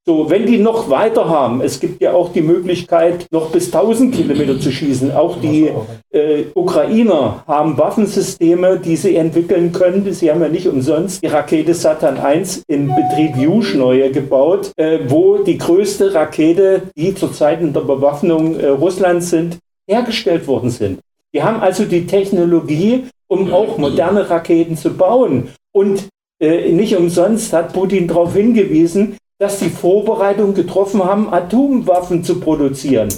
So, 0.07 0.31
wenn 0.31 0.47
die 0.47 0.59
noch 0.59 0.89
weiter 0.89 1.29
haben, 1.29 1.61
es 1.61 1.79
gibt 1.79 2.01
ja 2.01 2.15
auch 2.15 2.33
die 2.33 2.41
Möglichkeit, 2.41 3.27
noch 3.31 3.51
bis 3.51 3.67
1000 3.67 4.15
Kilometer 4.15 4.59
zu 4.59 4.73
schießen. 4.73 5.13
Auch 5.13 5.39
die 5.41 5.71
äh, 6.11 6.45
Ukrainer 6.55 7.45
haben 7.47 7.77
Waffensysteme, 7.77 8.79
die 8.79 8.97
sie 8.97 9.17
entwickeln 9.17 9.73
können. 9.73 10.11
Sie 10.13 10.31
haben 10.31 10.41
ja 10.41 10.49
nicht 10.49 10.67
umsonst 10.67 11.23
die 11.23 11.27
Rakete 11.27 11.75
Satan 11.75 12.17
1 12.17 12.63
in 12.67 12.89
Betrieb 12.89 13.37
Juschneue 13.37 14.11
gebaut, 14.11 14.73
äh, 14.77 15.01
wo 15.07 15.39
die 15.39 15.59
größte 15.59 16.15
Rakete, 16.15 16.83
die 16.97 17.15
zur 17.15 17.35
Zeit 17.35 17.61
der 17.61 17.81
Bewaffnung 17.81 18.59
äh, 18.59 18.69
Russlands 18.69 19.29
sind, 19.29 19.59
hergestellt 19.87 20.47
worden 20.47 20.71
sind. 20.71 21.01
Die 21.35 21.43
haben 21.43 21.61
also 21.61 21.85
die 21.85 22.07
Technologie, 22.07 23.05
um 23.29 23.53
auch 23.53 23.77
moderne 23.77 24.31
Raketen 24.31 24.79
zu 24.79 24.95
bauen. 24.95 25.51
Und 25.73 26.09
äh, 26.41 26.73
nicht 26.73 26.97
umsonst 26.97 27.53
hat 27.53 27.75
Putin 27.75 28.09
darauf 28.09 28.35
hingewiesen, 28.35 29.17
dass 29.41 29.59
sie 29.59 29.71
Vorbereitungen 29.71 30.55
getroffen 30.55 31.03
haben, 31.03 31.33
Atomwaffen 31.33 32.23
zu 32.23 32.41
produzieren. 32.41 33.09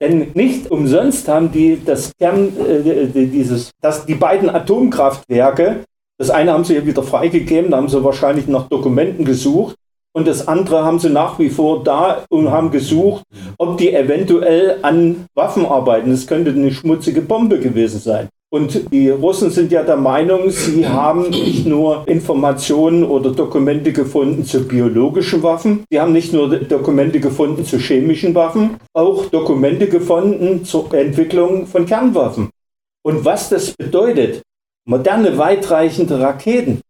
Denn 0.00 0.30
nicht 0.34 0.70
umsonst 0.70 1.28
haben 1.28 1.52
die 1.52 1.80
das 1.84 2.12
Kern, 2.18 2.52
äh, 2.66 3.06
dieses, 3.06 3.70
das, 3.80 4.06
die 4.06 4.14
beiden 4.14 4.48
Atomkraftwerke, 4.48 5.84
das 6.18 6.30
eine 6.30 6.52
haben 6.52 6.64
sie 6.64 6.74
ja 6.74 6.86
wieder 6.86 7.02
freigegeben, 7.02 7.70
da 7.70 7.76
haben 7.76 7.88
sie 7.88 8.02
wahrscheinlich 8.02 8.48
nach 8.48 8.68
Dokumenten 8.68 9.24
gesucht. 9.24 9.76
Und 10.12 10.26
das 10.26 10.48
andere 10.48 10.84
haben 10.84 10.98
sie 10.98 11.10
nach 11.10 11.38
wie 11.38 11.50
vor 11.50 11.84
da 11.84 12.24
und 12.30 12.50
haben 12.50 12.70
gesucht, 12.70 13.22
ob 13.58 13.76
die 13.76 13.92
eventuell 13.92 14.78
an 14.82 15.26
Waffen 15.34 15.66
arbeiten. 15.66 16.10
Das 16.10 16.26
könnte 16.26 16.50
eine 16.50 16.72
schmutzige 16.72 17.20
Bombe 17.20 17.60
gewesen 17.60 18.00
sein. 18.00 18.28
Und 18.50 18.90
die 18.92 19.10
Russen 19.10 19.50
sind 19.50 19.72
ja 19.72 19.82
der 19.82 19.98
Meinung, 19.98 20.48
sie 20.48 20.88
haben 20.88 21.28
nicht 21.28 21.66
nur 21.66 22.08
Informationen 22.08 23.04
oder 23.04 23.32
Dokumente 23.32 23.92
gefunden 23.92 24.42
zu 24.42 24.66
biologischen 24.66 25.42
Waffen, 25.42 25.84
sie 25.90 26.00
haben 26.00 26.14
nicht 26.14 26.32
nur 26.32 26.56
Dokumente 26.56 27.20
gefunden 27.20 27.66
zu 27.66 27.78
chemischen 27.78 28.34
Waffen, 28.34 28.78
auch 28.94 29.26
Dokumente 29.26 29.86
gefunden 29.86 30.64
zur 30.64 30.94
Entwicklung 30.94 31.66
von 31.66 31.84
Kernwaffen. 31.84 32.48
Und 33.02 33.22
was 33.26 33.50
das 33.50 33.72
bedeutet, 33.72 34.40
moderne, 34.86 35.36
weitreichende 35.36 36.18
Raketen, 36.18 36.80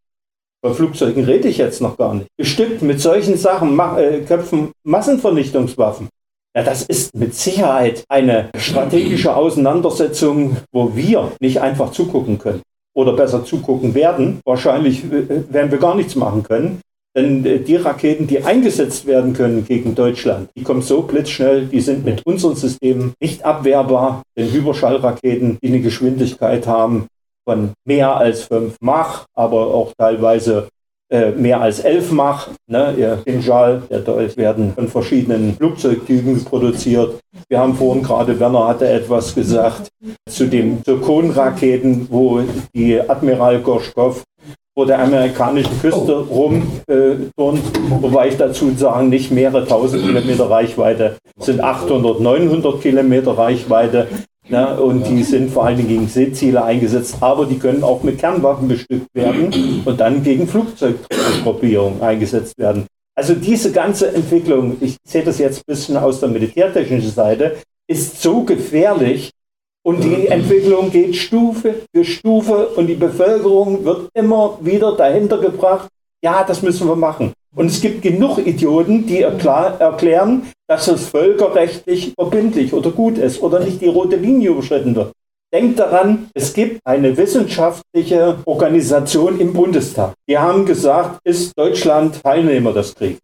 bei 0.63 0.73
Flugzeugen 0.73 1.25
rede 1.25 1.49
ich 1.49 1.59
jetzt 1.59 1.81
noch 1.81 1.97
gar 1.97 2.15
nicht, 2.15 2.29
bestückt 2.37 2.83
mit 2.83 3.01
solchen 3.01 3.37
Sachen, 3.37 3.77
äh, 3.97 4.21
Köpfen 4.21 4.71
Massenvernichtungswaffen. 4.85 6.09
Ja, 6.57 6.63
das 6.63 6.83
ist 6.83 7.15
mit 7.15 7.35
Sicherheit 7.35 8.05
eine 8.09 8.51
strategische 8.57 9.37
Auseinandersetzung, 9.37 10.57
wo 10.73 10.97
wir 10.97 11.33
nicht 11.41 11.61
einfach 11.61 11.93
zugucken 11.93 12.39
können 12.39 12.63
oder 12.95 13.13
besser 13.13 13.45
zugucken 13.45 13.95
werden. 13.95 14.41
Wahrscheinlich 14.45 15.05
äh, 15.05 15.53
werden 15.53 15.71
wir 15.71 15.79
gar 15.79 15.95
nichts 15.95 16.17
machen 16.17 16.43
können. 16.43 16.81
Denn 17.17 17.45
äh, 17.45 17.61
die 17.61 17.77
Raketen, 17.77 18.27
die 18.27 18.43
eingesetzt 18.43 19.07
werden 19.07 19.35
können 19.35 19.65
gegen 19.67 19.95
Deutschland, 19.95 20.51
die 20.57 20.63
kommen 20.63 20.83
so 20.83 21.03
blitzschnell, 21.03 21.67
die 21.67 21.81
sind 21.81 22.05
mit 22.05 22.25
unseren 22.27 22.57
Systemen 22.57 23.13
nicht 23.21 23.45
abwehrbar. 23.45 24.23
Denn 24.37 24.53
Überschallraketen, 24.53 25.59
die 25.63 25.69
eine 25.69 25.81
Geschwindigkeit 25.81 26.67
haben 26.67 27.07
von 27.45 27.73
mehr 27.85 28.17
als 28.17 28.45
5 28.45 28.77
Mach, 28.81 29.27
aber 29.35 29.69
auch 29.69 29.93
teilweise 29.97 30.69
äh, 31.11 31.31
mehr 31.31 31.61
als 31.61 31.81
11 31.81 32.13
Mach. 32.13 32.49
Ne? 32.67 32.95
Ihr 32.99 33.19
Kinjal, 33.25 33.83
der 33.91 34.01
Dolch 34.01 34.37
werden 34.37 34.73
von 34.75 34.89
verschiedenen 34.89 35.55
Flugzeugtypen 35.57 36.45
produziert. 36.45 37.19
Wir 37.49 37.59
haben 37.59 37.75
vorhin 37.75 38.03
gerade, 38.03 38.39
Werner 38.39 38.69
hatte 38.69 38.89
etwas 38.89 39.35
gesagt 39.35 39.89
zu 40.29 40.47
den 40.47 40.85
Zirkonraketen, 40.85 42.09
wo 42.11 42.43
die 42.75 43.01
Admiral 43.01 43.61
Gorschkow 43.61 44.23
vor 44.79 44.87
der 44.87 45.01
amerikanischen 45.01 45.81
Küste 45.81 46.19
rumturnt, 46.19 46.87
äh, 46.89 47.91
wobei 48.01 48.29
ich 48.29 48.37
dazu 48.37 48.71
sagen, 48.77 49.09
nicht 49.09 49.33
mehrere 49.33 49.67
tausend 49.67 50.05
Kilometer 50.05 50.49
Reichweite, 50.49 51.17
sind 51.37 51.61
800, 51.61 52.21
900 52.21 52.81
Kilometer 52.81 53.37
Reichweite. 53.37 54.07
Ne, 54.51 54.81
und 54.81 55.07
die 55.07 55.23
sind 55.23 55.51
vor 55.51 55.67
allen 55.67 55.77
Dingen 55.77 55.89
gegen 55.89 56.09
Seeziele 56.09 56.65
eingesetzt, 56.65 57.17
aber 57.21 57.45
die 57.45 57.59
können 57.59 57.85
auch 57.85 58.03
mit 58.03 58.19
Kernwaffen 58.19 58.67
bestückt 58.67 59.15
werden 59.15 59.83
und 59.85 60.01
dann 60.01 60.23
gegen 60.23 60.49
Flugzeugtruppierungen 60.49 62.01
eingesetzt 62.01 62.57
werden. 62.57 62.87
Also 63.15 63.35
diese 63.35 63.73
ganze 63.73 64.15
Entwicklung, 64.15 64.79
ich 64.81 64.97
sehe 65.07 65.23
das 65.23 65.39
jetzt 65.39 65.59
ein 65.59 65.65
bisschen 65.67 65.97
aus 65.99 66.21
der 66.21 66.31
militärtechnischen 66.31 67.11
Seite, 67.11 67.57
ist 67.87 68.23
so 68.23 68.43
gefährlich, 68.43 69.33
und 69.89 70.05
die 70.05 70.27
Entwicklung 70.27 70.91
geht 70.91 71.17
Stufe 71.17 71.77
für 71.95 72.05
Stufe 72.05 72.69
und 72.77 72.89
die 72.89 72.95
Bevölkerung 72.95 73.85
wird 73.87 74.11
immer 74.13 74.59
wieder 74.61 74.95
dahinter 74.97 75.39
gebracht, 75.39 75.89
ja, 76.23 76.45
das 76.45 76.63
müssen 76.63 76.87
wir 76.89 76.97
machen. 76.97 77.33
Und 77.55 77.67
es 77.67 77.81
gibt 77.81 78.03
genug 78.03 78.39
Idioten, 78.39 79.07
die 79.07 79.23
erklären, 79.23 80.53
dass 80.69 80.87
es 80.87 81.09
völkerrechtlich 81.09 82.13
verbindlich 82.15 82.73
oder 82.73 82.91
gut 82.91 83.19
ist 83.19 83.43
oder 83.43 83.61
nicht 83.61 83.81
die 83.81 83.89
rote 83.89 84.17
Linie 84.17 84.51
überschritten 84.51 84.95
wird. 84.95 85.13
Denkt 85.53 85.79
daran, 85.79 86.29
es 86.35 86.53
gibt 86.53 86.81
eine 86.85 87.17
wissenschaftliche 87.17 88.37
Organisation 88.45 89.41
im 89.41 89.55
Bundestag. 89.55 90.13
Die 90.29 90.37
haben 90.37 90.67
gesagt, 90.67 91.21
ist 91.25 91.59
Deutschland 91.59 92.23
Teilnehmer 92.23 92.75
des 92.75 92.95
Krieges? 92.95 93.23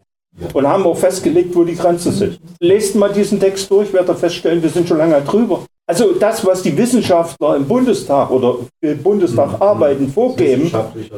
Und 0.55 0.66
haben 0.66 0.84
auch 0.84 0.97
festgelegt, 0.97 1.55
wo 1.55 1.64
die 1.64 1.76
Grenzen 1.76 2.12
sind. 2.12 2.40
Lest 2.61 2.97
mal 2.97 3.12
diesen 3.12 3.38
Text 3.38 3.70
durch, 3.70 3.92
werdet 3.92 4.18
feststellen, 4.18 4.62
wir 4.62 4.70
sind 4.70 4.88
schon 4.88 4.99
lange 4.99 5.20
drüber. 5.20 5.66
Also 5.87 6.12
das, 6.12 6.47
was 6.47 6.62
die 6.62 6.76
Wissenschaftler 6.78 7.57
im 7.57 7.68
Bundestag 7.68 8.30
oder 8.30 8.57
im 8.80 9.03
Bundestag 9.03 9.53
mhm. 9.53 9.62
arbeiten, 9.62 10.09
vorgeben, 10.09 10.72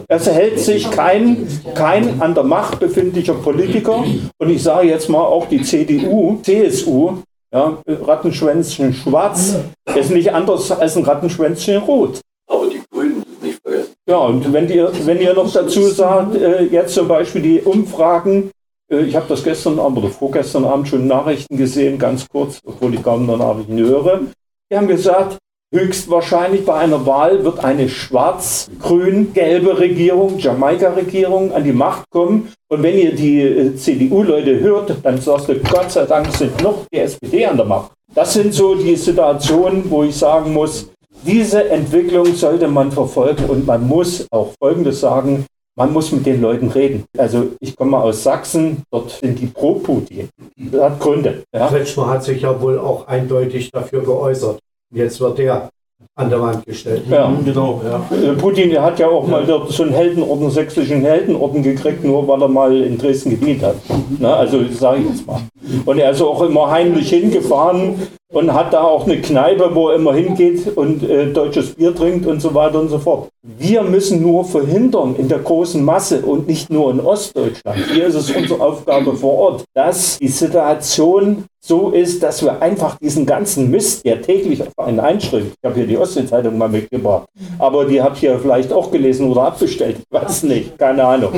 es 0.09 0.27
hält 0.29 0.59
sich 0.59 0.91
kein, 0.91 1.47
kein 1.75 2.21
an 2.21 2.35
der 2.35 2.43
Macht 2.43 2.81
befindlicher 2.81 3.35
Politiker 3.35 4.05
und 4.39 4.51
ich 4.51 4.63
sage 4.63 4.89
jetzt 4.89 5.09
mal 5.09 5.23
auch 5.23 5.47
die 5.49 5.63
CDU, 5.63 6.41
CSU, 6.43 7.19
ja, 7.53 7.79
Rattenschwänzchen 7.87 8.93
schwarz 8.93 9.57
ist 9.95 10.11
nicht 10.11 10.35
anders 10.35 10.73
als 10.73 10.97
ein 10.97 11.05
Rattenschwänzchen 11.05 11.77
rot. 11.79 12.21
Aber 12.49 12.67
die 12.67 12.83
Grünen 12.91 13.23
sind 13.23 13.43
nicht 13.45 13.61
vergessen. 13.63 13.93
Ja, 14.09 14.19
und 14.19 14.53
wenn 14.53 14.69
ihr, 14.69 14.91
wenn 15.05 15.21
ihr 15.21 15.33
noch 15.33 15.53
dazu 15.53 15.83
sagt, 15.83 16.35
äh, 16.35 16.65
jetzt 16.65 16.95
zum 16.95 17.07
Beispiel 17.07 17.43
die 17.43 17.61
Umfragen, 17.61 18.51
äh, 18.91 19.03
ich 19.03 19.15
habe 19.15 19.27
das 19.29 19.45
gestern 19.45 19.79
Abend 19.79 19.99
oder 19.99 20.09
vorgestern 20.09 20.65
Abend 20.65 20.89
schon 20.89 21.07
Nachrichten 21.07 21.57
gesehen, 21.57 21.99
ganz 21.99 22.29
kurz, 22.29 22.59
obwohl 22.65 22.95
ich 22.95 23.03
kaum 23.03 23.27
noch 23.27 23.39
Nachrichten 23.39 23.79
höre. 23.79 24.23
Die 24.69 24.77
haben 24.77 24.89
gesagt, 24.89 25.39
höchstwahrscheinlich 25.73 26.65
bei 26.65 26.75
einer 26.75 27.07
Wahl 27.07 27.45
wird 27.45 27.63
eine 27.63 27.89
schwarz-grün-gelbe 27.89 29.79
Regierung, 29.79 30.41
Jamaika-Regierung 30.41 31.53
an 31.53 31.63
die 31.63 31.73
Macht 31.73 32.11
kommen. 32.11 32.53
Und 32.69 32.83
wenn 32.83 32.99
ihr 32.99 33.15
die 33.15 33.43
äh, 33.43 33.77
CDU-Leute 33.77 34.59
hört, 34.59 34.97
dann 35.05 35.21
sagst 35.21 35.49
du, 35.49 35.55
Gott 35.61 35.93
sei 35.93 36.05
Dank 36.05 36.33
sind 36.33 36.61
noch 36.65 36.85
die 36.93 36.99
SPD 36.99 37.47
an 37.47 37.57
der 37.57 37.67
Macht. 37.67 37.93
Das 38.13 38.35
sind 38.35 38.53
so 38.53 38.75
die 38.75 38.97
Situationen, 38.97 39.89
wo 39.89 40.03
ich 40.03 40.17
sagen 40.17 40.53
muss, 40.53 40.91
diese 41.25 41.69
Entwicklung 41.69 42.35
sollte 42.35 42.67
man 42.67 42.91
verfolgen 42.91 43.45
und 43.45 43.67
man 43.67 43.87
muss 43.87 44.27
auch 44.33 44.53
Folgendes 44.59 45.01
sagen, 45.01 45.47
man 45.77 45.93
muss 45.93 46.11
mit 46.11 46.27
den 46.27 46.41
Leuten 46.41 46.69
reden. 46.69 47.05
Also 47.17 47.49
ich 47.61 47.77
komme 47.77 47.99
aus 47.99 48.23
Sachsen, 48.23 48.83
dort 48.91 49.11
sind 49.11 49.39
die 49.39 49.47
pro 49.47 49.75
Putin. 49.75 50.29
Das 50.57 50.81
hat 50.81 51.01
Gründe. 51.01 51.45
Ja? 51.55 51.69
Kretschmer 51.69 52.09
hat 52.09 52.25
sich 52.25 52.43
ja 52.43 52.61
wohl 52.61 52.79
auch 52.79 53.07
eindeutig 53.07 53.71
dafür 53.71 54.03
geäußert. 54.03 54.59
Jetzt 54.95 55.21
wird 55.21 55.39
der 55.39 55.69
an 56.15 56.31
der 56.31 56.41
Wand 56.41 56.65
gestellt. 56.65 57.05
Ja, 57.11 57.31
genau. 57.45 57.83
Ja. 57.85 58.17
Äh, 58.17 58.33
Putin 58.35 58.71
der 58.71 58.83
hat 58.83 58.99
ja 58.99 59.09
auch 59.09 59.25
ja. 59.25 59.31
mal 59.31 59.47
so 59.69 59.83
einen 59.83 59.93
Heldenorden, 59.93 60.51
sächsischen 60.51 61.03
Heldenorden 61.03 61.63
gekriegt, 61.63 62.05
nur 62.05 62.27
weil 62.27 62.41
er 62.41 62.49
mal 62.49 62.75
in 62.83 62.97
Dresden 62.97 63.31
gedient 63.31 63.63
hat. 63.63 63.77
Na, 64.19 64.37
also 64.37 64.67
sage 64.71 65.03
ich 65.03 65.09
jetzt 65.09 65.27
mal. 65.27 65.41
Und 65.85 65.99
er 65.99 66.13
ist 66.13 66.23
auch 66.23 66.41
immer 66.43 66.71
heimlich 66.71 67.11
hingefahren 67.11 67.97
und 68.33 68.53
hat 68.53 68.73
da 68.73 68.83
auch 68.83 69.05
eine 69.05 69.21
Kneipe, 69.21 69.71
wo 69.75 69.89
er 69.89 69.97
immer 69.97 70.15
hingeht 70.15 70.77
und 70.77 71.03
äh, 71.09 71.33
deutsches 71.33 71.75
Bier 71.75 71.95
trinkt 71.95 72.27
und 72.27 72.41
so 72.41 72.55
weiter 72.55 72.81
und 72.81 72.89
so 72.89 72.99
fort. 72.99 73.29
Wir 73.43 73.83
müssen 73.83 74.21
nur 74.21 74.45
verhindern 74.45 75.15
in 75.17 75.29
der 75.29 75.39
großen 75.39 75.85
Masse 75.85 76.23
und 76.23 76.49
nicht 76.49 76.69
nur 76.69 76.91
in 76.91 77.01
Ostdeutschland. 77.01 77.79
Hier 77.93 78.07
ist 78.07 78.17
es 78.17 78.31
unsere 78.31 78.61
Aufgabe 78.61 79.15
vor 79.15 79.35
Ort, 79.39 79.65
dass 79.75 80.19
die 80.19 80.29
Situation 80.29 81.45
so 81.65 81.91
ist, 81.91 82.23
dass 82.23 82.43
wir 82.45 82.61
einfach 82.63 82.97
diesen 82.99 83.27
ganzen 83.27 83.71
Mist, 83.71 84.05
der 84.05 84.23
täglich 84.23 84.63
auf 84.63 84.73
einen 84.79 85.01
einschreibt, 85.01 85.47
ich 85.47 85.65
habe 85.65 85.75
hier 85.75 85.87
die 85.87 85.97
Ostsee-Zeitung 85.97 86.59
mal 86.59 86.69
mitgebracht, 86.69 87.27
aber 87.59 87.85
die 87.85 88.01
habt 88.01 88.23
ihr 88.23 88.39
vielleicht 88.39 88.73
auch 88.73 88.91
gelesen 88.91 89.29
oder 89.31 89.43
abbestellt, 89.43 89.99
ich 89.99 90.13
weiß 90.13 90.45
nicht, 90.45 90.79
keine 90.79 91.05
Ahnung. 91.05 91.33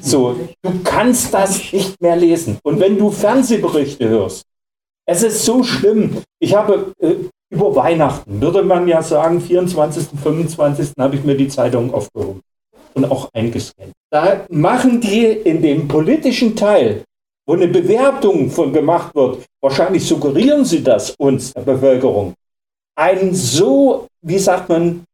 So, 0.00 0.36
du 0.62 0.70
kannst 0.84 1.32
das 1.32 1.72
nicht 1.72 2.00
mehr 2.00 2.14
lesen. 2.14 2.58
Und 2.62 2.78
wenn 2.78 2.98
du 2.98 3.10
Fernsehberichte 3.10 4.08
hörst, 4.08 4.44
es 5.06 5.22
ist 5.22 5.44
so 5.44 5.62
schlimm. 5.62 6.22
Ich 6.38 6.54
habe 6.54 6.92
äh, 6.98 7.14
über 7.50 7.74
Weihnachten, 7.76 8.40
würde 8.40 8.62
man 8.62 8.88
ja 8.88 9.02
sagen, 9.02 9.40
24., 9.40 10.08
25. 10.22 10.92
habe 10.98 11.16
ich 11.16 11.24
mir 11.24 11.36
die 11.36 11.48
Zeitung 11.48 11.92
aufgehoben 11.92 12.40
und 12.94 13.10
auch 13.10 13.28
eingescannt. 13.32 13.92
Da 14.10 14.46
machen 14.50 15.00
die 15.00 15.24
in 15.26 15.62
dem 15.62 15.88
politischen 15.88 16.56
Teil, 16.56 17.04
wo 17.46 17.54
eine 17.54 17.68
Bewertung 17.68 18.50
von 18.50 18.72
gemacht 18.72 19.14
wird, 19.14 19.44
wahrscheinlich 19.60 20.06
suggerieren 20.06 20.64
sie 20.64 20.82
das 20.82 21.14
uns, 21.18 21.52
der 21.52 21.62
Bevölkerung, 21.62 22.34
ein 22.96 23.34
so, 23.34 24.06
wie 24.22 24.38
sagt 24.38 24.68
man, 24.68 25.04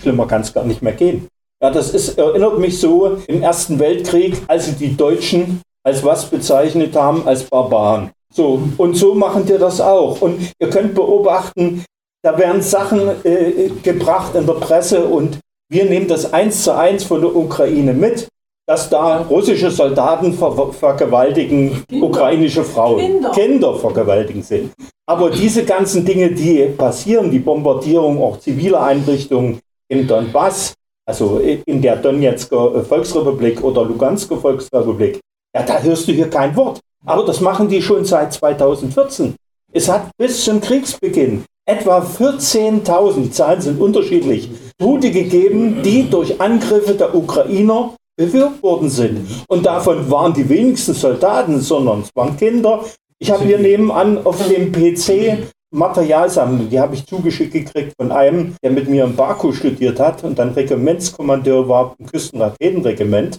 schlimmer 0.00 0.26
kann 0.26 0.42
es 0.42 0.52
gar 0.52 0.64
nicht 0.64 0.82
mehr 0.82 0.92
gehen. 0.92 1.28
Ja, 1.62 1.70
das 1.70 1.92
ist, 1.94 2.18
erinnert 2.18 2.58
mich 2.58 2.78
so 2.78 3.18
im 3.26 3.42
Ersten 3.42 3.78
Weltkrieg, 3.78 4.36
als 4.48 4.66
sie 4.66 4.72
die 4.72 4.96
Deutschen 4.96 5.60
als 5.82 6.04
was 6.04 6.26
bezeichnet 6.26 6.94
haben, 6.94 7.26
als 7.26 7.44
Barbaren. 7.44 8.10
So, 8.32 8.62
und 8.76 8.94
so 8.94 9.14
machen 9.14 9.44
die 9.44 9.58
das 9.58 9.80
auch. 9.80 10.20
Und 10.20 10.52
ihr 10.58 10.70
könnt 10.70 10.94
beobachten, 10.94 11.84
da 12.22 12.38
werden 12.38 12.62
Sachen 12.62 13.24
äh, 13.24 13.70
gebracht 13.82 14.34
in 14.34 14.46
der 14.46 14.54
Presse 14.54 15.04
und 15.04 15.38
wir 15.70 15.84
nehmen 15.84 16.08
das 16.08 16.32
eins 16.32 16.64
zu 16.64 16.76
eins 16.76 17.04
von 17.04 17.20
der 17.20 17.34
Ukraine 17.34 17.92
mit, 17.94 18.28
dass 18.66 18.90
da 18.90 19.22
russische 19.22 19.70
Soldaten 19.70 20.32
ver 20.32 20.72
vergewaltigen 20.72 21.84
Kinder. 21.88 22.06
ukrainische 22.06 22.62
Frauen, 22.62 22.98
Kinder. 23.00 23.30
Kinder 23.30 23.74
vergewaltigen 23.74 24.42
sind. 24.42 24.72
Aber 25.08 25.30
diese 25.30 25.64
ganzen 25.64 26.04
Dinge, 26.04 26.30
die 26.30 26.66
passieren, 26.76 27.30
die 27.30 27.40
Bombardierung 27.40 28.22
auch 28.22 28.38
ziviler 28.38 28.82
Einrichtungen 28.82 29.58
im 29.88 30.06
Donbass, 30.06 30.74
also 31.04 31.40
in 31.40 31.82
der 31.82 31.96
Donetsker 31.96 32.84
Volksrepublik 32.84 33.62
oder 33.64 33.84
Lugansker 33.84 34.36
Volksrepublik, 34.36 35.18
ja, 35.52 35.64
da 35.64 35.80
hörst 35.80 36.06
du 36.06 36.12
hier 36.12 36.30
kein 36.30 36.54
Wort. 36.54 36.80
Aber 37.04 37.24
das 37.24 37.40
machen 37.40 37.68
die 37.68 37.82
schon 37.82 38.04
seit 38.04 38.32
2014. 38.32 39.34
Es 39.72 39.88
hat 39.88 40.10
bis 40.18 40.44
zum 40.44 40.60
Kriegsbeginn 40.60 41.44
etwa 41.64 42.00
14.000, 42.00 43.22
die 43.22 43.30
Zahlen 43.30 43.60
sind 43.60 43.80
unterschiedlich, 43.80 44.50
Tote 44.78 45.10
gegeben, 45.10 45.82
die 45.82 46.08
durch 46.10 46.40
Angriffe 46.40 46.94
der 46.94 47.14
Ukrainer 47.14 47.94
bewirkt 48.16 48.62
worden 48.62 48.90
sind. 48.90 49.26
Und 49.48 49.64
davon 49.64 50.10
waren 50.10 50.34
die 50.34 50.48
wenigsten 50.48 50.94
Soldaten, 50.94 51.60
sondern 51.60 52.00
es 52.00 52.10
waren 52.14 52.36
Kinder. 52.36 52.84
Ich 53.18 53.30
habe 53.30 53.44
hier 53.44 53.58
nebenan 53.58 54.24
auf 54.26 54.46
dem 54.48 54.72
PC 54.72 55.46
Materialsammlung, 55.72 56.68
die 56.68 56.80
habe 56.80 56.96
ich 56.96 57.06
zugeschickt 57.06 57.52
gekriegt 57.52 57.94
von 57.96 58.10
einem, 58.10 58.56
der 58.62 58.72
mit 58.72 58.88
mir 58.88 59.04
in 59.04 59.14
Baku 59.14 59.52
studiert 59.52 60.00
hat 60.00 60.24
und 60.24 60.38
dann 60.38 60.50
Regimentskommandeur 60.50 61.68
war 61.68 61.94
im 61.98 62.06
Küstenraketenregiment. 62.06 63.38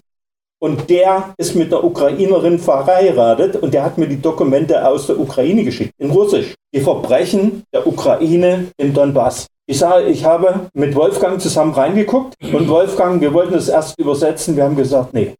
Und 0.63 0.91
der 0.91 1.33
ist 1.37 1.55
mit 1.55 1.73
einer 1.73 1.83
Ukrainerin 1.83 2.59
verheiratet 2.59 3.55
und 3.55 3.73
der 3.73 3.83
hat 3.83 3.97
mir 3.97 4.07
die 4.07 4.21
Dokumente 4.21 4.87
aus 4.87 5.07
der 5.07 5.19
Ukraine 5.19 5.63
geschickt, 5.63 5.93
in 5.97 6.11
Russisch. 6.11 6.53
Die 6.73 6.81
Verbrechen 6.81 7.63
der 7.73 7.87
Ukraine 7.87 8.67
im 8.77 8.93
Donbass. 8.93 9.47
Ich 9.65 9.79
sage, 9.79 10.05
ich 10.05 10.23
habe 10.23 10.67
mit 10.73 10.93
Wolfgang 10.95 11.41
zusammen 11.41 11.73
reingeguckt 11.73 12.35
und 12.53 12.67
Wolfgang, 12.67 13.21
wir 13.21 13.33
wollten 13.33 13.55
es 13.55 13.69
erst 13.69 13.97
übersetzen, 13.99 14.55
wir 14.55 14.65
haben 14.65 14.75
gesagt, 14.75 15.13
nee, 15.13 15.33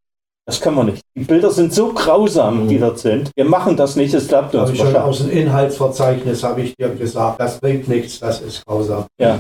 Das 0.46 0.60
können 0.60 0.76
wir 0.76 0.84
nicht. 0.84 1.02
Die 1.16 1.24
Bilder 1.24 1.52
sind 1.52 1.74
so 1.74 1.94
grausam, 1.94 2.68
die 2.68 2.80
dort 2.80 3.00
sind. 3.00 3.30
Wir 3.36 3.46
machen 3.46 3.78
das 3.78 3.96
nicht, 3.96 4.14
es 4.14 4.28
klappt 4.28 4.56
uns 4.56 4.70
Habe 4.70 4.74
ich 4.74 4.80
schon 4.80 4.96
aus 4.96 5.20
dem 5.20 5.30
Inhaltsverzeichnis 5.30 6.44
habe 6.44 6.62
ich 6.62 6.76
dir 6.76 6.90
gesagt, 6.90 7.40
das 7.40 7.60
bringt 7.60 7.88
nichts, 7.88 8.20
das 8.20 8.42
ist 8.42 8.66
grausam. 8.66 9.06
Ja. 9.20 9.38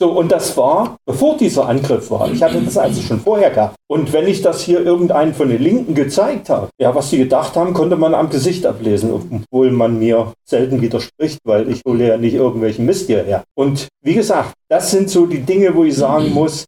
So, 0.00 0.10
und 0.10 0.32
das 0.32 0.56
war, 0.56 0.96
bevor 1.06 1.36
dieser 1.36 1.68
Angriff 1.68 2.10
war. 2.10 2.28
Ich 2.28 2.42
hatte 2.42 2.60
das 2.60 2.76
also 2.76 3.00
schon 3.00 3.20
vorher 3.20 3.50
gehabt. 3.50 3.76
Und 3.88 4.12
wenn 4.12 4.26
ich 4.26 4.42
das 4.42 4.60
hier 4.60 4.84
irgendeinen 4.84 5.32
von 5.32 5.48
den 5.48 5.62
Linken 5.62 5.94
gezeigt 5.94 6.48
habe, 6.48 6.70
ja, 6.80 6.92
was 6.92 7.10
sie 7.10 7.18
gedacht 7.18 7.54
haben, 7.54 7.72
konnte 7.72 7.94
man 7.94 8.12
am 8.12 8.28
Gesicht 8.28 8.66
ablesen, 8.66 9.12
obwohl 9.12 9.70
man 9.70 10.00
mir 10.00 10.32
selten 10.44 10.80
widerspricht, 10.80 11.38
weil 11.44 11.70
ich 11.70 11.82
hole 11.86 12.08
ja 12.08 12.16
nicht 12.16 12.34
irgendwelchen 12.34 12.84
Mist 12.84 13.06
hierher. 13.06 13.44
Und 13.54 13.86
wie 14.02 14.14
gesagt, 14.14 14.54
das 14.68 14.90
sind 14.90 15.08
so 15.08 15.26
die 15.26 15.42
Dinge, 15.42 15.72
wo 15.72 15.84
ich 15.84 15.94
sagen 15.94 16.32
muss, 16.32 16.64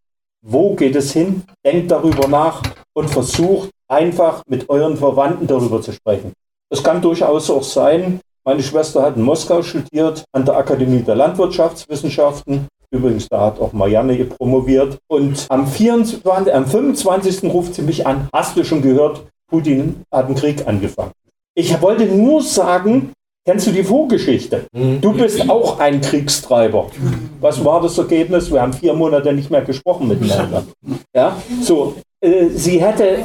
wo 0.47 0.77
geht 0.77 0.95
es 0.95 1.13
hin? 1.13 1.43
Denkt 1.67 1.91
darüber 1.91 2.29
nach 2.29 2.63
und 2.95 3.11
versucht 3.11 3.71
einfach 3.89 4.43
mit 4.49 4.69
euren 4.71 4.97
Verwandten 4.97 5.47
darüber 5.47 5.83
zu 5.83 5.93
sprechen. 5.93 6.33
Es 6.71 6.83
kann 6.83 7.03
durchaus 7.03 7.51
auch 7.51 7.63
sein, 7.63 8.21
meine 8.47 8.63
Schwester 8.63 9.03
hat 9.03 9.17
in 9.17 9.23
Moskau 9.23 9.63
studiert, 9.63 10.25
an 10.33 10.45
der 10.45 10.57
Akademie 10.57 11.03
der 11.03 11.15
Landwirtschaftswissenschaften. 11.15 12.67
Übrigens, 12.91 13.29
da 13.29 13.41
hat 13.41 13.61
auch 13.61 13.73
Marianne 13.73 14.23
promoviert. 14.25 14.99
Und 15.09 15.47
am, 15.49 15.67
24, 15.67 16.55
am 16.55 16.67
25. 16.67 17.45
ruft 17.45 17.75
sie 17.75 17.83
mich 17.83 18.07
an. 18.07 18.29
Hast 18.33 18.57
du 18.57 18.65
schon 18.65 18.83
gehört, 18.83 19.25
Putin 19.49 20.03
hat 20.13 20.27
einen 20.27 20.35
Krieg 20.35 20.67
angefangen? 20.67 21.13
Ich 21.55 21.81
wollte 21.81 22.05
nur 22.07 22.43
sagen, 22.43 23.13
kennst 23.47 23.67
du 23.67 23.71
die 23.71 23.85
Vorgeschichte? 23.85 24.67
Du 24.73 25.13
bist 25.13 25.49
auch 25.49 25.79
ein 25.79 26.01
Kriegstreiber. 26.01 26.91
Was 27.41 27.65
war 27.65 27.81
das 27.81 27.97
Ergebnis? 27.97 28.53
Wir 28.53 28.61
haben 28.61 28.73
vier 28.73 28.93
Monate 28.93 29.33
nicht 29.33 29.51
mehr 29.51 29.63
gesprochen 29.63 30.09
miteinander. 30.09 30.65
Ja, 31.15 31.37
so, 31.63 31.95
äh, 32.25 32.49
sie 32.49 32.81
hätte 32.81 33.19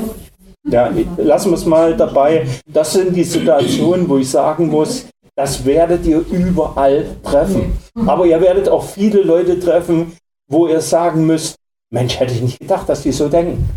ja, 0.67 0.91
lassen 1.17 1.51
wir 1.51 1.57
es 1.57 1.65
mal 1.65 1.95
dabei. 1.95 2.45
Das 2.67 2.93
sind 2.93 3.15
die 3.15 3.23
Situationen, 3.23 4.07
wo 4.07 4.17
ich 4.17 4.29
sagen 4.29 4.67
muss, 4.69 5.07
das 5.35 5.65
werdet 5.65 6.05
ihr 6.05 6.23
überall 6.31 7.05
treffen. 7.23 7.77
Aber 8.05 8.25
ihr 8.25 8.39
werdet 8.41 8.67
auch 8.67 8.83
viele 8.83 9.21
Leute 9.21 9.59
treffen, 9.59 10.11
wo 10.47 10.67
ihr 10.67 10.81
sagen 10.81 11.25
müsst, 11.25 11.55
Mensch, 11.91 12.19
hätte 12.19 12.33
ich 12.33 12.41
nicht 12.41 12.59
gedacht, 12.59 12.87
dass 12.87 13.01
die 13.01 13.11
so 13.11 13.29
denken. 13.29 13.67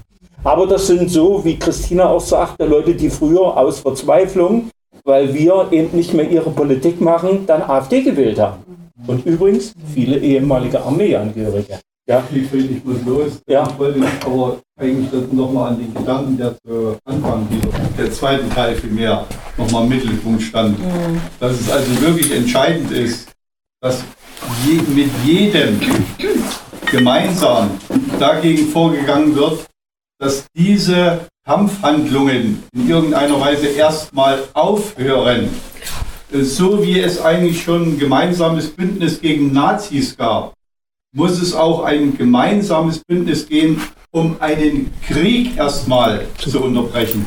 Aber 0.44 0.66
das 0.66 0.86
sind 0.88 1.08
so, 1.08 1.44
wie 1.44 1.58
Christina 1.58 2.08
auch 2.08 2.20
sagte, 2.20 2.66
Leute, 2.66 2.94
die 2.94 3.08
früher 3.08 3.56
aus 3.56 3.78
Verzweiflung, 3.78 4.70
weil 5.04 5.32
wir 5.32 5.68
eben 5.70 5.96
nicht 5.96 6.12
mehr 6.12 6.28
ihre 6.28 6.50
Politik 6.50 7.00
machen, 7.00 7.46
dann 7.46 7.62
AfD 7.62 8.02
gewählt 8.02 8.38
haben. 8.40 8.62
Und 9.06 9.24
übrigens 9.24 9.72
viele 9.94 10.18
ehemalige 10.18 10.82
Armeeangehörige. 10.82 11.78
Ja. 12.06 12.24
Ich, 12.32 12.52
ich 12.52 12.84
muss 12.84 13.04
los. 13.06 13.40
Ja. 13.46 13.68
Ich 13.68 13.78
wollte 13.78 14.00
aber 14.24 14.60
eigentlich 14.78 15.32
nochmal 15.32 15.72
an 15.72 15.78
den 15.78 15.94
Gedanken, 15.94 16.36
der 16.36 16.56
zu 16.58 16.96
Anfang 17.04 17.46
dieser, 17.48 17.78
der 17.96 18.12
zweiten 18.12 18.50
Teil 18.50 18.74
vielmehr 18.74 19.24
nochmal 19.56 19.84
im 19.84 19.88
Mittelpunkt 19.90 20.42
stand. 20.42 20.78
Mhm. 20.78 21.20
Dass 21.38 21.60
es 21.60 21.70
also 21.70 22.00
wirklich 22.00 22.34
entscheidend 22.34 22.90
ist, 22.90 23.28
dass 23.80 24.02
je, 24.66 24.80
mit 24.94 25.10
jedem 25.24 25.80
gemeinsam 26.90 27.70
dagegen 28.18 28.66
vorgegangen 28.68 29.34
wird, 29.36 29.66
dass 30.18 30.44
diese 30.54 31.20
Kampfhandlungen 31.44 32.62
in 32.74 32.88
irgendeiner 32.88 33.40
Weise 33.40 33.66
erstmal 33.66 34.44
aufhören. 34.52 35.48
So 36.32 36.82
wie 36.82 37.00
es 37.00 37.20
eigentlich 37.20 37.62
schon 37.62 37.94
ein 37.94 37.98
gemeinsames 37.98 38.70
Bündnis 38.70 39.20
gegen 39.20 39.52
Nazis 39.52 40.16
gab, 40.16 40.54
muss 41.14 41.40
es 41.42 41.54
auch 41.54 41.84
ein 41.84 42.16
gemeinsames 42.16 43.00
Bündnis 43.00 43.46
gehen, 43.46 43.80
um 44.10 44.36
einen 44.40 44.90
Krieg 45.06 45.56
erstmal 45.56 46.26
zu 46.38 46.58
unterbrechen. 46.60 47.26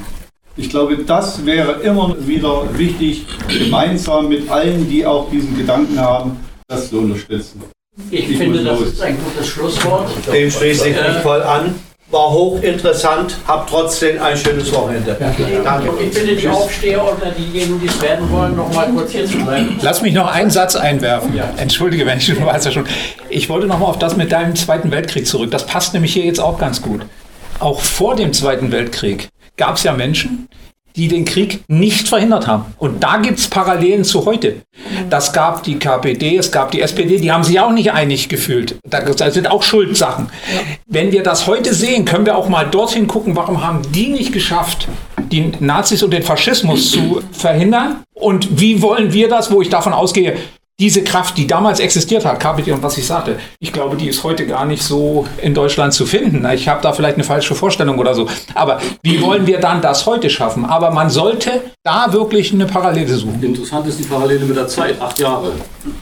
Ich 0.58 0.70
glaube, 0.70 0.98
das 0.98 1.46
wäre 1.46 1.82
immer 1.82 2.16
wieder 2.26 2.68
wichtig, 2.78 3.26
gemeinsam 3.48 4.30
mit 4.30 4.50
allen, 4.50 4.90
die 4.90 5.06
auch 5.06 5.30
diesen 5.30 5.56
Gedanken 5.58 6.00
haben, 6.00 6.38
das 6.68 6.90
zu 6.90 7.00
unterstützen. 7.00 7.62
Ich, 8.10 8.30
ich 8.30 8.38
finde, 8.38 8.64
das 8.64 8.82
ist 8.82 9.02
ein 9.02 9.18
gutes 9.24 9.48
Schlusswort. 9.48 10.10
Dem 10.34 10.50
schließe 10.50 10.90
ich 10.90 10.96
mich 10.96 11.18
voll 11.22 11.44
an 11.44 11.76
war 12.12 12.32
hochinteressant. 12.32 13.38
Habt 13.48 13.70
trotzdem 13.70 14.22
ein 14.22 14.38
schönes 14.38 14.72
Wochenende. 14.72 15.18
Ja, 15.20 15.32
Danke. 15.64 15.90
Ich 16.02 16.14
bitte 16.14 16.36
die 16.36 16.48
Aufsteher 16.48 17.04
oder 17.04 17.32
diejenigen, 17.32 17.80
die 17.80 17.88
es 17.88 18.02
werden 18.02 18.30
wollen, 18.32 18.56
noch 18.56 18.72
mal 18.74 18.88
kurz 18.90 19.12
hier 19.12 19.26
zu 19.26 19.38
bleiben. 19.38 19.78
Lass 19.82 20.02
mich 20.02 20.14
noch 20.14 20.32
einen 20.32 20.52
Satz 20.52 20.76
einwerfen. 20.76 21.36
Ja. 21.36 21.52
Entschuldige, 21.58 22.06
wenn 22.06 22.18
ich 22.18 22.26
schon 22.26 22.46
weiß 22.46 22.66
ja 22.66 22.72
schon. 22.72 22.86
Ich 23.30 23.50
wollte 23.50 23.68
noch 23.68 23.80
mal 23.80 23.88
auf 23.88 24.00
das 24.00 24.16
mit 24.16 24.32
deinem 24.32 24.56
Zweiten 24.56 24.92
Weltkrieg 24.92 25.28
zurück. 25.28 25.52
Das 25.52 25.66
passt 25.66 25.94
nämlich 25.94 26.14
hier 26.14 26.26
jetzt 26.26 26.40
auch 26.40 26.60
ganz 26.60 26.82
gut. 26.82 27.06
Auch 27.60 27.82
vor 27.82 28.16
dem 28.16 28.34
Zweiten 28.34 28.72
Weltkrieg 28.72 29.30
gab 29.58 29.78
es 29.78 29.84
ja 29.84 29.94
Menschen, 29.94 30.48
die 30.96 31.08
den 31.08 31.26
Krieg 31.26 31.64
nicht 31.68 32.08
verhindert 32.08 32.48
haben. 32.48 32.66
Und 32.78 33.04
da 33.04 33.18
gibt 33.18 33.40
es 33.40 33.48
Parallelen 33.48 34.04
zu 34.04 34.26
heute. 34.26 34.62
Das 35.10 35.34
gab 35.34 35.64
die 35.64 35.78
KPD, 35.78 36.38
es 36.38 36.52
gab 36.52 36.72
die 36.72 36.82
SPD, 36.82 37.18
die 37.18 37.32
haben 37.32 37.44
sich 37.44 37.60
auch 37.60 37.72
nicht 37.72 37.92
einig 37.92 38.30
gefühlt. 38.30 38.78
Da 38.90 39.32
sind 39.32 39.50
auch 39.50 39.64
Schuldsachen. 39.64 40.30
Wenn 40.88 41.12
wir 41.12 41.24
das 41.24 41.48
heute 41.48 41.74
sehen, 41.74 42.06
können 42.06 42.26
wir 42.26 42.38
auch 42.38 42.50
mal 42.50 42.66
dorthin 42.66 43.08
gucken, 43.08 43.36
warum 43.36 43.64
haben 43.64 43.82
die 43.92 44.08
nicht 44.08 44.32
geschafft, 44.32 44.88
die 45.32 45.52
Nazis 45.60 46.04
und 46.04 46.12
den 46.12 46.24
Faschismus 46.24 46.92
zu 46.92 47.22
verhindern? 47.32 48.04
Und 48.14 48.60
wie 48.60 48.82
wollen 48.82 49.12
wir 49.12 49.28
das, 49.28 49.52
wo 49.52 49.62
ich 49.62 49.70
davon 49.70 49.94
ausgehe, 49.94 50.38
diese 50.78 51.04
Kraft, 51.04 51.38
die 51.38 51.48
damals 51.48 51.80
existiert 51.80 52.26
hat, 52.26 52.42
KPD 52.42 52.74
und 52.74 52.84
was 52.84 52.98
ich 52.98 53.08
sagte, 53.08 53.40
ich 53.60 53.72
glaube, 53.72 53.96
die 53.96 54.10
ist 54.10 54.24
heute 54.26 54.46
gar 54.46 54.66
nicht 54.66 54.84
so 54.84 55.26
in 55.42 55.54
Deutschland 55.54 55.94
zu 55.94 56.06
finden. 56.06 56.46
Ich 56.54 56.68
habe 56.68 56.82
da 56.82 56.92
vielleicht 56.92 57.16
eine 57.16 57.24
falsche 57.24 57.56
Vorstellung 57.56 57.98
oder 57.98 58.14
so. 58.14 58.28
Aber 58.56 58.82
wie 59.02 59.22
wollen 59.22 59.48
wir 59.48 59.62
dann 59.62 59.82
das 59.82 60.06
heute 60.06 60.30
schaffen? 60.30 60.66
Aber 60.66 60.92
man 60.92 61.10
sollte 61.10 61.62
da 61.84 62.12
wirklich 62.12 62.52
eine 62.52 62.66
Parallele 62.66 63.16
suchen. 63.16 63.42
Interessant 63.42 63.88
ist 63.88 64.00
die 64.00 64.04
Parallele 64.04 64.44
mit 64.44 64.58
der 64.58 64.68
Zeit. 64.68 65.00
Acht 65.00 65.18
Jahre. 65.18 65.54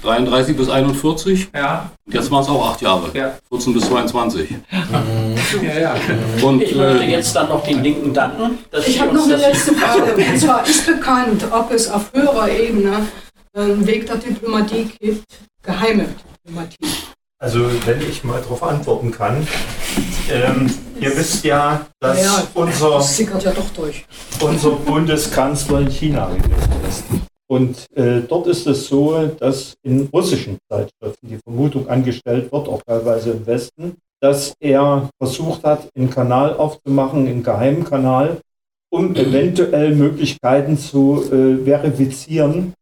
33 0.01 0.57
bis 0.57 0.69
41. 0.69 1.49
Ja. 1.53 1.91
Jetzt 2.11 2.31
waren 2.31 2.41
es 2.41 2.49
auch 2.49 2.71
acht 2.71 2.81
Jahre. 2.81 3.11
Ja. 3.13 3.33
14 3.49 3.73
bis 3.73 3.85
22. 3.85 4.49
ja, 5.61 5.79
ja. 5.79 5.95
Und, 6.41 6.63
ich 6.63 6.75
möchte 6.75 7.03
jetzt 7.03 7.35
dann 7.35 7.49
noch 7.49 7.63
den 7.63 7.83
Linken 7.83 8.11
danken. 8.11 8.57
ich 8.87 8.99
habe 8.99 9.13
noch 9.13 9.25
eine 9.25 9.35
letzte 9.35 9.73
Frage. 9.73 10.15
Und 10.15 10.39
zwar 10.39 10.65
ist 10.67 10.85
bekannt, 10.87 11.45
ob 11.51 11.71
es 11.71 11.91
auf 11.91 12.11
höherer 12.11 12.49
Ebene 12.49 13.03
einen 13.53 13.85
Weg 13.85 14.07
der 14.07 14.17
Diplomatie 14.17 14.89
gibt, 14.99 15.23
geheime 15.61 16.07
Diplomatie. 16.45 16.77
Also 17.39 17.69
wenn 17.85 18.01
ich 18.01 18.23
mal 18.23 18.41
darauf 18.41 18.63
antworten 18.63 19.11
kann. 19.11 19.45
Ähm, 20.31 20.73
ihr 20.99 21.15
wisst 21.15 21.43
ja, 21.43 21.85
dass 21.99 22.23
ja, 22.23 22.47
unser, 22.53 22.89
das 22.91 23.19
ja 23.19 23.53
unser 24.39 24.71
Bundeskanzler 24.71 25.81
in 25.81 25.91
China 25.91 26.29
gewesen 26.29 26.73
ist. 26.87 27.03
Und 27.47 27.85
äh, 27.95 28.21
dort 28.21 28.47
ist 28.47 28.65
es 28.65 28.87
so, 28.87 29.27
dass 29.39 29.75
in 29.83 30.09
russischen 30.11 30.57
Zeitschriften 30.69 31.27
die 31.27 31.37
Vermutung 31.43 31.87
angestellt 31.89 32.51
wird, 32.51 32.67
auch 32.67 32.81
teilweise 32.83 33.31
im 33.31 33.45
Westen, 33.45 33.97
dass 34.21 34.53
er 34.59 35.09
versucht 35.19 35.63
hat, 35.63 35.89
einen 35.95 36.09
Kanal 36.09 36.55
aufzumachen, 36.55 37.27
einen 37.27 37.43
geheimen 37.43 37.83
Kanal, 37.83 38.37
um 38.89 39.13
eventuell 39.15 39.93
Möglichkeiten 39.93 40.77
zu 40.77 41.23
äh, 41.31 41.63
verifizieren, 41.65 42.73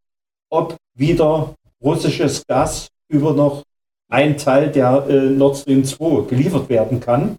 ob 0.52 0.76
wieder 0.96 1.56
russisches 1.84 2.46
Gas 2.46 2.90
über 3.10 3.34
noch 3.34 3.64
ein 4.10 4.38
Teil 4.38 4.70
der 4.70 5.06
äh, 5.10 5.30
Nord 5.30 5.58
Stream 5.58 5.84
2 5.84 6.28
geliefert 6.30 6.70
werden 6.70 7.00
kann. 7.00 7.38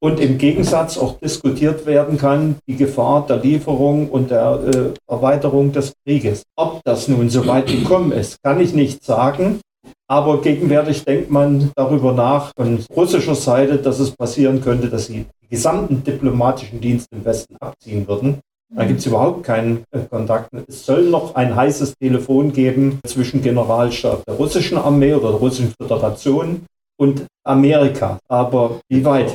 Und 0.00 0.20
im 0.20 0.38
Gegensatz 0.38 0.96
auch 0.96 1.18
diskutiert 1.18 1.84
werden 1.84 2.18
kann, 2.18 2.56
die 2.68 2.76
Gefahr 2.76 3.26
der 3.26 3.38
Lieferung 3.38 4.08
und 4.08 4.30
der 4.30 4.60
äh, 4.64 5.12
Erweiterung 5.12 5.72
des 5.72 5.92
Krieges. 6.04 6.44
Ob 6.56 6.80
das 6.84 7.08
nun 7.08 7.28
so 7.30 7.46
weit 7.46 7.66
gekommen 7.66 8.12
ist, 8.12 8.40
kann 8.42 8.60
ich 8.60 8.72
nicht 8.74 9.04
sagen. 9.04 9.60
Aber 10.06 10.40
gegenwärtig 10.40 11.04
denkt 11.04 11.30
man 11.30 11.72
darüber 11.74 12.12
nach 12.12 12.52
von 12.56 12.78
russischer 12.94 13.34
Seite, 13.34 13.78
dass 13.78 13.98
es 13.98 14.12
passieren 14.12 14.60
könnte, 14.60 14.88
dass 14.88 15.06
sie 15.06 15.26
die 15.42 15.48
gesamten 15.48 16.02
diplomatischen 16.04 16.80
Dienste 16.80 17.16
im 17.16 17.24
Westen 17.24 17.56
abziehen 17.60 18.06
würden 18.06 18.40
da 18.74 18.84
gibt 18.84 19.00
es 19.00 19.06
überhaupt 19.06 19.44
keinen 19.44 19.84
äh, 19.90 20.00
Kontakt. 20.10 20.50
Es 20.66 20.84
soll 20.84 21.04
noch 21.04 21.34
ein 21.34 21.54
heißes 21.54 21.94
Telefon 21.98 22.52
geben 22.52 23.00
zwischen 23.06 23.42
Generalstab 23.42 24.24
der 24.26 24.34
russischen 24.34 24.78
Armee 24.78 25.14
oder 25.14 25.30
der 25.30 25.40
russischen 25.40 25.72
Föderation 25.80 26.66
und 26.98 27.24
Amerika. 27.44 28.18
Aber 28.28 28.80
wie 28.88 29.04
weit? 29.04 29.34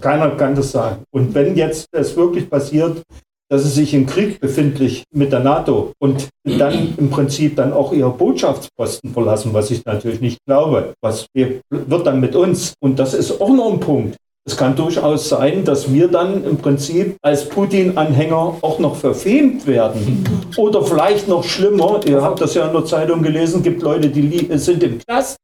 Keiner 0.00 0.30
kann 0.30 0.54
das 0.56 0.72
sagen. 0.72 1.02
Und 1.12 1.34
wenn 1.34 1.56
jetzt 1.56 1.86
es 1.92 2.16
wirklich 2.16 2.50
passiert, 2.50 3.02
dass 3.48 3.64
es 3.64 3.74
sich 3.74 3.94
im 3.94 4.06
Krieg 4.06 4.40
befindlich 4.40 5.04
mit 5.12 5.30
der 5.30 5.40
NATO 5.40 5.92
und 5.98 6.28
dann 6.44 6.94
im 6.96 7.10
Prinzip 7.10 7.56
dann 7.56 7.72
auch 7.72 7.92
ihre 7.92 8.10
Botschaftsposten 8.10 9.12
verlassen, 9.12 9.52
was 9.52 9.70
ich 9.70 9.84
natürlich 9.84 10.20
nicht 10.20 10.38
glaube. 10.46 10.94
Was 11.00 11.26
wird 11.34 11.62
dann 11.72 12.20
mit 12.20 12.34
uns? 12.34 12.74
Und 12.80 12.98
das 12.98 13.14
ist 13.14 13.40
auch 13.40 13.50
noch 13.50 13.72
ein 13.72 13.80
Punkt. 13.80 14.16
Es 14.46 14.58
kann 14.58 14.76
durchaus 14.76 15.30
sein, 15.30 15.64
dass 15.64 15.90
wir 15.90 16.06
dann 16.08 16.44
im 16.44 16.58
Prinzip 16.58 17.16
als 17.22 17.48
Putin-Anhänger 17.48 18.58
auch 18.60 18.78
noch 18.78 18.94
verfemt 18.94 19.66
werden. 19.66 20.22
Oder 20.58 20.82
vielleicht 20.82 21.28
noch 21.28 21.44
schlimmer, 21.44 22.00
ihr 22.04 22.20
habt 22.20 22.42
das 22.42 22.52
ja 22.52 22.66
in 22.66 22.74
der 22.74 22.84
Zeitung 22.84 23.22
gelesen, 23.22 23.62
gibt 23.62 23.80
Leute, 23.80 24.10
die 24.10 24.46
sind 24.58 24.82
im 24.82 24.98
Knast 24.98 25.36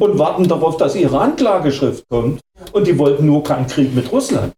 und 0.00 0.18
warten 0.18 0.48
darauf, 0.48 0.76
dass 0.78 0.96
ihre 0.96 1.20
Anklageschrift 1.20 2.02
kommt. 2.08 2.40
Und 2.72 2.88
die 2.88 2.98
wollten 2.98 3.26
nur 3.26 3.44
keinen 3.44 3.68
Krieg 3.68 3.94
mit 3.94 4.10
Russland. 4.10 4.52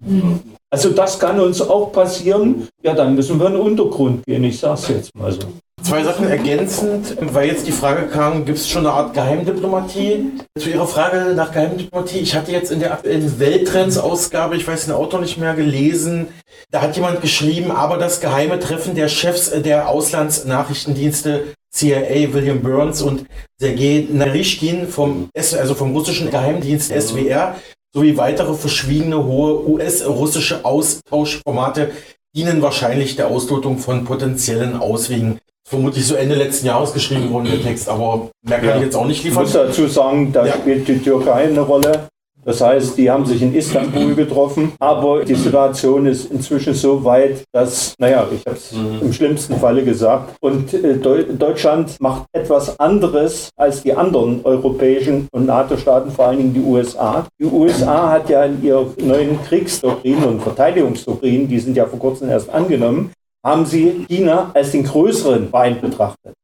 Also 0.70 0.88
das 0.88 1.18
kann 1.18 1.38
uns 1.38 1.60
auch 1.60 1.92
passieren. 1.92 2.66
Ja, 2.82 2.94
dann 2.94 3.14
müssen 3.14 3.38
wir 3.38 3.46
in 3.48 3.52
den 3.52 3.60
Untergrund 3.60 4.24
gehen. 4.24 4.42
Ich 4.44 4.58
sage 4.58 4.74
es 4.74 4.88
jetzt 4.88 5.14
mal 5.14 5.30
so. 5.32 5.40
Zwei 5.82 6.04
Sachen 6.04 6.28
ergänzend, 6.28 7.16
weil 7.20 7.48
jetzt 7.48 7.66
die 7.66 7.72
Frage 7.72 8.06
kam, 8.06 8.44
gibt 8.44 8.58
es 8.58 8.68
schon 8.68 8.86
eine 8.86 8.94
Art 8.94 9.14
Geheimdiplomatie? 9.14 10.30
Zu 10.56 10.70
Ihrer 10.70 10.86
Frage 10.86 11.34
nach 11.34 11.52
Geheimdiplomatie, 11.52 12.18
ich 12.18 12.34
hatte 12.36 12.52
jetzt 12.52 12.70
in 12.70 12.78
der 12.80 12.92
aktuellen 12.92 13.38
Welttrends-Ausgabe, 13.40 14.56
ich 14.56 14.66
weiß 14.66 14.86
den 14.86 14.94
Autor 14.94 15.20
nicht 15.20 15.38
mehr, 15.38 15.54
gelesen, 15.54 16.28
da 16.70 16.82
hat 16.82 16.94
jemand 16.94 17.20
geschrieben, 17.20 17.72
aber 17.72 17.98
das 17.98 18.20
geheime 18.20 18.60
Treffen 18.60 18.94
der 18.94 19.08
Chefs 19.08 19.50
der 19.50 19.88
Auslandsnachrichtendienste 19.88 21.54
CIA, 21.72 22.32
William 22.32 22.62
Burns 22.62 23.02
und 23.02 23.26
Sergei 23.58 24.06
Narishkin 24.10 24.88
vom, 24.88 25.30
also 25.34 25.74
vom 25.74 25.92
russischen 25.92 26.30
Geheimdienst 26.30 26.92
SWR 26.92 27.56
sowie 27.92 28.16
weitere 28.16 28.54
verschwiegene 28.54 29.24
hohe 29.24 29.68
US-russische 29.68 30.64
Austauschformate 30.64 31.90
dienen 32.34 32.62
wahrscheinlich 32.62 33.16
der 33.16 33.26
Auslotung 33.26 33.78
von 33.78 34.04
potenziellen 34.04 34.76
Auswegen 34.76 35.38
vermutlich 35.68 36.06
so 36.06 36.14
Ende 36.14 36.34
letzten 36.34 36.66
Jahres 36.66 36.92
geschrieben 36.92 37.30
worden, 37.30 37.46
der 37.46 37.62
Text, 37.62 37.88
aber 37.88 38.30
mehr 38.42 38.58
kann 38.58 38.68
ja. 38.68 38.76
ich 38.76 38.82
jetzt 38.82 38.96
auch 38.96 39.06
nicht 39.06 39.24
liefern. 39.24 39.44
Ich 39.44 39.54
muss 39.54 39.62
dazu 39.62 39.86
sagen, 39.86 40.32
da 40.32 40.46
ja. 40.46 40.54
spielt 40.54 40.88
die 40.88 40.98
Türkei 40.98 41.48
eine 41.48 41.60
Rolle. 41.60 42.08
Das 42.44 42.60
heißt, 42.60 42.98
die 42.98 43.08
haben 43.08 43.24
sich 43.24 43.40
in 43.40 43.54
Istanbul 43.54 44.14
getroffen, 44.16 44.72
aber 44.80 45.24
die 45.24 45.36
Situation 45.36 46.06
ist 46.06 46.30
inzwischen 46.30 46.74
so 46.74 47.04
weit, 47.04 47.44
dass, 47.52 47.94
naja, 47.98 48.26
ich 48.34 48.44
habe 48.44 48.56
es 48.56 48.72
mhm. 48.72 48.98
im 49.00 49.12
schlimmsten 49.12 49.56
Falle 49.58 49.84
gesagt, 49.84 50.34
und 50.40 50.74
äh, 50.74 50.96
Deutschland 50.96 52.00
macht 52.00 52.24
etwas 52.32 52.80
anderes 52.80 53.50
als 53.56 53.82
die 53.82 53.94
anderen 53.94 54.44
europäischen 54.44 55.28
und 55.30 55.46
NATO-Staaten, 55.46 56.10
vor 56.10 56.26
allen 56.26 56.38
Dingen 56.38 56.54
die 56.54 56.60
USA. 56.60 57.26
Die 57.38 57.44
USA 57.44 58.10
hat 58.10 58.28
ja 58.28 58.44
in 58.44 58.62
ihrer 58.64 58.86
neuen 58.98 59.40
Kriegsdoktrin 59.44 60.24
und 60.24 60.42
Verteidigungsdoktrin, 60.42 61.46
die 61.46 61.60
sind 61.60 61.76
ja 61.76 61.86
vor 61.86 62.00
kurzem 62.00 62.28
erst 62.28 62.50
angenommen, 62.50 63.12
haben 63.44 63.66
sie 63.66 64.04
China 64.08 64.50
als 64.54 64.70
den 64.72 64.84
größeren 64.84 65.48
Feind 65.50 65.80
betrachtet 65.80 66.34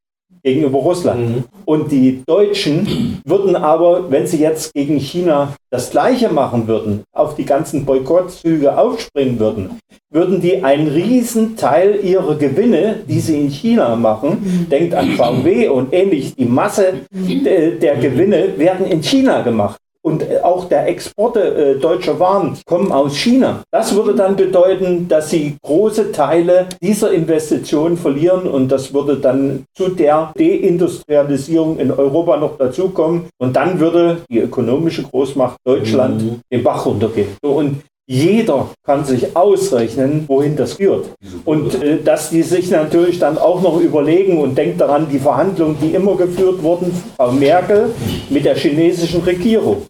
gegenüber 0.42 0.78
Russland. 0.78 1.28
Mhm. 1.28 1.44
Und 1.64 1.92
die 1.92 2.22
Deutschen 2.26 3.20
würden 3.24 3.56
aber, 3.56 4.10
wenn 4.10 4.26
sie 4.26 4.38
jetzt 4.38 4.72
gegen 4.72 4.98
China 4.98 5.54
das 5.70 5.90
Gleiche 5.90 6.30
machen 6.30 6.66
würden, 6.66 7.02
auf 7.12 7.34
die 7.34 7.44
ganzen 7.44 7.84
Boykottzüge 7.84 8.76
aufspringen 8.76 9.38
würden, 9.38 9.78
würden 10.10 10.40
die 10.40 10.64
einen 10.64 10.88
riesen 10.88 11.56
Teil 11.56 12.00
ihrer 12.02 12.36
Gewinne, 12.36 13.00
die 13.06 13.20
sie 13.20 13.38
in 13.38 13.50
China 13.50 13.96
machen, 13.96 14.66
denkt 14.70 14.94
an 14.94 15.10
VW 15.10 15.68
und 15.68 15.92
ähnlich, 15.92 16.34
die 16.34 16.46
Masse 16.46 16.94
der 17.10 17.96
Gewinne 17.96 18.56
werden 18.56 18.86
in 18.86 19.02
China 19.02 19.42
gemacht 19.42 19.78
und 20.08 20.22
äh, 20.22 20.40
auch 20.42 20.64
der 20.64 20.88
Exporte 20.88 21.40
äh, 21.40 21.78
deutscher 21.78 22.18
Waren 22.18 22.56
kommen 22.64 22.90
aus 22.92 23.16
China. 23.16 23.62
Das 23.70 23.94
würde 23.94 24.14
dann 24.14 24.36
bedeuten, 24.36 25.06
dass 25.06 25.30
sie 25.30 25.56
große 25.62 26.12
Teile 26.12 26.66
dieser 26.82 27.12
Investitionen 27.12 27.98
verlieren 27.98 28.46
und 28.46 28.68
das 28.72 28.94
würde 28.94 29.16
dann 29.16 29.64
zu 29.76 29.90
der 29.90 30.32
Deindustrialisierung 30.38 31.78
in 31.78 31.92
Europa 31.92 32.38
noch 32.38 32.56
dazukommen 32.56 33.26
und 33.38 33.54
dann 33.54 33.78
würde 33.78 34.22
die 34.30 34.38
ökonomische 34.38 35.02
Großmacht 35.02 35.58
Deutschland 35.64 36.22
mhm. 36.22 36.40
den 36.50 36.62
Bach 36.62 36.86
runtergehen. 36.86 37.28
So, 37.42 37.50
und 37.50 37.82
jeder 38.10 38.70
kann 38.84 39.04
sich 39.04 39.36
ausrechnen, 39.36 40.24
wohin 40.28 40.56
das 40.56 40.72
führt. 40.74 41.10
Und 41.44 41.80
äh, 41.82 42.02
dass 42.02 42.30
die 42.30 42.42
sich 42.42 42.70
natürlich 42.70 43.18
dann 43.18 43.36
auch 43.36 43.60
noch 43.60 43.78
überlegen 43.78 44.40
und 44.40 44.56
denkt 44.56 44.80
daran, 44.80 45.08
die 45.10 45.18
Verhandlungen, 45.18 45.76
die 45.80 45.94
immer 45.94 46.16
geführt 46.16 46.62
wurden, 46.62 46.90
Frau 47.16 47.30
Merkel 47.32 47.90
mit 48.30 48.46
der 48.46 48.56
chinesischen 48.56 49.20
Regierung. 49.20 49.82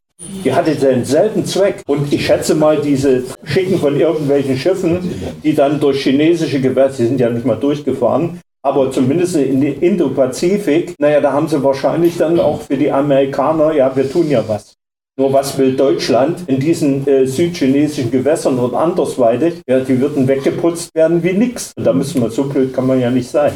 Die 0.45 0.55
hatte 0.55 0.75
denselben 0.75 1.45
Zweck. 1.45 1.83
Und 1.87 2.13
ich 2.13 2.25
schätze 2.25 2.55
mal, 2.55 2.81
diese 2.81 3.25
Schicken 3.45 3.79
von 3.79 3.99
irgendwelchen 3.99 4.57
Schiffen, 4.57 4.99
die 5.43 5.55
dann 5.55 5.79
durch 5.79 6.03
chinesische 6.03 6.61
Gewässer, 6.61 6.99
die 6.99 7.07
sind 7.07 7.21
ja 7.21 7.29
nicht 7.29 7.45
mal 7.45 7.57
durchgefahren, 7.57 8.41
aber 8.63 8.91
zumindest 8.91 9.37
in 9.37 9.61
den 9.61 9.81
Indo-Pazifik, 9.81 10.95
naja, 10.99 11.21
da 11.21 11.33
haben 11.33 11.49
sie 11.49 11.63
wahrscheinlich 11.63 12.17
dann 12.17 12.41
auch 12.41 12.63
für 12.63 12.77
die 12.77 12.91
Amerikaner, 12.91 13.73
ja, 13.73 13.95
wir 13.95 14.11
tun 14.11 14.31
ja 14.31 14.43
was. 14.47 14.75
Nur 15.19 15.33
was 15.33 15.59
will 15.59 15.75
Deutschland 15.75 16.45
in 16.47 16.61
diesen 16.61 17.07
äh, 17.07 17.27
südchinesischen 17.27 18.11
Gewässern 18.11 18.59
und 18.59 18.75
andersweitig? 18.75 19.63
Ja, 19.69 19.81
die 19.81 20.01
würden 20.01 20.29
weggeputzt 20.29 20.95
werden 20.95 21.23
wie 21.25 21.33
nix. 21.33 21.73
Da 21.77 21.93
müssen 21.93 22.23
wir, 22.23 22.31
so 22.31 22.45
blöd 22.45 22.73
kann 22.73 22.87
man 22.87 23.01
ja 23.01 23.11
nicht 23.11 23.29
sein. 23.29 23.53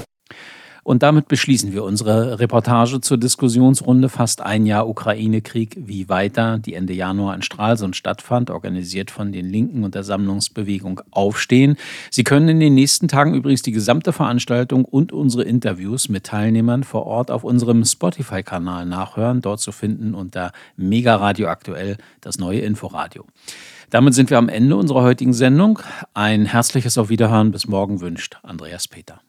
Und 0.85 1.05
damit 1.05 1.29
beschließen 1.29 1.73
wir 1.73 1.85
unsere 1.85 2.41
Reportage 2.41 3.01
zur 3.01 3.17
Diskussionsrunde 3.17 4.09
Fast 4.09 4.41
ein 4.41 4.67
Jahr 4.67 4.89
Ukraine-Krieg, 4.89 5.77
wie 5.79 6.09
weiter, 6.09 6.59
die 6.59 6.75
Ende 6.75 6.93
Januar 6.93 7.37
in 7.37 7.43
Stralsund 7.43 7.95
stattfand, 7.95 8.51
organisiert 8.51 9.13
von 9.13 9.31
den 9.31 9.49
Linken 9.49 9.85
und 9.85 9.95
der 9.95 10.03
Sammlungsbewegung 10.03 11.01
Aufstehen. 11.13 11.77
Sie 12.11 12.25
können 12.25 12.49
in 12.49 12.59
den 12.59 12.75
nächsten 12.75 13.07
Tagen 13.07 13.35
übrigens 13.35 13.63
die 13.63 13.71
gesamte 13.71 14.13
Veranstaltung 14.13 14.85
und 14.85 15.13
unsere 15.13 15.45
Interviews 15.45 16.09
mit 16.09 16.25
Teilnehmern 16.25 16.83
vor 16.83 17.07
Ort 17.07 17.31
auf 17.31 17.45
unserem 17.45 17.85
Spotify-Kanal 17.85 18.85
nachhören, 18.85 19.41
dort 19.41 19.61
zu 19.61 19.71
finden 19.71 20.15
unter 20.15 20.51
Mega 20.77 21.15
Radio 21.15 21.47
aktuell, 21.47 21.97
das 22.21 22.39
neue 22.39 22.61
Inforadio. 22.61 23.25
Damit 23.91 24.15
sind 24.15 24.31
wir 24.31 24.39
am 24.39 24.49
Ende 24.49 24.75
unserer 24.75 25.03
heutigen 25.03 25.35
Sendung. 25.35 25.79
Ein 26.15 26.47
herzliches 26.47 26.99
Auf 26.99 27.09
Wiederhören 27.09 27.53
bis 27.53 27.69
morgen 27.69 28.01
wünscht 28.01 28.39
Andreas 28.43 28.89
Peter. 28.89 29.21